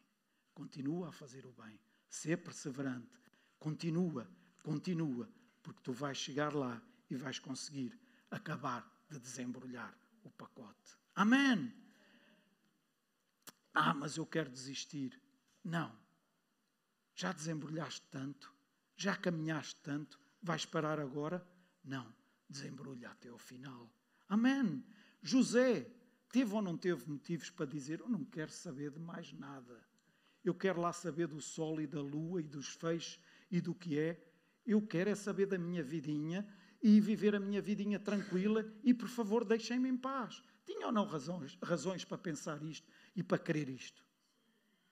Continua 0.55 1.09
a 1.09 1.13
fazer 1.13 1.45
o 1.47 1.53
bem. 1.53 1.81
Ser 2.09 2.37
perseverante. 2.37 3.19
Continua, 3.59 4.31
continua, 4.63 5.29
porque 5.63 5.81
tu 5.83 5.93
vais 5.93 6.17
chegar 6.17 6.55
lá 6.55 6.81
e 7.11 7.17
vais 7.17 7.39
conseguir 7.39 7.99
acabar 8.31 8.87
de 9.11 9.19
desembrulhar 9.19 9.93
o 10.23 10.31
pacote. 10.31 10.97
Amém. 11.15 11.75
Ah, 13.75 13.95
mas 13.95 14.17
eu 14.17 14.27
quero 14.27 14.51
desistir. 14.51 15.21
Não. 15.65 15.99
Já 17.15 17.33
desembrulhaste 17.33 18.07
tanto? 18.11 18.55
Já 18.97 19.17
caminhaste 19.17 19.81
tanto? 19.83 20.21
Vais 20.43 20.65
parar 20.65 21.01
agora? 21.01 21.45
Não, 21.83 22.15
desembrulha 22.49 23.11
até 23.11 23.29
ao 23.29 23.39
final. 23.39 23.91
Amém. 24.29 24.85
José 25.23 25.91
teve 26.31 26.55
ou 26.55 26.63
não 26.63 26.77
teve 26.77 27.09
motivos 27.09 27.51
para 27.51 27.67
dizer: 27.67 28.01
Eu 28.01 28.09
não 28.09 28.25
quero 28.25 28.51
saber 28.51 28.91
de 28.91 28.99
mais 28.99 29.33
nada. 29.33 29.83
Eu 30.45 30.55
quero 30.55 30.81
lá 30.81 30.93
saber 30.93 31.27
do 31.27 31.41
sol 31.41 31.81
e 31.81 31.87
da 31.87 32.01
lua 32.01 32.41
e 32.41 32.45
dos 32.45 32.69
feixes 32.69 33.21
e 33.51 33.61
do 33.61 33.75
que 33.75 33.99
é. 33.99 34.25
Eu 34.65 34.81
quero 34.83 35.11
é 35.11 35.15
saber 35.15 35.47
da 35.47 35.59
minha 35.59 35.83
vidinha 35.83 36.47
e 36.83 37.01
viver 37.01 37.35
a 37.35 37.41
minha 37.41 37.61
vidinha 37.61 37.99
tranquila 37.99 38.65
e, 38.85 38.95
por 38.95 39.09
favor, 39.09 39.45
deixem-me 39.45 39.89
em 39.89 39.97
paz. 39.97 40.43
Tinha 40.65 40.87
ou 40.87 40.93
não 40.93 41.07
razões, 41.07 41.59
razões 41.63 42.05
para 42.05 42.19
pensar 42.19 42.63
isto 42.63 42.87
e 43.17 43.23
para 43.23 43.39
querer 43.39 43.69
isto? 43.69 44.05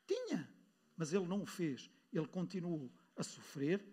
Tinha, 0.07 0.49
mas 0.97 1.13
ele 1.13 1.27
não 1.27 1.43
o 1.43 1.47
fez. 1.47 1.91
Ele 2.13 2.27
continuou 2.27 2.91
a 3.17 3.23
sofrer, 3.23 3.85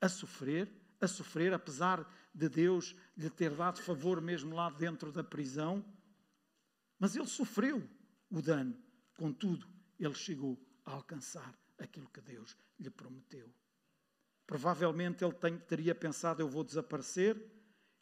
a 0.00 0.08
sofrer, 0.08 0.70
a 1.00 1.06
sofrer, 1.06 1.52
apesar 1.54 2.04
de 2.34 2.48
Deus 2.48 2.94
lhe 3.16 3.30
ter 3.30 3.54
dado 3.54 3.80
favor 3.80 4.20
mesmo 4.20 4.54
lá 4.54 4.70
dentro 4.70 5.12
da 5.12 5.22
prisão. 5.22 5.84
Mas 6.98 7.16
ele 7.16 7.26
sofreu 7.26 7.88
o 8.30 8.42
dano. 8.42 8.76
Contudo, 9.14 9.66
ele 9.98 10.14
chegou 10.14 10.58
a 10.84 10.92
alcançar 10.92 11.58
aquilo 11.78 12.08
que 12.08 12.20
Deus 12.20 12.56
lhe 12.78 12.90
prometeu. 12.90 13.52
Provavelmente 14.46 15.24
ele 15.24 15.34
tem, 15.34 15.58
teria 15.58 15.94
pensado: 15.94 16.40
eu 16.40 16.48
vou 16.48 16.62
desaparecer, 16.62 17.36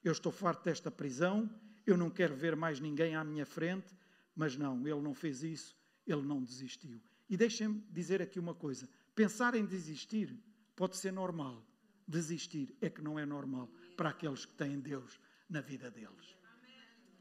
eu 0.02 0.12
estou 0.12 0.30
farto 0.30 0.64
desta 0.64 0.90
prisão, 0.90 1.48
eu 1.86 1.96
não 1.96 2.10
quero 2.10 2.34
ver 2.34 2.54
mais 2.54 2.80
ninguém 2.80 3.16
à 3.16 3.24
minha 3.24 3.46
frente. 3.46 3.94
Mas 4.36 4.56
não, 4.56 4.86
ele 4.86 5.00
não 5.00 5.14
fez 5.14 5.42
isso, 5.42 5.76
ele 6.06 6.22
não 6.22 6.42
desistiu. 6.42 7.00
E 7.28 7.36
deixem-me 7.36 7.80
dizer 7.90 8.20
aqui 8.20 8.38
uma 8.38 8.54
coisa: 8.54 8.88
pensar 9.14 9.54
em 9.54 9.64
desistir 9.64 10.36
pode 10.76 10.96
ser 10.96 11.12
normal, 11.12 11.64
desistir 12.06 12.76
é 12.80 12.90
que 12.90 13.00
não 13.00 13.18
é 13.18 13.24
normal 13.24 13.70
para 13.96 14.10
aqueles 14.10 14.44
que 14.44 14.54
têm 14.54 14.80
Deus 14.80 15.20
na 15.48 15.60
vida 15.60 15.90
deles. 15.90 16.36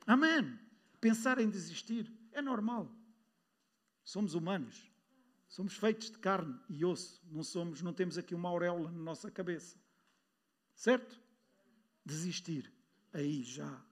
Amém. 0.05 0.59
Pensar 1.03 1.37
em 1.37 1.49
desistir 1.49 2.09
é 2.31 2.41
normal. 2.41 2.89
Somos 4.05 4.35
humanos. 4.35 4.89
Somos 5.49 5.75
feitos 5.75 6.09
de 6.09 6.17
carne 6.17 6.57
e 6.69 6.85
osso. 6.85 7.21
Não 7.29 7.43
somos, 7.43 7.81
não 7.81 7.91
temos 7.91 8.17
aqui 8.17 8.33
uma 8.33 8.47
auréola 8.47 8.89
na 8.89 8.99
nossa 8.99 9.29
cabeça. 9.29 9.77
Certo? 10.73 11.19
Desistir 12.05 12.71
aí 13.11 13.43
já 13.43 13.85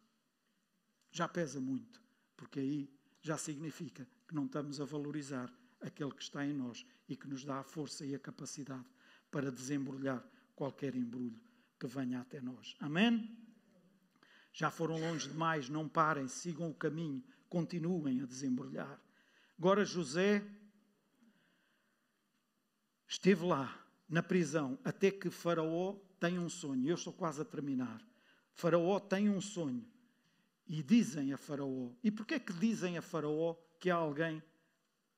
já 1.12 1.28
pesa 1.28 1.60
muito, 1.60 2.02
porque 2.38 2.62
aí 2.62 2.90
já 3.22 3.38
significa 3.38 4.08
que 4.26 4.34
não 4.34 4.46
estamos 4.46 4.80
a 4.80 4.86
valorizar 4.86 5.54
aquele 5.82 6.12
que 6.12 6.24
está 6.24 6.46
em 6.46 6.54
nós 6.54 6.86
e 7.10 7.18
que 7.18 7.28
nos 7.28 7.44
dá 7.44 7.60
a 7.60 7.64
força 7.64 8.06
e 8.06 8.16
a 8.16 8.20
capacidade 8.20 8.88
para 9.30 9.52
desembrulhar 9.52 10.26
qualquer 10.56 10.96
embrulho 10.96 11.42
que 11.78 11.88
venha 11.88 12.22
até 12.22 12.40
nós. 12.40 12.74
Amém? 12.80 13.51
Já 14.54 14.70
foram 14.70 15.00
longe 15.00 15.30
demais, 15.30 15.70
não 15.70 15.88
parem, 15.88 16.28
sigam 16.28 16.70
o 16.70 16.74
caminho, 16.74 17.24
continuem 17.50 18.22
a 18.22 18.26
desembrulhar. 18.26 19.00
Agora 19.58 19.86
José 19.86 20.44
esteve 23.08 23.46
lá, 23.46 23.82
na 24.12 24.22
prisão, 24.22 24.78
até 24.84 25.10
que 25.10 25.30
Faraó 25.30 25.96
tem 26.20 26.38
um 26.38 26.50
sonho. 26.50 26.86
Eu 26.86 26.96
estou 26.96 27.14
quase 27.14 27.42
a 27.42 27.46
terminar. 27.46 28.06
Faraó 28.54 29.00
tem 29.00 29.30
um 29.30 29.40
sonho. 29.40 29.88
E 30.68 30.84
dizem 30.84 31.32
a 31.32 31.38
Faraó. 31.38 31.92
E 32.04 32.12
porquê 32.12 32.38
que 32.38 32.52
dizem 32.52 32.98
a 32.98 33.02
Faraó 33.02 33.56
que 33.80 33.90
há 33.90 33.96
alguém 33.96 34.44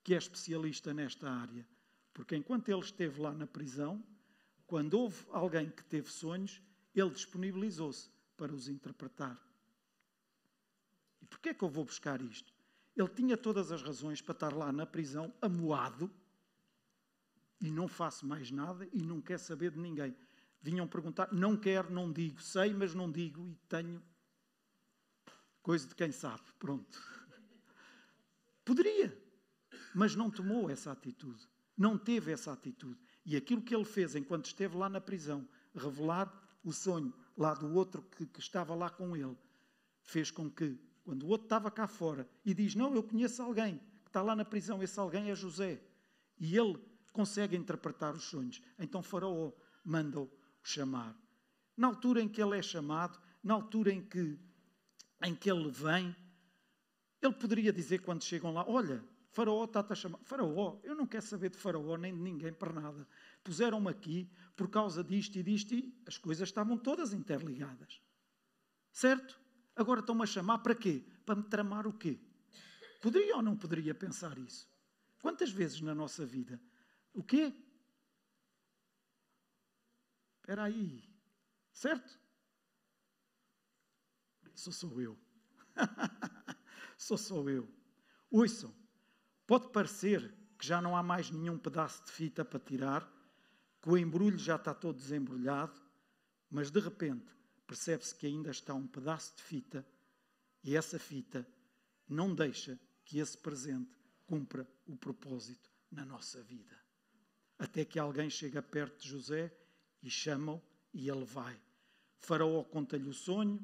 que 0.03 0.13
é 0.13 0.17
especialista 0.17 0.93
nesta 0.93 1.29
área? 1.29 1.67
Porque 2.13 2.35
enquanto 2.35 2.69
ele 2.69 2.81
esteve 2.81 3.19
lá 3.19 3.33
na 3.33 3.47
prisão, 3.47 4.03
quando 4.67 4.93
houve 4.93 5.25
alguém 5.31 5.69
que 5.71 5.83
teve 5.83 6.11
sonhos, 6.11 6.61
ele 6.93 7.09
disponibilizou-se 7.09 8.09
para 8.37 8.53
os 8.53 8.67
interpretar. 8.67 9.39
E 11.21 11.25
porquê 11.25 11.49
é 11.49 11.53
que 11.53 11.63
eu 11.63 11.69
vou 11.69 11.85
buscar 11.85 12.21
isto? 12.21 12.53
Ele 12.95 13.07
tinha 13.09 13.37
todas 13.37 13.71
as 13.71 13.81
razões 13.81 14.21
para 14.21 14.33
estar 14.33 14.53
lá 14.53 14.71
na 14.71 14.85
prisão, 14.85 15.33
amuado, 15.41 16.11
e 17.59 17.71
não 17.71 17.87
faço 17.87 18.25
mais 18.25 18.51
nada 18.51 18.87
e 18.91 19.01
não 19.01 19.21
quer 19.21 19.39
saber 19.39 19.71
de 19.71 19.79
ninguém. 19.79 20.15
Vinham 20.61 20.87
perguntar, 20.87 21.31
não 21.31 21.55
quero, 21.55 21.91
não 21.91 22.11
digo, 22.11 22.41
sei, 22.41 22.73
mas 22.73 22.93
não 22.93 23.09
digo 23.09 23.47
e 23.47 23.55
tenho 23.67 24.03
coisa 25.61 25.87
de 25.87 25.95
quem 25.95 26.11
sabe, 26.11 26.43
pronto. 26.59 27.01
Poderia, 28.65 29.17
mas 29.95 30.15
não 30.15 30.29
tomou 30.29 30.69
essa 30.69 30.91
atitude, 30.91 31.47
não 31.77 31.97
teve 31.97 32.31
essa 32.31 32.51
atitude. 32.51 32.99
E 33.25 33.37
aquilo 33.37 33.61
que 33.61 33.73
ele 33.73 33.85
fez 33.85 34.15
enquanto 34.15 34.45
esteve 34.45 34.75
lá 34.75 34.89
na 34.89 34.99
prisão, 34.99 35.47
revelar 35.73 36.31
o 36.63 36.73
sonho 36.73 37.13
lá 37.37 37.53
do 37.53 37.73
outro 37.73 38.01
que, 38.01 38.25
que 38.25 38.39
estava 38.39 38.75
lá 38.75 38.89
com 38.89 39.15
ele, 39.15 39.37
fez 40.01 40.31
com 40.31 40.49
que, 40.49 40.77
quando 41.03 41.23
o 41.23 41.29
outro 41.29 41.45
estava 41.45 41.71
cá 41.71 41.87
fora 41.87 42.27
e 42.45 42.53
diz: 42.53 42.75
Não, 42.75 42.93
eu 42.93 43.03
conheço 43.03 43.41
alguém 43.41 43.77
que 44.03 44.09
está 44.09 44.21
lá 44.21 44.35
na 44.35 44.45
prisão, 44.45 44.81
esse 44.81 44.99
alguém 44.99 45.29
é 45.29 45.35
José, 45.35 45.81
e 46.39 46.57
ele 46.57 46.77
consegue 47.11 47.55
interpretar 47.55 48.13
os 48.15 48.23
sonhos, 48.23 48.61
então 48.77 49.03
Faraó 49.03 49.51
manda-o 49.83 50.31
chamar. 50.63 51.17
Na 51.75 51.87
altura 51.87 52.21
em 52.21 52.29
que 52.29 52.41
ele 52.41 52.57
é 52.57 52.61
chamado, 52.61 53.19
na 53.43 53.53
altura 53.53 53.91
em 53.91 54.01
que, 54.01 54.39
em 55.23 55.35
que 55.35 55.49
ele 55.49 55.69
vem, 55.69 56.15
ele 57.21 57.33
poderia 57.33 57.73
dizer 57.73 58.01
quando 58.01 58.23
chegam 58.23 58.53
lá: 58.53 58.65
Olha, 58.67 59.03
Faraó 59.33 59.63
está-te 59.65 59.91
a 59.91 59.95
chamar. 59.95 60.19
Faraó, 60.23 60.79
eu 60.83 60.95
não 60.95 61.07
quero 61.07 61.25
saber 61.25 61.49
de 61.49 61.57
Faraó 61.57 61.97
nem 61.97 62.13
de 62.13 62.21
ninguém 62.21 62.53
para 62.53 62.71
nada. 62.71 63.07
Puseram-me 63.43 63.89
aqui 63.89 64.29
por 64.55 64.69
causa 64.69 65.03
disto 65.03 65.35
e 65.37 65.43
disto 65.43 65.73
e 65.73 65.91
as 66.05 66.19
coisas 66.19 66.47
estavam 66.47 66.77
todas 66.77 67.13
interligadas. 67.13 67.99
Certo? 68.91 69.41
Agora 69.75 70.01
estão-me 70.01 70.21
a 70.21 70.27
chamar 70.27 70.59
para 70.59 70.75
quê? 70.75 71.03
Para 71.25 71.35
me 71.35 71.43
tramar 71.43 71.87
o 71.87 71.93
quê? 71.93 72.19
Poderia 73.01 73.35
ou 73.35 73.41
não 73.41 73.57
poderia 73.57 73.95
pensar 73.95 74.37
isso? 74.37 74.69
Quantas 75.19 75.49
vezes 75.49 75.81
na 75.81 75.95
nossa 75.95 76.23
vida? 76.23 76.61
O 77.11 77.23
quê? 77.23 77.51
Espera 80.41 80.65
aí. 80.65 81.03
Certo? 81.73 82.19
Sou 84.53 84.71
sou 84.71 85.01
eu. 85.01 85.17
sou 86.99 87.17
sou 87.17 87.49
eu. 87.49 87.67
Ouçam. 88.29 88.82
Pode 89.53 89.67
parecer 89.67 90.33
que 90.57 90.65
já 90.65 90.81
não 90.81 90.97
há 90.97 91.03
mais 91.03 91.29
nenhum 91.29 91.59
pedaço 91.59 92.03
de 92.05 92.11
fita 92.11 92.43
para 92.43 92.59
tirar, 92.59 93.07
que 93.79 93.87
o 93.87 93.95
embrulho 93.95 94.39
já 94.39 94.55
está 94.55 94.73
todo 94.73 94.97
desembrulhado, 94.97 95.79
mas 96.49 96.71
de 96.71 96.79
repente 96.79 97.31
percebe-se 97.67 98.15
que 98.15 98.25
ainda 98.25 98.49
está 98.49 98.73
um 98.73 98.87
pedaço 98.87 99.35
de 99.35 99.43
fita 99.43 99.85
e 100.63 100.75
essa 100.75 100.97
fita 100.97 101.47
não 102.09 102.33
deixa 102.33 102.79
que 103.05 103.19
esse 103.19 103.37
presente 103.37 103.95
cumpra 104.25 104.67
o 104.87 104.95
propósito 104.95 105.69
na 105.91 106.03
nossa 106.03 106.41
vida. 106.41 106.75
Até 107.59 107.85
que 107.85 107.99
alguém 107.99 108.31
chega 108.31 108.59
perto 108.59 109.03
de 109.03 109.09
José 109.09 109.55
e 110.01 110.09
chama-o 110.09 110.59
e 110.91 111.07
ele 111.07 111.25
vai. 111.25 111.61
Faraó 112.17 112.63
conta-lhe 112.63 113.07
o 113.07 113.13
sonho, 113.13 113.61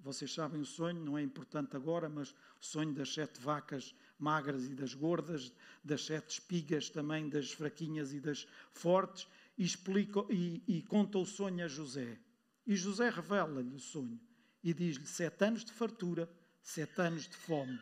vocês 0.00 0.34
sabem 0.34 0.60
o 0.60 0.66
sonho, 0.66 1.02
não 1.02 1.16
é 1.16 1.22
importante 1.22 1.74
agora, 1.76 2.10
mas 2.10 2.30
o 2.60 2.62
sonho 2.62 2.92
das 2.92 3.14
sete 3.14 3.40
vacas 3.40 3.94
magras 4.20 4.64
e 4.66 4.74
das 4.74 4.94
gordas, 4.94 5.52
das 5.82 6.04
sete 6.04 6.30
espigas 6.30 6.90
também, 6.90 7.28
das 7.28 7.50
fraquinhas 7.52 8.12
e 8.12 8.20
das 8.20 8.46
fortes, 8.72 9.26
e, 9.56 9.64
explica, 9.64 10.20
e, 10.30 10.62
e 10.66 10.82
conta 10.82 11.18
o 11.18 11.26
sonho 11.26 11.64
a 11.64 11.68
José. 11.68 12.18
E 12.66 12.76
José 12.76 13.10
revela-lhe 13.10 13.74
o 13.74 13.78
sonho 13.78 14.20
e 14.62 14.72
diz-lhe: 14.72 15.06
sete 15.06 15.44
anos 15.44 15.64
de 15.64 15.72
fartura, 15.72 16.30
sete 16.62 17.00
anos 17.00 17.28
de 17.28 17.36
fome. 17.36 17.76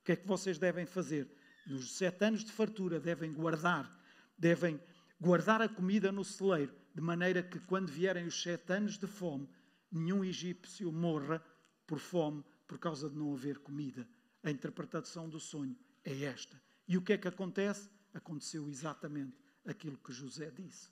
O 0.00 0.04
que 0.04 0.12
é 0.12 0.16
que 0.16 0.26
vocês 0.26 0.58
devem 0.58 0.86
fazer? 0.86 1.28
Nos 1.66 1.96
sete 1.96 2.24
anos 2.24 2.44
de 2.44 2.52
fartura 2.52 3.00
devem 3.00 3.32
guardar, 3.32 3.90
devem 4.36 4.80
guardar 5.20 5.62
a 5.62 5.68
comida 5.68 6.12
no 6.12 6.24
celeiro, 6.24 6.74
de 6.94 7.00
maneira 7.00 7.42
que 7.42 7.58
quando 7.60 7.90
vierem 7.90 8.26
os 8.26 8.42
sete 8.42 8.72
anos 8.72 8.98
de 8.98 9.06
fome, 9.06 9.48
nenhum 9.90 10.24
egípcio 10.24 10.92
morra 10.92 11.42
por 11.86 11.98
fome 11.98 12.44
por 12.66 12.78
causa 12.78 13.08
de 13.08 13.16
não 13.16 13.32
haver 13.32 13.58
comida. 13.58 14.06
A 14.44 14.50
interpretação 14.50 15.28
do 15.28 15.40
sonho 15.40 15.76
é 16.04 16.24
esta. 16.24 16.60
E 16.86 16.98
o 16.98 17.02
que 17.02 17.14
é 17.14 17.18
que 17.18 17.26
acontece? 17.26 17.88
Aconteceu 18.12 18.68
exatamente 18.68 19.36
aquilo 19.64 19.96
que 19.96 20.12
José 20.12 20.50
disse. 20.50 20.90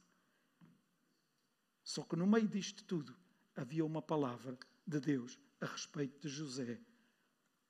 Só 1.84 2.02
que 2.02 2.16
no 2.16 2.26
meio 2.26 2.48
disto 2.48 2.82
tudo 2.84 3.14
havia 3.54 3.84
uma 3.84 4.00
palavra 4.00 4.58
de 4.86 4.98
Deus 4.98 5.38
a 5.60 5.66
respeito 5.66 6.18
de 6.26 6.28
José. 6.28 6.80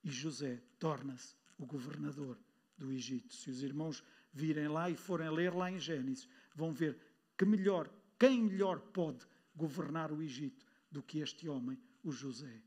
E 0.04 0.10
José 0.10 0.62
torna-se 0.78 1.34
o 1.58 1.66
governador 1.66 2.38
do 2.78 2.92
Egito. 2.92 3.34
Se 3.34 3.50
os 3.50 3.62
irmãos 3.62 4.04
virem 4.32 4.68
lá 4.68 4.88
e 4.88 4.96
forem 4.96 5.30
ler 5.30 5.52
lá 5.52 5.68
em 5.68 5.80
Gênesis, 5.80 6.28
vão 6.54 6.72
ver 6.72 6.96
que 7.36 7.44
melhor, 7.44 7.92
quem 8.18 8.42
melhor 8.44 8.78
pode 8.78 9.26
governar 9.54 10.12
o 10.12 10.22
Egito 10.22 10.64
do 10.90 11.02
que 11.02 11.18
este 11.18 11.48
homem, 11.48 11.76
o 12.04 12.12
José. 12.12 12.62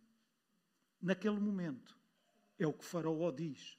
Naquele 1.02 1.40
momento, 1.40 1.98
é 2.58 2.66
o 2.66 2.74
que 2.74 2.86
Faraó 2.86 3.32
diz. 3.32 3.78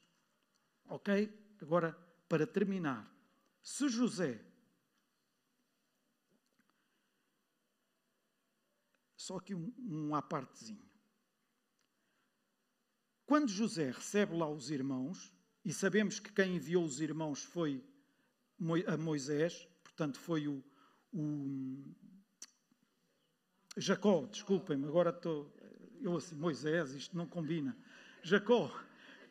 Ok? 0.87 1.31
Agora, 1.61 1.93
para 2.27 2.45
terminar, 2.45 3.11
se 3.61 3.89
José. 3.89 4.43
Só 9.15 9.37
aqui 9.37 9.53
um, 9.53 9.73
um 9.79 10.15
à 10.15 10.21
partezinho. 10.21 10.87
Quando 13.25 13.49
José 13.49 13.91
recebe 13.91 14.37
lá 14.37 14.49
os 14.49 14.69
irmãos, 14.69 15.33
e 15.65 15.73
sabemos 15.73 16.17
que 16.17 16.31
quem 16.31 16.55
enviou 16.55 16.85
os 16.85 17.01
irmãos 17.01 17.43
foi 17.43 17.83
a 18.87 18.95
Moisés, 18.95 19.67
portanto 19.83 20.17
foi 20.17 20.47
o, 20.47 20.63
o 21.11 21.93
Jacó, 23.75 24.25
desculpem-me, 24.27 24.87
agora 24.87 25.09
estou. 25.09 25.53
Eu 25.99 26.15
assim, 26.15 26.35
Moisés, 26.35 26.91
isto 26.91 27.17
não 27.17 27.27
combina. 27.27 27.77
Jacó, 28.27 28.69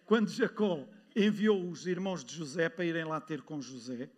quando 0.06 0.30
Jacó 0.30 0.88
enviou 1.14 1.68
os 1.68 1.86
irmãos 1.86 2.24
de 2.24 2.34
José 2.34 2.66
para 2.70 2.86
irem 2.86 3.04
lá 3.04 3.20
ter 3.20 3.42
com 3.42 3.60
José, 3.60 4.08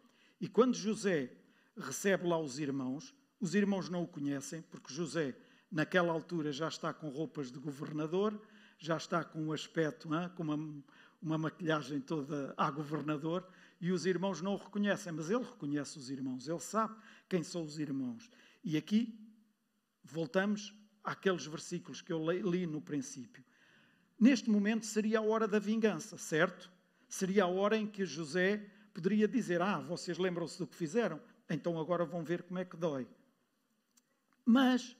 e 0.40 0.46
quando 0.46 0.76
José 0.76 1.32
recebe 1.76 2.28
lá 2.28 2.38
os 2.38 2.60
irmãos, 2.60 3.12
os 3.40 3.56
irmãos 3.56 3.88
não 3.88 4.04
o 4.04 4.06
conhecem, 4.06 4.62
porque 4.62 4.94
José, 4.94 5.34
naquela 5.68 6.12
altura, 6.12 6.52
já 6.52 6.68
está 6.68 6.94
com 6.94 7.08
roupas 7.08 7.50
de 7.50 7.58
governador, 7.58 8.40
já 8.78 8.96
está 8.96 9.24
com 9.24 9.46
um 9.46 9.52
aspecto, 9.52 10.14
hein, 10.14 10.30
com 10.36 10.44
uma, 10.44 10.84
uma 11.20 11.36
maquilhagem 11.36 12.00
toda 12.00 12.54
a 12.56 12.70
governador, 12.70 13.44
e 13.80 13.90
os 13.90 14.06
irmãos 14.06 14.40
não 14.40 14.54
o 14.54 14.58
reconhecem, 14.58 15.12
mas 15.12 15.28
ele 15.28 15.42
reconhece 15.42 15.98
os 15.98 16.08
irmãos, 16.08 16.46
ele 16.46 16.60
sabe 16.60 16.94
quem 17.28 17.42
são 17.42 17.64
os 17.64 17.80
irmãos. 17.80 18.30
E 18.62 18.76
aqui 18.76 19.18
voltamos 20.04 20.72
àqueles 21.02 21.46
versículos 21.46 22.00
que 22.00 22.12
eu 22.12 22.24
li 22.30 22.64
no 22.64 22.80
princípio. 22.80 23.42
Neste 24.18 24.50
momento 24.50 24.84
seria 24.84 25.18
a 25.18 25.22
hora 25.22 25.46
da 25.46 25.58
vingança, 25.58 26.18
certo? 26.18 26.70
Seria 27.08 27.44
a 27.44 27.46
hora 27.46 27.76
em 27.76 27.86
que 27.86 28.04
José 28.04 28.68
poderia 28.92 29.28
dizer: 29.28 29.62
Ah, 29.62 29.80
vocês 29.80 30.18
lembram-se 30.18 30.58
do 30.58 30.66
que 30.66 30.74
fizeram? 30.74 31.20
Então 31.48 31.78
agora 31.78 32.04
vão 32.04 32.24
ver 32.24 32.42
como 32.42 32.58
é 32.58 32.64
que 32.64 32.76
dói. 32.76 33.06
Mas 34.44 34.96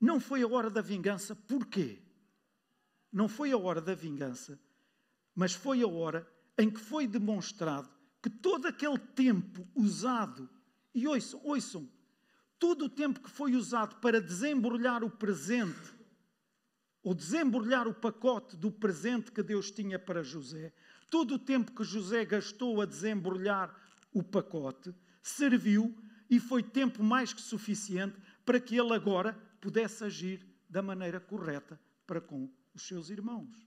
não 0.00 0.20
foi 0.20 0.42
a 0.42 0.48
hora 0.48 0.70
da 0.70 0.80
vingança, 0.80 1.34
porquê? 1.34 1.98
Não 3.12 3.28
foi 3.28 3.50
a 3.50 3.58
hora 3.58 3.80
da 3.80 3.94
vingança, 3.94 4.58
mas 5.34 5.52
foi 5.52 5.82
a 5.82 5.88
hora 5.88 6.26
em 6.56 6.70
que 6.70 6.78
foi 6.78 7.06
demonstrado 7.06 7.90
que 8.22 8.30
todo 8.30 8.66
aquele 8.66 8.98
tempo 8.98 9.66
usado, 9.74 10.48
e 10.94 11.06
ouçam, 11.06 11.40
ouçam, 11.42 11.90
todo 12.58 12.84
o 12.84 12.88
tempo 12.88 13.20
que 13.20 13.30
foi 13.30 13.54
usado 13.54 13.96
para 13.96 14.20
desembrulhar 14.20 15.02
o 15.02 15.10
presente, 15.10 15.94
ou 17.02 17.14
desembrulhar 17.14 17.88
o 17.88 17.94
pacote 17.94 18.56
do 18.56 18.70
presente 18.70 19.32
que 19.32 19.42
Deus 19.42 19.70
tinha 19.70 19.98
para 19.98 20.22
José, 20.22 20.72
todo 21.10 21.34
o 21.34 21.38
tempo 21.38 21.72
que 21.72 21.82
José 21.82 22.24
gastou 22.24 22.80
a 22.80 22.86
desembrulhar 22.86 23.74
o 24.12 24.22
pacote, 24.22 24.94
serviu 25.22 25.96
e 26.28 26.38
foi 26.38 26.62
tempo 26.62 27.02
mais 27.02 27.32
que 27.32 27.40
suficiente 27.40 28.16
para 28.44 28.60
que 28.60 28.76
ele 28.76 28.92
agora 28.92 29.32
pudesse 29.60 30.04
agir 30.04 30.46
da 30.68 30.82
maneira 30.82 31.18
correta 31.18 31.80
para 32.06 32.20
com 32.20 32.50
os 32.74 32.86
seus 32.86 33.10
irmãos. 33.10 33.66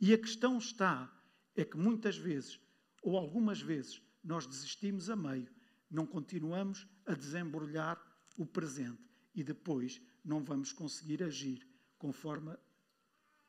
E 0.00 0.14
a 0.14 0.18
questão 0.18 0.56
está 0.58 1.12
é 1.54 1.64
que 1.64 1.76
muitas 1.76 2.16
vezes, 2.16 2.58
ou 3.02 3.16
algumas 3.16 3.60
vezes, 3.60 4.00
nós 4.22 4.46
desistimos 4.46 5.10
a 5.10 5.16
meio, 5.16 5.48
não 5.90 6.06
continuamos 6.06 6.86
a 7.04 7.14
desembrulhar 7.14 8.00
o 8.36 8.46
presente 8.46 9.10
e 9.34 9.42
depois 9.42 10.00
não 10.24 10.42
vamos 10.42 10.72
conseguir 10.72 11.22
agir 11.22 11.66
conforme 12.00 12.56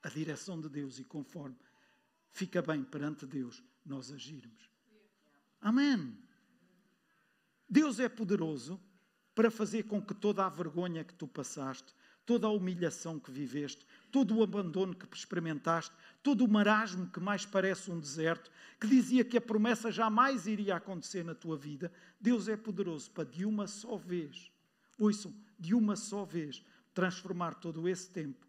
a 0.03 0.09
direção 0.09 0.59
de 0.59 0.69
Deus 0.69 0.99
e 0.99 1.05
conforme 1.05 1.55
fica 2.29 2.61
bem 2.61 2.83
perante 2.83 3.25
Deus 3.25 3.63
nós 3.85 4.11
agirmos. 4.11 4.69
Amém. 5.61 6.17
Deus 7.67 7.97
é 7.99 8.09
poderoso 8.09 8.79
para 9.33 9.49
fazer 9.49 9.83
com 9.83 10.01
que 10.01 10.13
toda 10.13 10.45
a 10.45 10.49
vergonha 10.49 11.05
que 11.05 11.13
tu 11.13 11.25
passaste, 11.27 11.95
toda 12.25 12.45
a 12.45 12.51
humilhação 12.51 13.17
que 13.17 13.31
viveste, 13.31 13.87
todo 14.11 14.35
o 14.35 14.43
abandono 14.43 14.93
que 14.93 15.07
experimentaste, 15.15 15.95
todo 16.21 16.43
o 16.43 16.47
marasmo 16.49 17.09
que 17.09 17.21
mais 17.21 17.45
parece 17.45 17.89
um 17.89 17.99
deserto, 17.99 18.51
que 18.79 18.87
dizia 18.87 19.23
que 19.23 19.37
a 19.37 19.41
promessa 19.41 19.89
jamais 19.89 20.45
iria 20.45 20.75
acontecer 20.75 21.23
na 21.23 21.33
tua 21.33 21.55
vida, 21.55 21.91
Deus 22.19 22.49
é 22.49 22.57
poderoso 22.57 23.09
para 23.11 23.23
de 23.23 23.45
uma 23.45 23.65
só 23.65 23.95
vez, 23.95 24.51
ouçam, 24.99 25.33
de 25.57 25.73
uma 25.73 25.95
só 25.95 26.25
vez, 26.25 26.61
transformar 26.93 27.55
todo 27.55 27.87
esse 27.87 28.09
tempo 28.09 28.47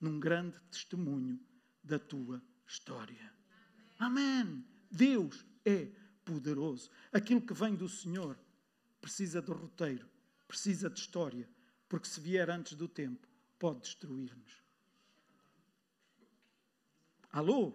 num 0.00 0.18
grande 0.18 0.60
testemunho 0.70 1.40
da 1.82 1.98
tua 1.98 2.42
história. 2.66 3.32
Amém. 3.98 4.64
Deus 4.90 5.44
é 5.64 5.88
poderoso. 6.24 6.90
Aquilo 7.12 7.40
que 7.40 7.54
vem 7.54 7.74
do 7.74 7.88
Senhor 7.88 8.38
precisa 9.00 9.40
de 9.40 9.50
roteiro, 9.50 10.08
precisa 10.46 10.88
de 10.88 10.98
história, 10.98 11.48
porque 11.88 12.08
se 12.08 12.20
vier 12.20 12.50
antes 12.50 12.74
do 12.74 12.88
tempo, 12.88 13.26
pode 13.58 13.80
destruir-nos. 13.80 14.62
Alô? 17.30 17.74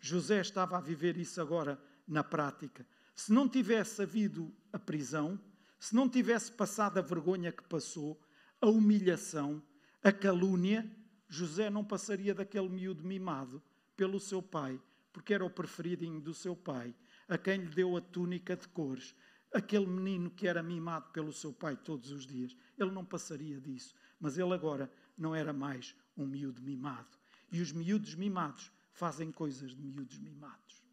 José 0.00 0.40
estava 0.40 0.76
a 0.76 0.80
viver 0.80 1.16
isso 1.16 1.40
agora 1.40 1.82
na 2.06 2.22
prática. 2.22 2.86
Se 3.14 3.32
não 3.32 3.48
tivesse 3.48 4.02
havido 4.02 4.54
a 4.72 4.78
prisão, 4.78 5.40
se 5.78 5.94
não 5.94 6.08
tivesse 6.08 6.52
passado 6.52 6.98
a 6.98 7.02
vergonha 7.02 7.50
que 7.50 7.62
passou, 7.64 8.20
a 8.60 8.68
humilhação, 8.68 9.62
a 10.02 10.12
calúnia, 10.12 10.90
José 11.28 11.68
não 11.68 11.84
passaria 11.84 12.34
daquele 12.34 12.68
miúdo 12.68 13.04
mimado 13.04 13.62
pelo 13.96 14.20
seu 14.20 14.42
pai, 14.42 14.80
porque 15.12 15.34
era 15.34 15.44
o 15.44 15.50
preferidinho 15.50 16.20
do 16.20 16.34
seu 16.34 16.54
pai, 16.54 16.94
a 17.28 17.36
quem 17.36 17.58
lhe 17.58 17.74
deu 17.74 17.96
a 17.96 18.00
túnica 18.00 18.56
de 18.56 18.68
cores, 18.68 19.14
aquele 19.52 19.86
menino 19.86 20.30
que 20.30 20.46
era 20.46 20.62
mimado 20.62 21.10
pelo 21.10 21.32
seu 21.32 21.52
pai 21.52 21.76
todos 21.76 22.10
os 22.10 22.26
dias. 22.26 22.56
Ele 22.78 22.90
não 22.90 23.04
passaria 23.04 23.60
disso. 23.60 23.94
Mas 24.20 24.38
ele 24.38 24.52
agora 24.52 24.90
não 25.16 25.34
era 25.34 25.52
mais 25.52 25.94
um 26.16 26.26
miúdo 26.26 26.62
mimado. 26.62 27.18
E 27.50 27.60
os 27.60 27.72
miúdos 27.72 28.14
mimados 28.14 28.70
fazem 28.92 29.30
coisas 29.30 29.74
de 29.74 29.82
miúdos 29.82 30.18
mimados. 30.18 30.84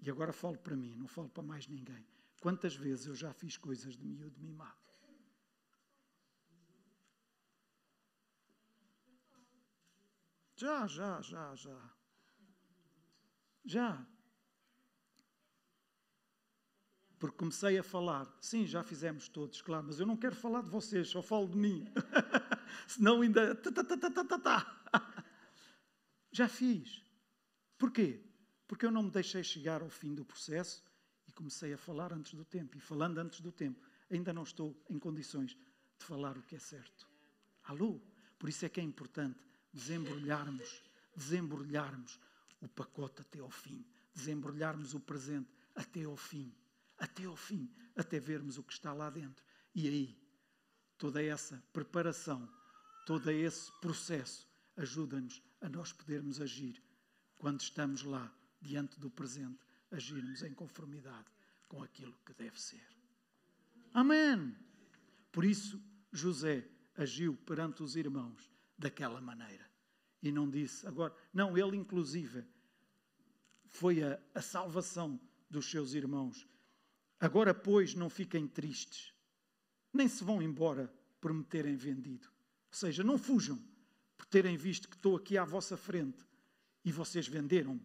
E 0.00 0.10
agora 0.10 0.32
falo 0.32 0.56
para 0.56 0.76
mim, 0.76 0.94
não 0.96 1.08
falo 1.08 1.28
para 1.28 1.42
mais 1.42 1.66
ninguém. 1.66 2.06
Quantas 2.40 2.74
vezes 2.74 3.06
eu 3.06 3.14
já 3.14 3.32
fiz 3.32 3.56
coisas 3.56 3.96
de 3.96 4.04
miúdo 4.04 4.38
mimado? 4.40 4.76
Já, 10.54 10.86
já, 10.86 11.20
já, 11.20 11.54
já. 11.54 11.94
Já. 13.64 14.06
Porque 17.18 17.36
comecei 17.36 17.78
a 17.78 17.82
falar. 17.82 18.26
Sim, 18.40 18.66
já 18.66 18.82
fizemos 18.82 19.28
todos, 19.28 19.60
claro, 19.60 19.86
mas 19.86 19.98
eu 19.98 20.06
não 20.06 20.16
quero 20.16 20.34
falar 20.34 20.62
de 20.62 20.70
vocês, 20.70 21.08
só 21.08 21.20
falo 21.20 21.48
de 21.48 21.56
mim. 21.56 21.84
Senão 22.86 23.20
ainda. 23.22 23.60
Já 26.30 26.48
fiz. 26.48 27.02
Porquê? 27.76 28.22
Porque 28.66 28.86
eu 28.86 28.90
não 28.90 29.02
me 29.02 29.10
deixei 29.10 29.42
chegar 29.42 29.82
ao 29.82 29.88
fim 29.88 30.14
do 30.14 30.24
processo 30.24 30.87
comecei 31.38 31.72
a 31.72 31.78
falar 31.78 32.12
antes 32.12 32.34
do 32.34 32.44
tempo. 32.44 32.76
E 32.76 32.80
falando 32.80 33.18
antes 33.18 33.40
do 33.40 33.52
tempo, 33.52 33.80
ainda 34.10 34.32
não 34.32 34.42
estou 34.42 34.76
em 34.90 34.98
condições 34.98 35.56
de 35.96 36.04
falar 36.04 36.36
o 36.36 36.42
que 36.42 36.56
é 36.56 36.58
certo. 36.58 37.06
Alô? 37.62 38.00
Por 38.36 38.48
isso 38.48 38.66
é 38.66 38.68
que 38.68 38.80
é 38.80 38.82
importante 38.82 39.38
desembrulharmos, 39.72 40.82
desembrulharmos 41.14 42.18
o 42.60 42.66
pacote 42.66 43.22
até 43.22 43.38
ao 43.38 43.50
fim, 43.50 43.86
desembrulharmos 44.12 44.94
o 44.94 45.00
presente 45.00 45.48
até 45.76 46.02
ao 46.02 46.16
fim, 46.16 46.52
até 46.98 47.24
ao 47.24 47.36
fim, 47.36 47.72
até 47.94 48.18
vermos 48.18 48.58
o 48.58 48.64
que 48.64 48.72
está 48.72 48.92
lá 48.92 49.08
dentro. 49.08 49.44
E 49.72 49.86
aí, 49.86 50.18
toda 50.96 51.22
essa 51.22 51.62
preparação, 51.72 52.52
todo 53.06 53.30
esse 53.30 53.70
processo 53.80 54.48
ajuda-nos 54.76 55.40
a 55.60 55.68
nós 55.68 55.92
podermos 55.92 56.40
agir 56.40 56.82
quando 57.36 57.60
estamos 57.60 58.02
lá 58.02 58.32
diante 58.60 58.98
do 58.98 59.08
presente, 59.08 59.67
agirmos 59.90 60.42
em 60.42 60.52
conformidade 60.52 61.28
com 61.68 61.82
aquilo 61.82 62.18
que 62.24 62.32
deve 62.34 62.60
ser. 62.60 62.86
Amém. 63.92 64.54
Por 65.32 65.44
isso, 65.44 65.82
José 66.12 66.68
agiu 66.96 67.36
perante 67.36 67.82
os 67.82 67.96
irmãos 67.96 68.50
daquela 68.76 69.20
maneira. 69.20 69.68
E 70.22 70.32
não 70.32 70.50
disse, 70.50 70.86
agora, 70.86 71.14
não, 71.32 71.56
ele 71.56 71.76
inclusive 71.76 72.44
foi 73.68 74.02
a, 74.02 74.20
a 74.34 74.42
salvação 74.42 75.20
dos 75.48 75.70
seus 75.70 75.94
irmãos. 75.94 76.46
Agora, 77.20 77.54
pois, 77.54 77.94
não 77.94 78.10
fiquem 78.10 78.46
tristes, 78.46 79.12
nem 79.92 80.08
se 80.08 80.24
vão 80.24 80.42
embora 80.42 80.92
por 81.20 81.32
me 81.32 81.44
terem 81.44 81.76
vendido. 81.76 82.28
Ou 82.28 82.74
seja, 82.74 83.02
não 83.02 83.18
fujam 83.18 83.62
por 84.16 84.26
terem 84.26 84.56
visto 84.56 84.88
que 84.88 84.96
estou 84.96 85.16
aqui 85.16 85.38
à 85.38 85.44
vossa 85.44 85.76
frente 85.76 86.26
e 86.84 86.92
vocês 86.92 87.26
venderam-me, 87.26 87.80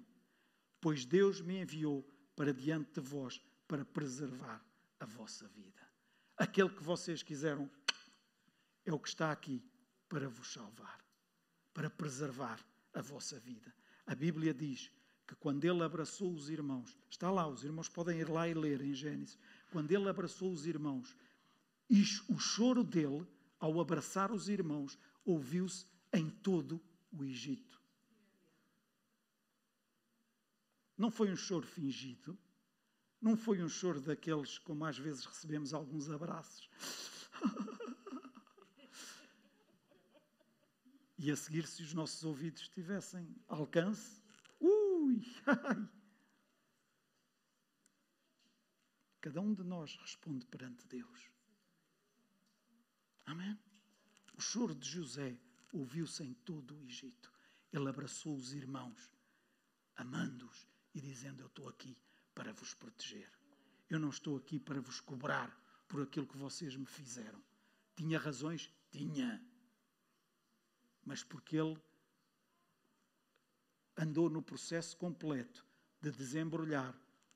pois 0.83 1.05
Deus 1.05 1.39
me 1.39 1.61
enviou 1.61 2.05
para 2.35 2.53
diante 2.53 2.99
de 2.99 2.99
vós 2.99 3.41
para 3.69 3.85
preservar 3.85 4.61
a 4.99 5.05
vossa 5.05 5.47
vida. 5.47 5.81
Aquele 6.35 6.67
que 6.67 6.83
vocês 6.83 7.23
quiseram 7.23 7.71
é 8.83 8.91
o 8.91 8.99
que 8.99 9.07
está 9.07 9.31
aqui 9.31 9.63
para 10.09 10.27
vos 10.27 10.51
salvar, 10.51 10.99
para 11.73 11.89
preservar 11.89 12.59
a 12.93 13.01
vossa 13.01 13.39
vida. 13.39 13.73
A 14.05 14.13
Bíblia 14.13 14.53
diz 14.53 14.91
que 15.25 15.35
quando 15.35 15.63
ele 15.63 15.81
abraçou 15.81 16.33
os 16.33 16.49
irmãos, 16.49 16.97
está 17.09 17.31
lá, 17.31 17.47
os 17.47 17.63
irmãos 17.63 17.87
podem 17.87 18.19
ir 18.19 18.29
lá 18.29 18.49
e 18.49 18.53
ler 18.53 18.81
em 18.81 18.93
Gênesis, 18.93 19.39
quando 19.71 19.89
ele 19.89 20.09
abraçou 20.09 20.51
os 20.51 20.67
irmãos, 20.67 21.15
e 21.89 22.03
o 22.27 22.37
choro 22.37 22.83
dele, 22.83 23.25
ao 23.57 23.79
abraçar 23.79 24.33
os 24.33 24.49
irmãos, 24.49 24.99
ouviu-se 25.23 25.85
em 26.11 26.29
todo 26.29 26.81
o 27.09 27.23
Egito. 27.23 27.82
Não 30.97 31.09
foi 31.09 31.31
um 31.31 31.35
choro 31.35 31.65
fingido, 31.65 32.37
não 33.19 33.35
foi 33.35 33.63
um 33.63 33.69
choro 33.69 33.99
daqueles 34.01 34.57
como 34.59 34.85
às 34.85 34.97
vezes 34.97 35.25
recebemos 35.25 35.73
alguns 35.73 36.09
abraços. 36.09 36.69
e 41.17 41.31
a 41.31 41.35
seguir, 41.35 41.65
se 41.65 41.81
os 41.81 41.93
nossos 41.93 42.23
ouvidos 42.23 42.67
tivessem 42.69 43.33
alcance, 43.47 44.21
ui, 44.59 45.21
ai. 45.47 45.89
Cada 49.21 49.39
um 49.39 49.53
de 49.53 49.63
nós 49.63 49.95
responde 50.01 50.45
perante 50.45 50.85
Deus. 50.85 51.31
Amém? 53.25 53.57
O 54.37 54.41
choro 54.41 54.75
de 54.75 54.85
José 54.87 55.39
ouviu-se 55.71 56.23
em 56.23 56.33
todo 56.33 56.75
o 56.75 56.83
Egito. 56.83 57.31
Ele 57.71 57.87
abraçou 57.87 58.35
os 58.35 58.53
irmãos, 58.53 59.15
amando-os 59.95 60.72
e 60.93 61.01
dizendo: 61.01 61.41
Eu 61.41 61.47
estou 61.47 61.67
aqui 61.67 61.97
para 62.33 62.53
vos 62.53 62.73
proteger. 62.73 63.29
Eu 63.89 63.99
não 63.99 64.09
estou 64.09 64.37
aqui 64.37 64.59
para 64.59 64.81
vos 64.81 64.99
cobrar 64.99 65.55
por 65.87 66.01
aquilo 66.01 66.27
que 66.27 66.37
vocês 66.37 66.75
me 66.75 66.85
fizeram. 66.85 67.43
Tinha 67.95 68.17
razões? 68.17 68.71
Tinha. 68.91 69.43
Mas 71.05 71.23
porque 71.23 71.57
ele 71.57 71.79
andou 73.97 74.29
no 74.29 74.41
processo 74.41 74.97
completo 74.97 75.65
de 76.01 76.11
desembrulhar 76.11 76.95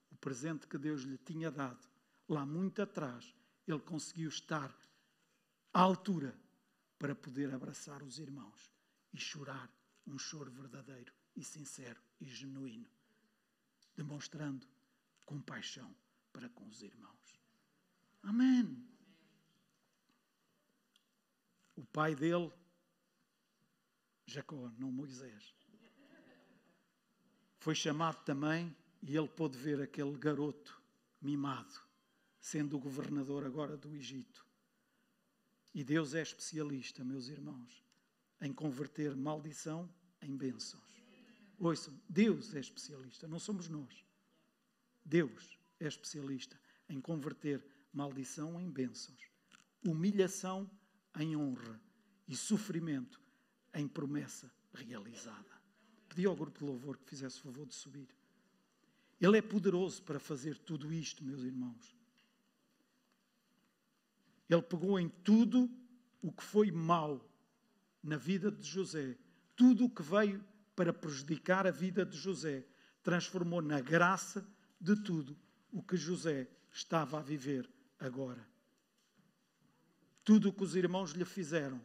o 0.10 0.16
presente 0.16 0.68
que 0.68 0.78
Deus 0.78 1.02
lhe 1.02 1.18
tinha 1.18 1.52
dado, 1.52 1.88
lá 2.28 2.46
muito 2.46 2.82
atrás, 2.82 3.34
ele 3.68 3.80
conseguiu 3.80 4.30
estar 4.30 4.76
à 5.74 5.82
altura 5.82 6.38
para 6.98 7.14
poder 7.16 7.54
abraçar 7.54 8.02
os 8.02 8.18
irmãos 8.18 8.72
e 9.14 9.20
chorar 9.20 9.72
um 10.06 10.18
choro 10.18 10.50
verdadeiro 10.52 11.14
e 11.36 11.44
sincero 11.44 12.02
e 12.20 12.26
genuíno, 12.26 12.90
demonstrando 13.98 14.66
compaixão 15.26 15.94
para 16.32 16.48
com 16.48 16.66
os 16.68 16.82
irmãos. 16.82 17.42
Amém. 18.24 18.88
O 21.76 21.84
pai 21.86 22.16
dele, 22.16 22.52
Jacó, 24.26 24.72
não 24.78 24.90
Moisés, 24.90 25.54
foi 27.60 27.76
chamado 27.76 28.24
também 28.24 28.74
e 29.04 29.18
ele 29.18 29.28
pôde 29.28 29.58
ver 29.58 29.82
aquele 29.82 30.18
garoto 30.18 30.82
mimado, 31.22 31.82
sendo 32.40 32.78
o 32.78 32.80
governador 32.80 33.46
agora 33.46 33.76
do 33.76 33.94
Egito 33.94 34.48
e 35.78 35.84
Deus 35.84 36.16
é 36.16 36.24
especialista, 36.24 37.04
meus 37.04 37.28
irmãos, 37.28 37.86
em 38.42 38.52
converter 38.52 39.16
maldição 39.16 39.88
em 40.20 40.36
bênçãos. 40.36 40.87
Ouçam, 41.60 42.00
Deus 42.08 42.54
é 42.54 42.60
especialista, 42.60 43.28
não 43.28 43.40
somos 43.40 43.68
nós. 43.68 44.06
Deus 45.04 45.58
é 45.80 45.88
especialista 45.88 46.60
em 46.88 47.02
converter 47.02 47.66
maldição 47.92 48.60
em 48.60 48.70
bênçãos, 48.70 49.20
humilhação 49.84 50.70
em 51.18 51.36
honra 51.36 51.82
e 52.28 52.36
sofrimento 52.36 53.20
em 53.74 53.88
promessa 53.88 54.52
realizada. 54.74 55.58
Pedi 56.08 56.26
ao 56.26 56.36
grupo 56.36 56.60
de 56.60 56.66
louvor 56.66 56.98
que 56.98 57.10
fizesse 57.10 57.40
o 57.40 57.44
favor 57.44 57.66
de 57.66 57.74
subir. 57.74 58.08
Ele 59.20 59.38
é 59.38 59.42
poderoso 59.42 60.04
para 60.04 60.20
fazer 60.20 60.58
tudo 60.60 60.94
isto, 60.94 61.24
meus 61.24 61.42
irmãos. 61.42 61.98
Ele 64.48 64.62
pegou 64.62 65.00
em 65.00 65.10
tudo 65.10 65.70
o 66.22 66.32
que 66.32 66.44
foi 66.44 66.72
mau 66.72 67.28
na 68.02 68.16
vida 68.16 68.52
de 68.52 68.66
José, 68.66 69.18
tudo 69.56 69.86
o 69.86 69.90
que 69.90 70.04
veio 70.04 70.44
para 70.78 70.94
prejudicar 70.94 71.66
a 71.66 71.72
vida 71.72 72.06
de 72.06 72.16
José, 72.16 72.64
transformou 73.02 73.64
na 73.64 73.82
graça 73.82 74.48
de 74.80 74.96
tudo 74.96 75.36
o 75.72 75.82
que 75.82 75.98
José 75.98 76.48
estava 76.72 77.18
a 77.18 77.22
viver 77.24 77.68
agora. 78.00 78.48
Tudo 80.24 80.50
o 80.50 80.54
que 80.54 80.64
os 80.64 80.76
irmãos 80.76 81.14
lhe 81.14 81.26
fizeram. 81.26 81.82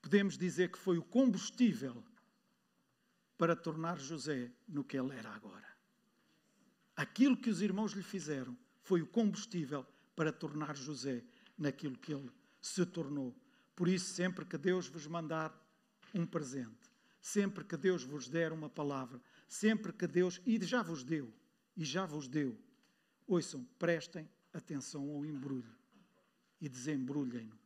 Podemos 0.00 0.38
dizer 0.38 0.72
que 0.72 0.78
foi 0.78 0.96
o 0.96 1.04
combustível 1.04 2.02
para 3.36 3.54
tornar 3.54 3.98
José 3.98 4.50
no 4.66 4.82
que 4.82 4.96
ele 4.96 5.14
era 5.14 5.28
agora. 5.28 5.68
Aquilo 6.96 7.36
que 7.36 7.50
os 7.50 7.60
irmãos 7.60 7.92
lhe 7.92 8.02
fizeram 8.02 8.56
foi 8.80 9.02
o 9.02 9.06
combustível 9.06 9.86
para 10.16 10.32
tornar 10.32 10.74
José 10.74 11.22
naquilo 11.58 11.98
que 11.98 12.14
ele 12.14 12.32
se 12.62 12.86
tornou. 12.86 13.38
Por 13.80 13.88
isso, 13.88 14.12
sempre 14.12 14.44
que 14.44 14.58
Deus 14.58 14.88
vos 14.88 15.06
mandar 15.06 15.58
um 16.12 16.26
presente, 16.26 16.92
sempre 17.18 17.64
que 17.64 17.78
Deus 17.78 18.04
vos 18.04 18.28
der 18.28 18.52
uma 18.52 18.68
palavra, 18.68 19.18
sempre 19.48 19.90
que 19.90 20.06
Deus, 20.06 20.38
e 20.44 20.62
já 20.62 20.82
vos 20.82 21.02
deu, 21.02 21.32
e 21.74 21.82
já 21.82 22.04
vos 22.04 22.28
deu, 22.28 22.54
ouçam, 23.26 23.64
prestem 23.78 24.28
atenção 24.52 25.10
ao 25.10 25.24
embrulho 25.24 25.74
e 26.60 26.68
desembrulhem-no 26.68 27.58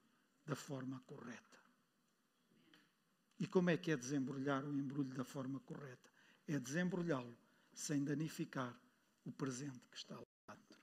da 0.47 0.55
forma 0.55 1.01
correta. 1.01 1.59
E 3.41 3.45
como 3.49 3.71
é 3.71 3.77
que 3.77 3.91
é 3.91 3.97
desembrulhar 3.97 4.65
o 4.65 4.79
embrulho 4.79 5.13
da 5.17 5.25
forma 5.25 5.59
correta? 5.59 6.09
É 6.47 6.61
desembrulhá-lo 6.61 7.37
sem 7.73 8.05
danificar 8.05 8.73
o 9.25 9.33
presente 9.33 9.81
que 9.91 9.97
está 9.97 10.15
lá 10.15 10.55
dentro. 10.55 10.81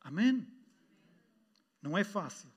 Amém? 0.00 0.48
Não 1.82 1.98
é 1.98 2.02
fácil, 2.02 2.55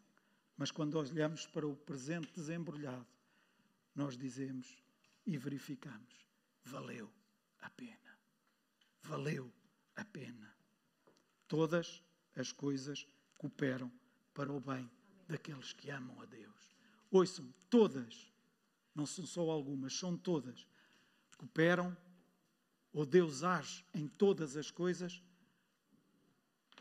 mas 0.59 0.71
quando 0.71 0.95
olhamos 0.95 1.47
para 1.47 1.65
o 1.65 1.73
presente 1.73 2.33
desembrulhado, 2.33 3.07
nós 3.95 4.17
dizemos 4.17 4.83
e 5.25 5.37
verificamos: 5.37 6.27
valeu 6.65 7.09
a 7.61 7.69
pena. 7.69 8.19
Valeu 9.03 9.49
a 9.95 10.03
pena. 10.03 10.53
Todas 11.47 12.03
as 12.35 12.51
coisas 12.51 13.07
cooperam 13.37 13.89
para 14.33 14.51
o 14.51 14.59
bem 14.59 14.91
daqueles 15.29 15.71
que 15.71 15.89
amam 15.89 16.21
a 16.21 16.25
Deus. 16.25 16.75
Ouçam, 17.09 17.49
todas, 17.69 18.29
não 18.93 19.05
são 19.05 19.25
só 19.25 19.49
algumas, 19.49 19.93
são 19.93 20.17
todas, 20.17 20.67
cooperam 21.37 21.95
ou 22.91 23.05
Deus 23.05 23.43
age 23.43 23.85
em 23.93 24.09
todas 24.09 24.57
as 24.57 24.69
coisas 24.69 25.23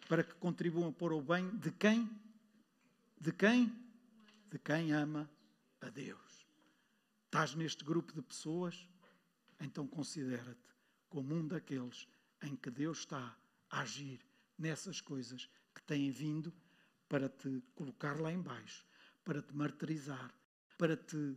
para 0.09 0.25
que 0.25 0.35
contribuam 0.35 0.93
para 0.93 1.15
o 1.15 1.23
bem 1.23 1.49
de 1.59 1.71
quem? 1.71 2.28
De 3.21 3.33
quem? 3.33 3.75
De 4.49 4.61
quem 4.61 4.93
ama 4.93 5.29
a 5.81 5.91
Deus. 5.91 6.47
Estás 7.25 7.53
neste 7.53 7.85
grupo 7.85 8.13
de 8.13 8.23
pessoas? 8.23 8.89
Então 9.61 9.89
considera-te 9.89 10.73
como 11.09 11.35
um 11.35 11.47
daqueles 11.47 12.07
em 12.41 12.55
que 12.55 12.71
Deus 12.71 12.99
está 13.01 13.37
a 13.71 13.81
agir 13.81 14.21
nessas 14.57 15.01
coisas 15.01 15.51
que 15.75 15.83
têm 15.83 16.13
vindo 16.13 16.55
para 17.09 17.29
te 17.29 17.61
colocar 17.75 18.21
lá 18.21 18.33
embaixo, 18.33 18.87
para 19.25 19.43
te 19.43 19.53
martirizar, 19.53 20.33
para 20.79 20.97
te 20.97 21.37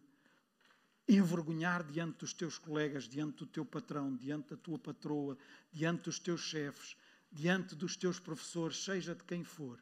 envergonhar 1.07 1.83
diante 1.83 2.19
dos 2.19 2.31
teus 2.31 2.59
colegas, 2.59 3.05
diante 3.05 3.39
do 3.39 3.47
teu 3.47 3.65
patrão, 3.65 4.15
diante 4.15 4.51
da 4.51 4.57
tua 4.57 4.77
patroa, 4.77 5.35
diante 5.71 6.03
dos 6.03 6.19
teus 6.19 6.41
chefes, 6.41 6.95
diante 7.31 7.75
dos 7.75 7.97
teus 7.97 8.19
professores, 8.19 8.83
seja 8.83 9.15
de 9.15 9.23
quem 9.23 9.43
for, 9.43 9.81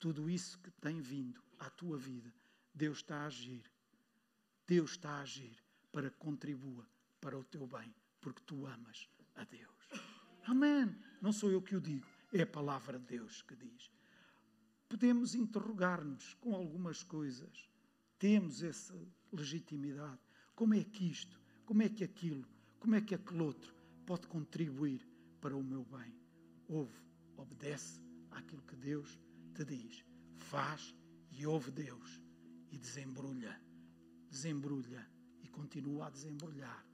tudo 0.00 0.28
isso 0.28 0.58
que 0.58 0.70
tem 0.72 1.00
vindo 1.00 1.40
à 1.58 1.70
tua 1.70 1.96
vida, 1.96 2.34
Deus 2.74 2.98
está 2.98 3.18
a 3.18 3.26
agir. 3.26 3.70
Deus 4.66 4.92
está 4.92 5.10
a 5.10 5.20
agir 5.20 5.56
para 5.92 6.10
que 6.10 6.16
contribua 6.16 6.86
para 7.20 7.38
o 7.38 7.44
teu 7.44 7.66
bem, 7.66 7.94
porque 8.20 8.42
tu 8.46 8.66
amas 8.66 9.08
a 9.36 9.44
Deus. 9.44 9.88
Amém. 10.46 10.96
Não 11.20 11.32
sou 11.32 11.50
eu 11.50 11.60
que 11.60 11.76
o 11.76 11.80
digo, 11.80 12.06
é 12.32 12.42
a 12.42 12.46
palavra 12.46 12.98
de 12.98 13.04
Deus 13.04 13.42
que 13.42 13.54
diz. 13.54 13.90
Podemos 14.88 15.34
interrogar-nos 15.34 16.34
com 16.34 16.54
algumas 16.54 17.02
coisas, 17.02 17.68
temos 18.18 18.62
essa 18.62 18.98
legitimidade 19.32 20.20
como 20.60 20.74
é 20.74 20.84
que 20.84 21.10
isto, 21.10 21.40
como 21.64 21.82
é 21.82 21.88
que 21.88 22.04
aquilo, 22.04 22.46
como 22.78 22.94
é 22.94 23.00
que 23.00 23.14
aquele 23.14 23.42
outro 23.42 23.74
pode 24.04 24.26
contribuir 24.26 25.08
para 25.40 25.56
o 25.56 25.62
meu 25.62 25.84
bem? 25.84 26.14
Ouve, 26.68 27.00
obedece 27.36 27.98
àquilo 28.30 28.60
que 28.62 28.76
Deus 28.76 29.18
te 29.64 29.76
diz. 29.76 30.04
Faz 30.38 30.94
e 31.30 31.46
ouve 31.46 31.70
Deus 31.70 32.20
e 32.70 32.78
desembrulha, 32.78 33.60
desembrulha 34.30 35.06
e 35.42 35.48
continua 35.48 36.06
a 36.06 36.10
desembrulhar. 36.10 36.86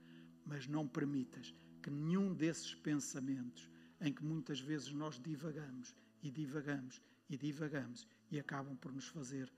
Mas 0.44 0.66
não 0.66 0.86
permitas 0.86 1.54
que 1.82 1.90
nenhum 1.90 2.34
desses 2.34 2.74
pensamentos 2.74 3.70
em 4.00 4.12
que 4.12 4.24
muitas 4.24 4.60
vezes 4.60 4.92
nós 4.92 5.20
divagamos 5.20 5.94
e 6.22 6.30
divagamos 6.30 7.00
e 7.28 7.36
divagamos 7.36 8.06
e 8.30 8.38
acabam 8.38 8.76
por 8.76 8.92
nos 8.92 9.06
fazer 9.08 9.52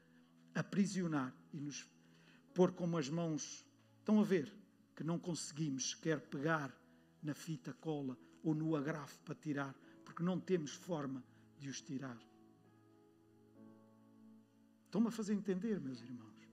aprisionar 0.55 1.35
e 1.53 1.61
nos 1.61 1.87
pôr 2.55 2.73
como 2.73 2.97
as 2.97 3.09
mãos 3.09 3.65
Estão 4.09 4.21
a 4.21 4.25
ver 4.25 4.51
que 4.97 5.05
não 5.05 5.19
conseguimos 5.19 5.91
sequer 5.91 6.19
pegar 6.19 6.75
na 7.23 7.35
fita 7.35 7.75
cola 7.75 8.17
ou 8.43 8.55
no 8.55 8.75
agrafo 8.75 9.19
para 9.19 9.35
tirar, 9.35 9.75
porque 10.03 10.23
não 10.23 10.41
temos 10.41 10.73
forma 10.73 11.23
de 11.59 11.69
os 11.69 11.83
tirar. 11.83 12.17
Estão-me 14.89 15.09
a 15.09 15.11
fazer 15.11 15.35
entender, 15.35 15.79
meus 15.79 16.01
irmãos? 16.01 16.49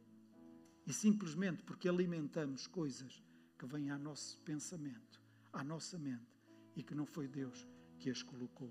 E 0.86 0.92
simplesmente 0.92 1.64
porque 1.64 1.88
alimentamos 1.88 2.68
coisas 2.68 3.24
que 3.58 3.66
vêm 3.66 3.90
ao 3.90 3.98
nosso 3.98 4.38
pensamento, 4.40 5.22
à 5.54 5.64
nossa 5.64 5.98
mente, 5.98 6.38
e 6.76 6.84
que 6.84 6.94
não 6.94 7.06
foi 7.06 7.30
Deus 7.30 7.66
que 7.98 8.10
as 8.10 8.22
colocou. 8.22 8.70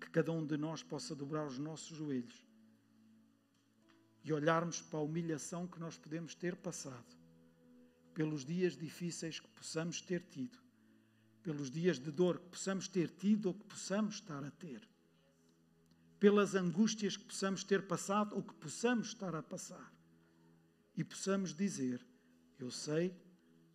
Que 0.00 0.10
cada 0.10 0.32
um 0.32 0.44
de 0.44 0.56
nós 0.56 0.82
possa 0.82 1.14
dobrar 1.14 1.46
os 1.46 1.56
nossos 1.56 1.96
joelhos 1.96 2.44
e 4.24 4.32
olharmos 4.32 4.82
para 4.82 4.98
a 4.98 5.02
humilhação 5.02 5.68
que 5.68 5.78
nós 5.78 5.96
podemos 5.96 6.34
ter 6.34 6.56
passado, 6.56 7.16
pelos 8.12 8.44
dias 8.44 8.76
difíceis 8.76 9.38
que 9.38 9.48
possamos 9.50 10.00
ter 10.00 10.20
tido, 10.24 10.58
pelos 11.44 11.70
dias 11.70 11.96
de 11.96 12.10
dor 12.10 12.40
que 12.40 12.48
possamos 12.48 12.88
ter 12.88 13.08
tido 13.08 13.46
ou 13.46 13.54
que 13.54 13.66
possamos 13.66 14.16
estar 14.16 14.42
a 14.42 14.50
ter, 14.50 14.91
pelas 16.22 16.54
angústias 16.54 17.16
que 17.16 17.24
possamos 17.24 17.64
ter 17.64 17.84
passado 17.84 18.36
ou 18.36 18.44
que 18.44 18.54
possamos 18.54 19.08
estar 19.08 19.34
a 19.34 19.42
passar, 19.42 19.92
e 20.96 21.02
possamos 21.02 21.52
dizer: 21.52 22.00
Eu 22.60 22.70
sei 22.70 23.12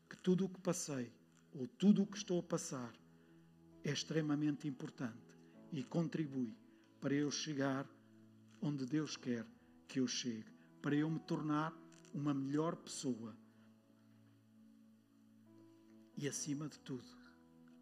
que 0.09 0.15
tudo 0.15 0.45
o 0.45 0.49
que 0.49 0.61
passei 0.61 1.11
ou 1.51 1.67
tudo 1.67 2.03
o 2.03 2.07
que 2.07 2.15
estou 2.15 2.39
a 2.39 2.43
passar 2.43 2.93
é 3.83 3.91
extremamente 3.91 4.65
importante 4.65 5.37
e 5.73 5.83
contribui 5.83 6.55
para 7.01 7.13
eu 7.13 7.29
chegar 7.29 7.85
onde 8.61 8.85
Deus 8.85 9.17
quer 9.17 9.45
que 9.85 9.99
eu 9.99 10.07
chegue, 10.07 10.49
para 10.81 10.95
eu 10.95 11.09
me 11.09 11.19
tornar 11.19 11.73
uma 12.13 12.33
melhor 12.33 12.77
pessoa. 12.77 13.35
E 16.15 16.29
acima 16.29 16.69
de 16.69 16.79
tudo, 16.79 17.13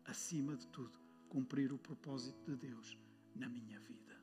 acima 0.05 0.55
de 0.55 0.66
tudo, 0.70 0.99
cumprir 1.30 1.72
o 1.72 1.78
propósito 1.78 2.51
de 2.51 2.55
Deus 2.68 2.97
na 3.36 3.47
minha 3.47 3.80
vida. 3.80 4.14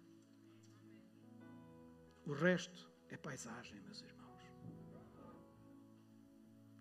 O 2.25 2.33
resto 2.33 2.89
é 3.09 3.17
paisagem, 3.17 3.81
meus 3.81 4.01
irmãos. 4.01 4.43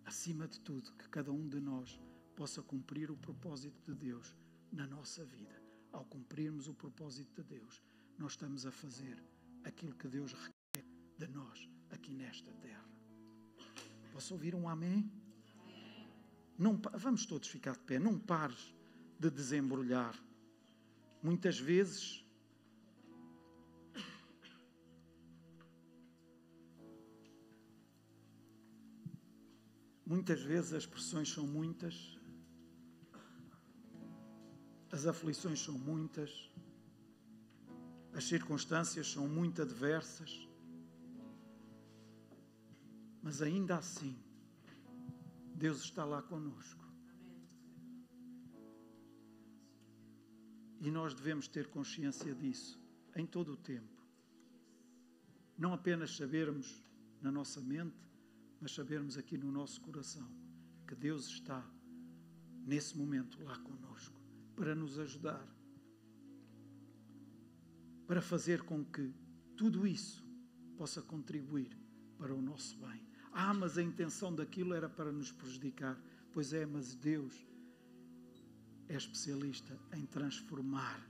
Acima 0.06 0.48
de 0.48 0.60
tudo, 0.60 0.92
que 0.94 1.10
cada 1.10 1.32
um 1.32 1.48
de 1.50 1.60
nós 1.60 2.00
possa 2.36 2.62
cumprir 2.62 3.10
o 3.10 3.18
propósito 3.18 3.82
de 3.88 3.96
Deus 3.96 4.36
na 4.72 4.86
nossa 4.86 5.26
vida. 5.26 5.60
Ao 5.92 6.06
cumprirmos 6.06 6.68
o 6.68 6.74
propósito 6.76 7.42
de 7.42 7.58
Deus, 7.58 7.82
nós 8.20 8.34
estamos 8.34 8.66
a 8.66 8.72
fazer 8.72 9.18
aquilo 9.64 9.96
que 9.96 10.08
Deus 10.08 10.34
requer 10.34 10.86
de 11.18 11.28
nós 11.28 11.68
aqui 11.90 12.14
nesta 12.14 12.54
terra. 12.54 12.88
Posso 14.14 14.36
ouvir 14.36 14.54
um 14.54 14.70
amém? 14.70 15.12
Não, 16.58 16.80
vamos 16.94 17.26
todos 17.26 17.48
ficar 17.48 17.74
de 17.74 17.80
pé. 17.80 17.98
Não 17.98 18.20
pares 18.20 18.76
de 19.20 19.30
desembrulhar. 19.32 20.16
Muitas 21.24 21.60
vezes 21.60 22.21
Muitas 30.14 30.42
vezes 30.42 30.74
as 30.74 30.86
pressões 30.86 31.30
são 31.32 31.48
muitas, 31.48 32.20
as 34.92 35.08
aflições 35.08 35.62
são 35.62 35.78
muitas, 35.78 36.52
as 38.14 38.26
circunstâncias 38.26 39.08
são 39.08 39.26
muito 39.26 39.62
adversas, 39.62 40.46
mas 43.24 43.42
ainda 43.42 43.78
assim, 43.78 44.14
Deus 45.56 45.80
está 45.80 46.04
lá 46.04 46.22
conosco. 46.22 46.86
E 50.82 50.92
nós 50.92 51.14
devemos 51.14 51.48
ter 51.48 51.70
consciência 51.70 52.36
disso 52.36 52.78
em 53.16 53.26
todo 53.26 53.54
o 53.54 53.58
tempo. 53.72 53.98
Não 55.58 55.72
apenas 55.72 56.18
sabermos 56.18 56.84
na 57.22 57.32
nossa 57.32 57.62
mente, 57.62 58.11
mas 58.62 58.74
sabermos 58.74 59.18
aqui 59.18 59.38
no 59.38 59.52
nosso 59.52 59.82
coração 59.82 60.30
que 60.88 60.94
Deus 60.94 61.26
está 61.26 61.68
nesse 62.66 62.96
momento 62.96 63.44
lá 63.44 63.58
conosco 63.58 64.22
para 64.56 64.76
nos 64.76 65.00
ajudar, 65.00 65.44
para 68.06 68.22
fazer 68.22 68.62
com 68.62 68.86
que 68.86 69.12
tudo 69.58 69.88
isso 69.88 70.24
possa 70.78 71.02
contribuir 71.02 71.76
para 72.18 72.36
o 72.36 72.42
nosso 72.42 72.78
bem. 72.78 73.04
Ah, 73.32 73.54
mas 73.54 73.78
a 73.78 73.82
intenção 73.82 74.34
daquilo 74.36 74.74
era 74.74 74.90
para 74.90 75.12
nos 75.12 75.32
prejudicar. 75.32 76.00
Pois 76.34 76.54
é, 76.54 76.66
mas 76.66 76.94
Deus 76.94 77.48
é 78.90 78.96
especialista 78.96 79.80
em 79.94 80.06
transformar 80.06 81.02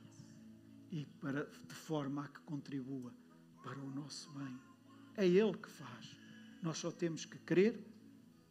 e 0.91 1.05
para, 1.19 1.45
de 1.45 1.73
forma 1.73 2.25
a 2.25 2.27
que 2.27 2.39
contribua 2.41 3.13
para 3.63 3.79
o 3.79 3.89
nosso 3.89 4.31
bem. 4.31 4.59
É 5.15 5.27
Ele 5.27 5.57
que 5.57 5.69
faz. 5.69 6.20
Nós 6.61 6.77
só 6.77 6.91
temos 6.91 7.25
que 7.25 7.37
crer 7.39 7.83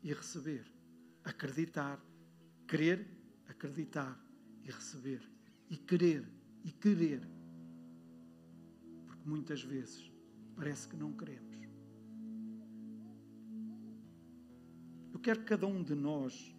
e 0.02 0.12
receber, 0.12 0.64
acreditar, 1.24 2.04
crer, 2.66 3.06
acreditar 3.46 4.20
e 4.64 4.70
receber, 4.70 5.22
e 5.68 5.76
querer 5.76 6.26
e 6.64 6.72
querer. 6.72 7.28
Porque 9.06 9.28
muitas 9.28 9.62
vezes 9.62 10.10
parece 10.56 10.88
que 10.88 10.96
não 10.96 11.12
queremos. 11.12 11.50
Eu 15.12 15.20
quero 15.20 15.40
que 15.40 15.46
cada 15.46 15.66
um 15.66 15.82
de 15.82 15.94
nós, 15.94 16.56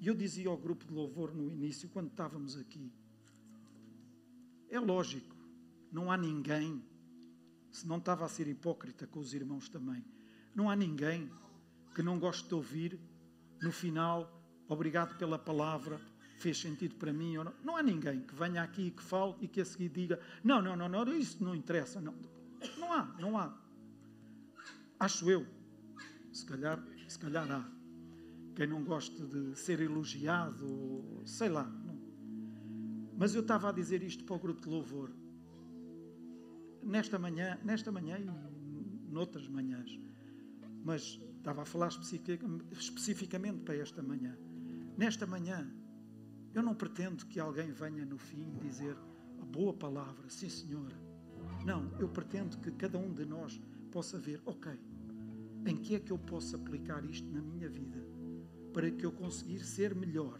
e 0.00 0.08
eu 0.08 0.14
dizia 0.14 0.48
ao 0.48 0.58
grupo 0.58 0.84
de 0.84 0.92
louvor 0.92 1.32
no 1.32 1.50
início, 1.50 1.88
quando 1.88 2.08
estávamos 2.08 2.56
aqui, 2.56 2.92
é 4.68 4.80
lógico, 4.80 5.36
não 5.92 6.10
há 6.10 6.16
ninguém, 6.16 6.84
se 7.70 7.86
não 7.86 7.98
estava 7.98 8.24
a 8.24 8.28
ser 8.28 8.48
hipócrita 8.48 9.06
com 9.06 9.20
os 9.20 9.32
irmãos 9.32 9.68
também, 9.68 10.04
não 10.56 10.70
há 10.70 10.74
ninguém 10.74 11.30
que 11.94 12.02
não 12.02 12.18
goste 12.18 12.48
de 12.48 12.54
ouvir 12.54 12.98
no 13.60 13.70
final, 13.70 14.42
obrigado 14.66 15.16
pela 15.18 15.38
palavra, 15.38 16.00
fez 16.38 16.58
sentido 16.58 16.94
para 16.96 17.12
mim. 17.12 17.36
Ou 17.36 17.44
não. 17.44 17.54
não 17.62 17.76
há 17.76 17.82
ninguém 17.82 18.20
que 18.22 18.34
venha 18.34 18.62
aqui, 18.62 18.90
que 18.90 19.02
fale 19.02 19.34
e 19.40 19.46
que 19.46 19.60
a 19.60 19.64
seguir 19.64 19.90
diga: 19.90 20.18
não, 20.42 20.62
não, 20.62 20.74
não, 20.74 20.88
não, 20.88 21.06
isso 21.12 21.44
não 21.44 21.54
interessa. 21.54 22.00
Não, 22.00 22.14
não 22.78 22.92
há, 22.92 23.04
não 23.20 23.38
há. 23.38 23.54
Acho 24.98 25.30
eu. 25.30 25.46
Se 26.32 26.46
calhar, 26.46 26.82
se 27.06 27.18
calhar 27.18 27.50
há. 27.50 27.70
Quem 28.54 28.66
não 28.66 28.82
gosta 28.82 29.26
de 29.26 29.54
ser 29.58 29.80
elogiado, 29.80 31.22
sei 31.26 31.50
lá. 31.50 31.64
Não. 31.64 32.00
Mas 33.18 33.34
eu 33.34 33.42
estava 33.42 33.68
a 33.68 33.72
dizer 33.72 34.02
isto 34.02 34.24
para 34.24 34.36
o 34.36 34.38
grupo 34.38 34.62
de 34.62 34.68
louvor. 34.70 35.10
Nesta 36.82 37.18
manhã, 37.18 37.58
nesta 37.62 37.92
manhã 37.92 38.18
e 38.18 39.10
noutras 39.10 39.48
manhãs 39.48 39.98
mas 40.86 41.20
estava 41.38 41.62
a 41.62 41.64
falar 41.64 41.90
especificamente 42.70 43.58
para 43.64 43.74
esta 43.74 44.00
manhã. 44.00 44.38
Nesta 44.96 45.26
manhã, 45.26 45.68
eu 46.54 46.62
não 46.62 46.76
pretendo 46.76 47.26
que 47.26 47.40
alguém 47.40 47.72
venha 47.72 48.06
no 48.06 48.16
fim 48.16 48.54
dizer 48.62 48.96
a 49.42 49.44
boa 49.44 49.74
palavra, 49.74 50.30
sim 50.30 50.48
senhora. 50.48 50.94
Não, 51.64 51.90
eu 51.98 52.08
pretendo 52.08 52.56
que 52.58 52.70
cada 52.70 52.98
um 52.98 53.12
de 53.12 53.24
nós 53.24 53.60
possa 53.90 54.16
ver, 54.16 54.40
ok, 54.46 54.72
em 55.66 55.76
que 55.76 55.96
é 55.96 55.98
que 55.98 56.12
eu 56.12 56.18
posso 56.18 56.54
aplicar 56.54 57.04
isto 57.04 57.28
na 57.32 57.42
minha 57.42 57.68
vida 57.68 58.06
para 58.72 58.88
que 58.88 59.04
eu 59.04 59.10
conseguir 59.10 59.58
ser 59.58 59.92
melhor, 59.92 60.38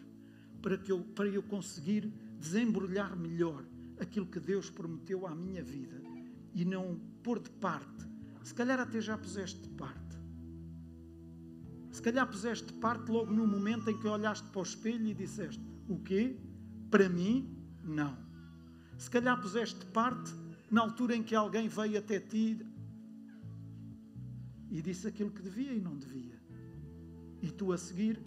para 0.62 0.78
que 0.78 0.92
eu, 0.92 1.00
para 1.00 1.26
eu 1.28 1.42
conseguir 1.42 2.06
desembrulhar 2.38 3.16
melhor 3.16 3.64
aquilo 3.98 4.26
que 4.26 4.38
Deus 4.38 4.70
prometeu 4.70 5.26
à 5.26 5.34
minha 5.34 5.64
vida 5.64 6.00
e 6.54 6.64
não 6.64 7.00
pôr 7.24 7.40
de 7.40 7.50
parte. 7.50 8.06
Se 8.44 8.54
calhar 8.54 8.78
até 8.78 9.00
já 9.00 9.18
puseste 9.18 9.60
de 9.62 9.70
parte 9.70 10.05
se 11.96 12.02
calhar 12.02 12.26
puseste 12.26 12.74
parte 12.74 13.10
logo 13.10 13.32
no 13.32 13.46
momento 13.46 13.88
em 13.88 13.98
que 13.98 14.06
olhaste 14.06 14.46
para 14.50 14.60
o 14.60 14.62
espelho 14.62 15.06
e 15.06 15.14
disseste: 15.14 15.64
O 15.88 15.98
quê? 15.98 16.38
Para 16.90 17.08
mim, 17.08 17.56
não. 17.82 18.18
Se 18.98 19.08
calhar 19.08 19.40
puseste 19.40 19.82
parte 19.86 20.30
na 20.70 20.82
altura 20.82 21.16
em 21.16 21.22
que 21.22 21.34
alguém 21.34 21.68
veio 21.68 21.98
até 21.98 22.20
ti 22.20 22.60
e 24.70 24.82
disse 24.82 25.08
aquilo 25.08 25.30
que 25.30 25.40
devia 25.40 25.72
e 25.72 25.80
não 25.80 25.96
devia. 25.96 26.38
E 27.40 27.50
tu 27.50 27.72
a 27.72 27.78
seguir 27.78 28.20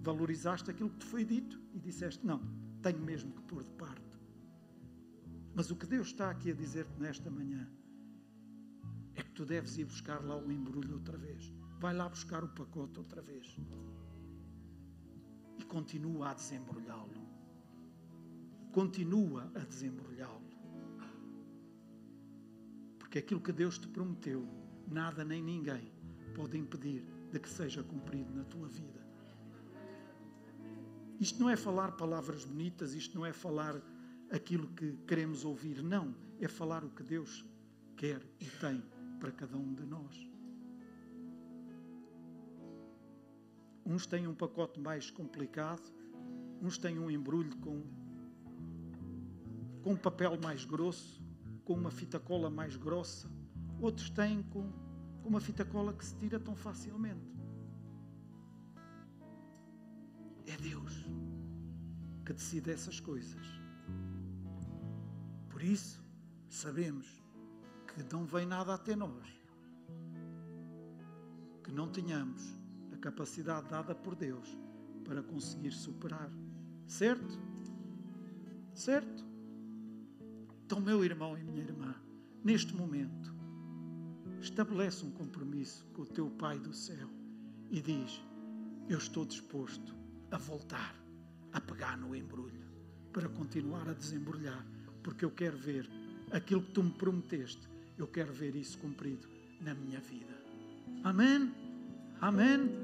valorizaste 0.00 0.70
aquilo 0.70 0.88
que 0.88 1.00
te 1.00 1.04
foi 1.04 1.26
dito 1.26 1.60
e 1.74 1.78
disseste: 1.78 2.24
Não, 2.24 2.40
tenho 2.80 3.00
mesmo 3.00 3.32
que 3.32 3.42
pôr 3.42 3.64
de 3.64 3.72
parte. 3.74 4.18
Mas 5.54 5.70
o 5.70 5.76
que 5.76 5.86
Deus 5.86 6.06
está 6.06 6.30
aqui 6.30 6.52
a 6.52 6.54
dizer-te 6.54 6.98
nesta 6.98 7.28
manhã 7.30 7.68
é 9.14 9.22
que 9.22 9.32
tu 9.32 9.44
deves 9.44 9.76
ir 9.76 9.84
buscar 9.84 10.24
lá 10.24 10.38
o 10.38 10.50
embrulho 10.50 10.94
outra 10.94 11.18
vez 11.18 11.53
vai 11.78 11.94
lá 11.94 12.08
buscar 12.08 12.42
o 12.44 12.48
pacote 12.48 12.98
outra 12.98 13.22
vez 13.22 13.56
e 15.58 15.64
continua 15.64 16.30
a 16.30 16.34
desembrulhá-lo. 16.34 17.24
Continua 18.72 19.50
a 19.54 19.60
desembrulhá-lo. 19.60 20.42
Porque 22.98 23.18
aquilo 23.18 23.40
que 23.40 23.52
Deus 23.52 23.78
te 23.78 23.86
prometeu, 23.86 24.46
nada 24.88 25.24
nem 25.24 25.42
ninguém 25.42 25.92
pode 26.34 26.58
impedir 26.58 27.04
de 27.30 27.38
que 27.38 27.48
seja 27.48 27.82
cumprido 27.82 28.32
na 28.34 28.44
tua 28.44 28.68
vida. 28.68 29.04
Isto 31.20 31.40
não 31.40 31.48
é 31.48 31.56
falar 31.56 31.92
palavras 31.92 32.44
bonitas, 32.44 32.92
isto 32.94 33.16
não 33.16 33.24
é 33.24 33.32
falar 33.32 33.80
aquilo 34.30 34.66
que 34.68 34.96
queremos 35.06 35.44
ouvir, 35.44 35.82
não. 35.82 36.14
É 36.40 36.48
falar 36.48 36.84
o 36.84 36.90
que 36.90 37.02
Deus 37.02 37.46
quer 37.96 38.20
e 38.40 38.46
tem 38.46 38.82
para 39.20 39.30
cada 39.30 39.56
um 39.56 39.72
de 39.72 39.86
nós. 39.86 40.33
Uns 43.86 44.06
têm 44.06 44.26
um 44.26 44.34
pacote 44.34 44.80
mais 44.80 45.10
complicado, 45.10 45.92
uns 46.62 46.78
têm 46.78 46.98
um 46.98 47.10
embrulho 47.10 47.54
com, 47.58 47.82
com 49.82 49.94
papel 49.94 50.38
mais 50.40 50.64
grosso, 50.64 51.22
com 51.64 51.74
uma 51.74 51.90
fita 51.90 52.18
cola 52.18 52.48
mais 52.48 52.76
grossa, 52.76 53.30
outros 53.78 54.08
têm 54.08 54.42
com, 54.44 54.72
com 55.22 55.28
uma 55.28 55.40
fita 55.40 55.64
cola 55.66 55.92
que 55.92 56.04
se 56.04 56.16
tira 56.16 56.40
tão 56.40 56.56
facilmente. 56.56 57.34
É 60.46 60.56
Deus 60.56 61.04
que 62.24 62.32
decide 62.32 62.70
essas 62.70 63.00
coisas. 63.00 63.46
Por 65.50 65.62
isso, 65.62 66.02
sabemos 66.48 67.22
que 67.86 68.02
não 68.14 68.24
vem 68.24 68.46
nada 68.46 68.72
até 68.72 68.96
nós, 68.96 69.28
que 71.62 71.70
não 71.70 71.90
tenhamos 71.90 72.63
capacidade 73.04 73.68
dada 73.68 73.94
por 73.94 74.14
Deus 74.14 74.56
para 75.04 75.22
conseguir 75.22 75.72
superar. 75.72 76.30
Certo? 76.86 77.38
Certo? 78.72 79.24
Então, 80.64 80.80
meu 80.80 81.04
irmão 81.04 81.36
e 81.36 81.44
minha 81.44 81.62
irmã, 81.62 81.94
neste 82.42 82.74
momento, 82.74 83.34
estabelece 84.40 85.04
um 85.04 85.10
compromisso 85.10 85.84
com 85.92 86.02
o 86.02 86.06
teu 86.06 86.30
Pai 86.30 86.58
do 86.58 86.72
céu 86.72 87.10
e 87.70 87.82
diz: 87.82 88.22
Eu 88.88 88.96
estou 88.96 89.26
disposto 89.26 89.94
a 90.30 90.38
voltar 90.38 90.96
a 91.52 91.60
pegar 91.60 91.98
no 91.98 92.16
embrulho 92.16 92.64
para 93.12 93.28
continuar 93.28 93.86
a 93.86 93.92
desembrulhar, 93.92 94.66
porque 95.02 95.26
eu 95.26 95.30
quero 95.30 95.58
ver 95.58 95.88
aquilo 96.32 96.62
que 96.62 96.72
tu 96.72 96.82
me 96.82 96.92
prometeste, 96.92 97.68
eu 97.98 98.06
quero 98.06 98.32
ver 98.32 98.56
isso 98.56 98.78
cumprido 98.78 99.28
na 99.60 99.74
minha 99.74 100.00
vida. 100.00 100.34
Amém? 101.04 101.54
Amém? 102.20 102.83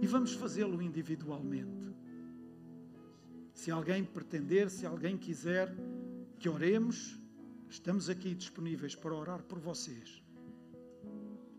E 0.00 0.06
vamos 0.06 0.32
fazê-lo 0.34 0.82
individualmente. 0.82 1.94
Se 3.52 3.70
alguém 3.70 4.04
pretender, 4.04 4.70
se 4.70 4.84
alguém 4.84 5.16
quiser 5.16 5.74
que 6.38 6.48
oremos, 6.48 7.18
estamos 7.68 8.08
aqui 8.10 8.34
disponíveis 8.34 8.94
para 8.94 9.14
orar 9.14 9.42
por 9.42 9.58
vocês. 9.58 10.22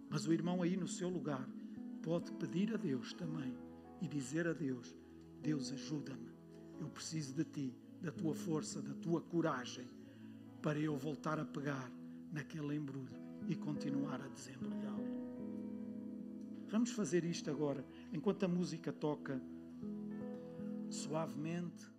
Mas 0.09 0.27
o 0.27 0.33
irmão 0.33 0.61
aí 0.61 0.77
no 0.77 0.87
seu 0.87 1.09
lugar 1.09 1.47
pode 2.01 2.31
pedir 2.33 2.73
a 2.73 2.77
Deus 2.77 3.13
também 3.13 3.57
e 4.01 4.07
dizer 4.07 4.47
a 4.47 4.53
Deus: 4.53 4.95
Deus, 5.41 5.71
ajuda-me. 5.71 6.31
Eu 6.79 6.87
preciso 6.89 7.33
de 7.33 7.43
ti, 7.43 7.75
da 8.01 8.11
tua 8.11 8.35
força, 8.35 8.81
da 8.81 8.93
tua 8.93 9.21
coragem, 9.21 9.87
para 10.61 10.79
eu 10.79 10.95
voltar 10.95 11.39
a 11.39 11.45
pegar 11.45 11.91
naquele 12.31 12.75
embrulho 12.75 13.17
e 13.47 13.55
continuar 13.55 14.21
a 14.21 14.27
desembrulhá-lo. 14.27 15.07
Vamos 16.69 16.91
fazer 16.91 17.23
isto 17.23 17.49
agora, 17.49 17.83
enquanto 18.11 18.43
a 18.43 18.47
música 18.47 18.91
toca 18.91 19.41
suavemente. 20.89 21.96